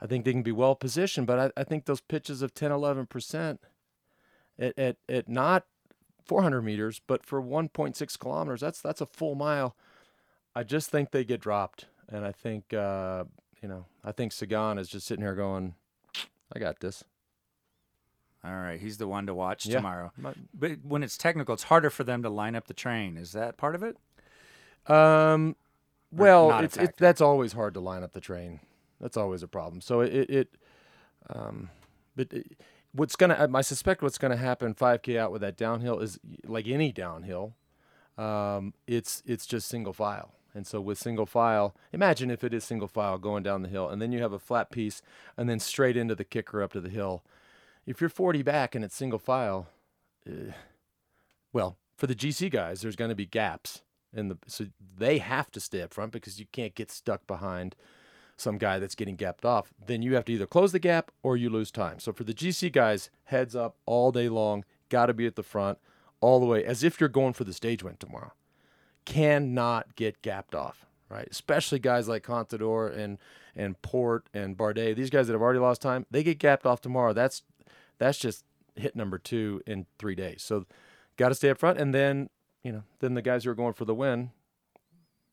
I 0.00 0.06
think 0.06 0.24
they 0.24 0.32
can 0.32 0.42
be 0.42 0.52
well 0.52 0.74
positioned, 0.74 1.26
but 1.26 1.38
I, 1.38 1.60
I 1.60 1.64
think 1.64 1.84
those 1.84 2.00
pitches 2.00 2.40
of 2.40 2.54
10, 2.54 2.72
11 2.72 3.08
percent 3.08 3.60
at, 4.58 4.78
at 4.78 4.96
at 5.06 5.28
not 5.28 5.66
400 6.24 6.62
meters, 6.62 7.02
but 7.06 7.26
for 7.26 7.42
1.6 7.42 8.18
kilometers, 8.18 8.62
that's 8.62 8.80
that's 8.80 9.02
a 9.02 9.06
full 9.06 9.34
mile. 9.34 9.76
I 10.54 10.62
just 10.62 10.88
think 10.88 11.10
they 11.10 11.24
get 11.24 11.42
dropped, 11.42 11.88
and 12.08 12.24
I 12.24 12.32
think 12.32 12.72
uh, 12.72 13.24
you 13.62 13.68
know, 13.68 13.86
I 14.04 14.12
think 14.12 14.32
Sagan 14.32 14.78
is 14.78 14.88
just 14.88 15.06
sitting 15.06 15.24
here 15.24 15.34
going, 15.34 15.74
I 16.52 16.58
got 16.58 16.80
this. 16.80 17.04
All 18.42 18.52
right, 18.52 18.80
he's 18.80 18.96
the 18.96 19.06
one 19.06 19.26
to 19.26 19.34
watch 19.34 19.66
Yeah. 19.66 19.76
tomorrow. 19.76 20.12
But 20.54 20.78
when 20.82 21.02
it's 21.02 21.18
technical, 21.18 21.52
it's 21.52 21.64
harder 21.64 21.90
for 21.90 22.04
them 22.04 22.22
to 22.22 22.30
line 22.30 22.56
up 22.56 22.66
the 22.68 22.74
train. 22.74 23.16
Is 23.18 23.32
that 23.32 23.58
part 23.58 23.74
of 23.74 23.82
it? 23.82 23.96
Um, 24.90 25.56
well, 26.10 26.58
it's 26.60 26.76
it, 26.76 26.96
that's 26.96 27.20
always 27.20 27.52
hard 27.52 27.74
to 27.74 27.80
line 27.80 28.02
up 28.02 28.12
the 28.12 28.20
train. 28.20 28.60
That's 28.98 29.16
always 29.16 29.42
a 29.42 29.48
problem. 29.48 29.80
So 29.82 30.00
it 30.00 30.12
it, 30.14 30.30
it 30.30 30.54
um, 31.28 31.68
but 32.16 32.32
it, 32.32 32.58
what's 32.92 33.14
gonna 33.14 33.48
I 33.54 33.60
suspect 33.60 34.02
what's 34.02 34.16
gonna 34.18 34.36
happen 34.38 34.74
5K 34.74 35.18
out 35.18 35.32
with 35.32 35.42
that 35.42 35.56
downhill 35.58 36.00
is 36.00 36.18
like 36.46 36.66
any 36.66 36.92
downhill. 36.92 37.54
Um, 38.16 38.72
it's 38.86 39.22
it's 39.26 39.46
just 39.46 39.68
single 39.68 39.92
file. 39.92 40.32
And 40.54 40.66
so 40.66 40.80
with 40.80 40.98
single 40.98 41.26
file, 41.26 41.74
imagine 41.92 42.30
if 42.30 42.42
it 42.42 42.52
is 42.52 42.64
single 42.64 42.88
file 42.88 43.18
going 43.18 43.42
down 43.42 43.62
the 43.62 43.68
hill, 43.68 43.88
and 43.88 44.00
then 44.00 44.12
you 44.12 44.20
have 44.22 44.32
a 44.32 44.38
flat 44.38 44.70
piece, 44.70 45.02
and 45.36 45.48
then 45.48 45.60
straight 45.60 45.96
into 45.96 46.14
the 46.14 46.24
kicker 46.24 46.62
up 46.62 46.72
to 46.72 46.80
the 46.80 46.88
hill. 46.88 47.22
If 47.86 48.00
you're 48.00 48.10
40 48.10 48.42
back 48.42 48.74
and 48.74 48.84
it's 48.84 48.96
single 48.96 49.18
file, 49.18 49.68
eh, 50.26 50.52
well, 51.52 51.76
for 51.96 52.06
the 52.06 52.14
GC 52.14 52.50
guys, 52.50 52.80
there's 52.80 52.96
going 52.96 53.10
to 53.10 53.14
be 53.14 53.26
gaps 53.26 53.82
in 54.12 54.28
the 54.28 54.38
so 54.46 54.66
they 54.96 55.18
have 55.18 55.50
to 55.52 55.60
stay 55.60 55.82
up 55.82 55.94
front 55.94 56.12
because 56.12 56.40
you 56.40 56.46
can't 56.50 56.74
get 56.74 56.90
stuck 56.90 57.26
behind 57.26 57.76
some 58.36 58.58
guy 58.58 58.78
that's 58.78 58.94
getting 58.94 59.16
gapped 59.16 59.44
off. 59.44 59.72
Then 59.84 60.02
you 60.02 60.14
have 60.14 60.24
to 60.24 60.32
either 60.32 60.46
close 60.46 60.72
the 60.72 60.78
gap 60.78 61.10
or 61.22 61.36
you 61.36 61.50
lose 61.50 61.70
time. 61.70 61.98
So 62.00 62.12
for 62.12 62.24
the 62.24 62.34
GC 62.34 62.72
guys, 62.72 63.10
heads 63.24 63.54
up 63.54 63.76
all 63.86 64.10
day 64.10 64.28
long, 64.28 64.64
got 64.88 65.06
to 65.06 65.14
be 65.14 65.26
at 65.26 65.36
the 65.36 65.42
front 65.42 65.78
all 66.20 66.40
the 66.40 66.46
way 66.46 66.64
as 66.64 66.82
if 66.82 67.00
you're 67.00 67.08
going 67.08 67.34
for 67.34 67.44
the 67.44 67.52
stage 67.52 67.82
win 67.82 67.96
tomorrow. 67.98 68.32
Cannot 69.04 69.96
get 69.96 70.22
gapped 70.22 70.54
off, 70.54 70.86
right? 71.08 71.28
Especially 71.30 71.78
guys 71.78 72.08
like 72.08 72.24
Contador 72.24 72.96
and 72.96 73.18
and 73.56 73.80
Porte 73.82 74.26
and 74.32 74.56
Bardet. 74.56 74.96
These 74.96 75.10
guys 75.10 75.26
that 75.26 75.32
have 75.32 75.42
already 75.42 75.58
lost 75.58 75.82
time, 75.82 76.06
they 76.10 76.22
get 76.22 76.38
gapped 76.38 76.66
off 76.66 76.80
tomorrow. 76.80 77.12
That's 77.12 77.42
that's 77.98 78.18
just 78.18 78.44
hit 78.76 78.94
number 78.94 79.18
two 79.18 79.62
in 79.66 79.86
three 79.98 80.14
days. 80.14 80.42
So 80.42 80.66
got 81.16 81.30
to 81.30 81.34
stay 81.34 81.50
up 81.50 81.58
front, 81.58 81.78
and 81.78 81.94
then 81.94 82.30
you 82.62 82.72
know, 82.72 82.82
then 83.00 83.14
the 83.14 83.22
guys 83.22 83.44
who 83.44 83.50
are 83.50 83.54
going 83.54 83.72
for 83.72 83.84
the 83.84 83.94
win, 83.94 84.30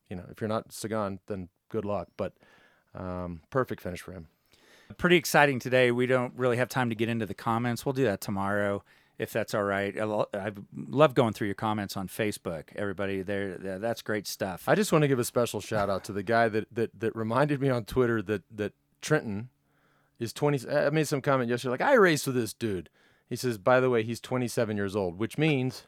you 0.08 0.16
know, 0.16 0.24
if 0.30 0.40
you're 0.40 0.48
not 0.48 0.72
Sagan, 0.72 1.20
then 1.26 1.48
good 1.68 1.84
luck. 1.84 2.08
But 2.16 2.32
um, 2.94 3.42
perfect 3.50 3.82
finish 3.82 4.00
for 4.00 4.12
him. 4.12 4.28
Pretty 4.96 5.16
exciting 5.16 5.58
today. 5.58 5.90
We 5.90 6.06
don't 6.06 6.32
really 6.34 6.56
have 6.56 6.70
time 6.70 6.88
to 6.88 6.94
get 6.94 7.10
into 7.10 7.26
the 7.26 7.34
comments. 7.34 7.84
We'll 7.84 7.92
do 7.92 8.04
that 8.04 8.22
tomorrow 8.22 8.82
if 9.18 9.32
that's 9.32 9.52
all 9.52 9.64
right. 9.64 9.98
I 9.98 10.04
lo- 10.04 10.28
I 10.32 10.52
love 10.76 11.14
going 11.14 11.32
through 11.32 11.48
your 11.48 11.54
comments 11.54 11.96
on 11.96 12.08
Facebook. 12.08 12.64
Everybody 12.76 13.22
there, 13.22 13.56
that's 13.58 14.00
great 14.00 14.26
stuff. 14.26 14.68
I 14.68 14.74
just 14.74 14.92
want 14.92 15.02
to 15.02 15.08
give 15.08 15.18
a 15.18 15.24
special 15.24 15.60
shout 15.60 15.90
out 15.90 16.04
to 16.04 16.12
the 16.12 16.22
guy 16.22 16.48
that 16.48 16.72
that 16.74 16.98
that 16.98 17.16
reminded 17.16 17.60
me 17.60 17.68
on 17.68 17.84
Twitter 17.84 18.22
that 18.22 18.42
that 18.54 18.74
Trentin 19.02 19.46
is 20.18 20.32
20. 20.32 20.70
I 20.70 20.90
made 20.90 21.08
some 21.08 21.20
comment 21.20 21.50
yesterday 21.50 21.72
like 21.72 21.80
I 21.80 21.94
raced 21.94 22.26
with 22.26 22.36
this 22.36 22.54
dude. 22.54 22.88
He 23.28 23.36
says, 23.36 23.58
by 23.58 23.78
the 23.80 23.90
way, 23.90 24.02
he's 24.02 24.20
27 24.20 24.76
years 24.76 24.96
old, 24.96 25.18
which 25.18 25.36
means 25.36 25.82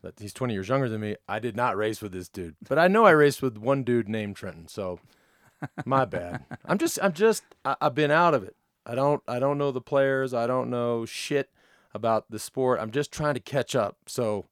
that 0.00 0.18
he's 0.18 0.32
20 0.32 0.54
years 0.54 0.68
younger 0.68 0.88
than 0.88 1.00
me. 1.00 1.16
I 1.28 1.38
did 1.38 1.56
not 1.56 1.76
race 1.76 2.00
with 2.00 2.12
this 2.12 2.28
dude, 2.28 2.56
but 2.66 2.78
I 2.78 2.88
know 2.88 3.04
I 3.04 3.10
raced 3.10 3.42
with 3.42 3.58
one 3.58 3.84
dude 3.84 4.08
named 4.08 4.36
Trentin. 4.36 4.70
So 4.70 5.00
my 5.84 6.04
bad. 6.04 6.44
I'm 6.64 6.78
just 6.78 7.00
I'm 7.02 7.12
just 7.12 7.42
I, 7.64 7.74
I've 7.80 7.96
been 7.96 8.12
out 8.12 8.32
of 8.32 8.44
it. 8.44 8.54
I 8.86 8.94
don't 8.94 9.22
I 9.26 9.40
don't 9.40 9.58
know 9.58 9.72
the 9.72 9.80
players. 9.80 10.32
I 10.32 10.46
don't 10.46 10.70
know 10.70 11.04
shit 11.04 11.50
about 11.94 12.30
the 12.30 12.38
sport. 12.38 12.80
I'm 12.80 12.90
just 12.90 13.12
trying 13.12 13.34
to 13.34 13.40
catch 13.40 13.74
up. 13.76 13.96
So 14.06 14.46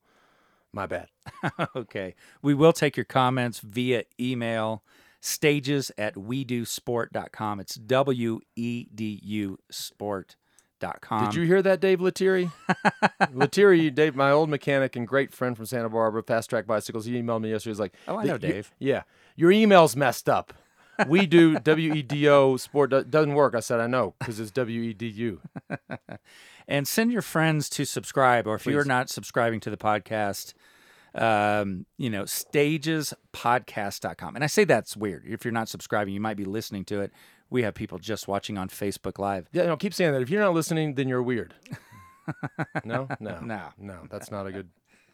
my 0.71 0.85
bad. 0.85 1.07
okay. 1.75 2.15
We 2.41 2.53
will 2.53 2.73
take 2.73 2.97
your 2.97 3.03
comments 3.05 3.59
via 3.59 4.03
email 4.19 4.83
stages 5.21 5.91
at 5.97 6.17
we 6.17 6.43
do 6.43 6.65
sport.com. 6.65 7.59
It's 7.59 7.75
W 7.75 8.39
E 8.55 8.87
D 8.93 9.19
U 9.23 9.57
sport.com. 9.69 11.25
Did 11.25 11.35
you 11.35 11.43
hear 11.45 11.61
that, 11.61 11.79
Dave 11.79 11.99
Letieri? 11.99 12.51
Letieri, 13.33 13.89
Dave, 13.95 14.15
my 14.15 14.31
old 14.31 14.49
mechanic 14.49 14.95
and 14.95 15.07
great 15.07 15.33
friend 15.33 15.55
from 15.55 15.65
Santa 15.65 15.89
Barbara, 15.89 16.23
Fast 16.23 16.49
Track 16.49 16.65
Bicycles. 16.67 17.05
He 17.05 17.13
emailed 17.21 17.41
me 17.41 17.51
yesterday. 17.51 17.71
He's 17.71 17.79
like, 17.79 17.93
Oh, 18.07 18.17
I 18.17 18.21
"The- 18.23 18.27
know 18.27 18.33
you- 18.33 18.39
Dave. 18.39 18.73
yeah, 18.79 19.03
your 19.35 19.51
email's 19.51 19.95
messed 19.95 20.27
up. 20.27 20.53
We 21.07 21.25
do 21.25 21.57
W 21.59 21.93
E 21.93 22.01
D 22.01 22.27
O 22.27 22.57
sport 22.57 22.89
do- 22.91 23.03
doesn't 23.03 23.33
work. 23.33 23.55
I 23.55 23.59
said 23.61 23.79
I 23.79 23.87
know 23.87 24.13
because 24.19 24.39
it's 24.39 24.51
W 24.51 24.81
E 24.81 24.93
D 24.93 25.07
U. 25.07 25.41
and 26.67 26.87
send 26.87 27.11
your 27.11 27.21
friends 27.21 27.69
to 27.69 27.85
subscribe 27.85 28.47
or 28.47 28.55
if 28.55 28.65
you're 28.65 28.85
not 28.85 29.09
subscribing 29.09 29.59
to 29.61 29.69
the 29.69 29.77
podcast 29.77 30.53
um, 31.15 31.85
you 31.97 32.09
know 32.09 32.23
stagespodcast.com 32.23 34.35
and 34.35 34.43
i 34.43 34.47
say 34.47 34.63
that's 34.63 34.95
weird 34.97 35.23
if 35.27 35.43
you're 35.45 35.51
not 35.51 35.67
subscribing 35.69 36.11
you 36.13 36.19
might 36.21 36.37
be 36.37 36.45
listening 36.45 36.83
to 36.85 37.01
it 37.01 37.11
we 37.49 37.61
have 37.63 37.73
people 37.75 37.99
just 37.99 38.27
watching 38.27 38.57
on 38.57 38.67
facebook 38.69 39.19
live 39.19 39.47
Yeah, 39.51 39.65
no, 39.67 39.77
keep 39.77 39.93
saying 39.93 40.13
that. 40.13 40.21
If 40.23 40.29
you're 40.31 40.41
not 40.41 40.53
listening, 40.55 40.95
then 40.95 41.07
you're 41.07 41.21
weird. 41.23 41.53
No, 42.85 43.07
no, 43.19 43.39
No. 43.41 43.69
no. 43.77 44.07
That's 44.09 44.31
not 44.31 44.47
a 44.47 44.51
good. 44.53 44.69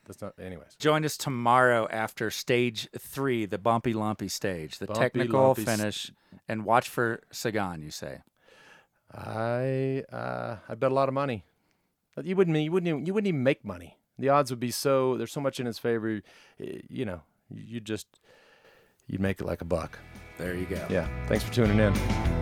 That's 0.10 0.24
not. 0.24 0.34
Anyways, 0.44 0.74
join 0.80 1.06
us 1.06 1.16
tomorrow 1.16 1.88
after 1.92 2.32
stage 2.32 2.90
three 2.98 3.46
the 3.46 3.60
bumpy 3.60 3.94
lumpy 3.94 4.28
stage 4.28 4.80
the 4.80 4.88
Bumpy, 4.88 5.00
technical 5.00 5.54
finish 5.54 6.12
and 6.48 6.66
watch 6.66 6.90
for 6.90 7.22
sagan 7.32 7.84
you 7.84 7.92
say 7.92 8.22
I 9.14 10.04
uh, 10.12 10.58
I 10.68 10.74
bet 10.74 10.92
a 10.92 10.96
lot 10.96 11.10
of 11.10 11.14
money. 11.14 11.46
You 12.24 12.36
wouldn't 12.36 12.58
you 12.58 12.72
wouldn't 12.72 12.88
even, 12.88 13.06
you 13.06 13.14
wouldn't 13.14 13.28
even 13.28 13.44
make 13.44 13.64
money. 13.64 14.00
The 14.18 14.30
odds 14.30 14.50
would 14.50 14.60
be 14.60 14.72
so 14.72 15.16
there's 15.16 15.32
so 15.32 15.42
much 15.42 15.60
in 15.60 15.68
his 15.68 15.78
favor. 15.78 16.24
You 16.58 17.06
know, 17.06 17.22
you 17.54 17.80
just 17.80 18.08
you'd 19.06 19.22
make 19.22 19.40
it 19.40 19.46
like 19.46 19.62
a 19.62 19.66
buck. 19.66 20.00
there 20.40 20.56
you 20.56 20.66
go 20.66 20.84
Yeah. 20.90 21.08
Thanks 21.28 21.44
for 21.44 21.54
tuning 21.54 21.78
in. 21.78 22.39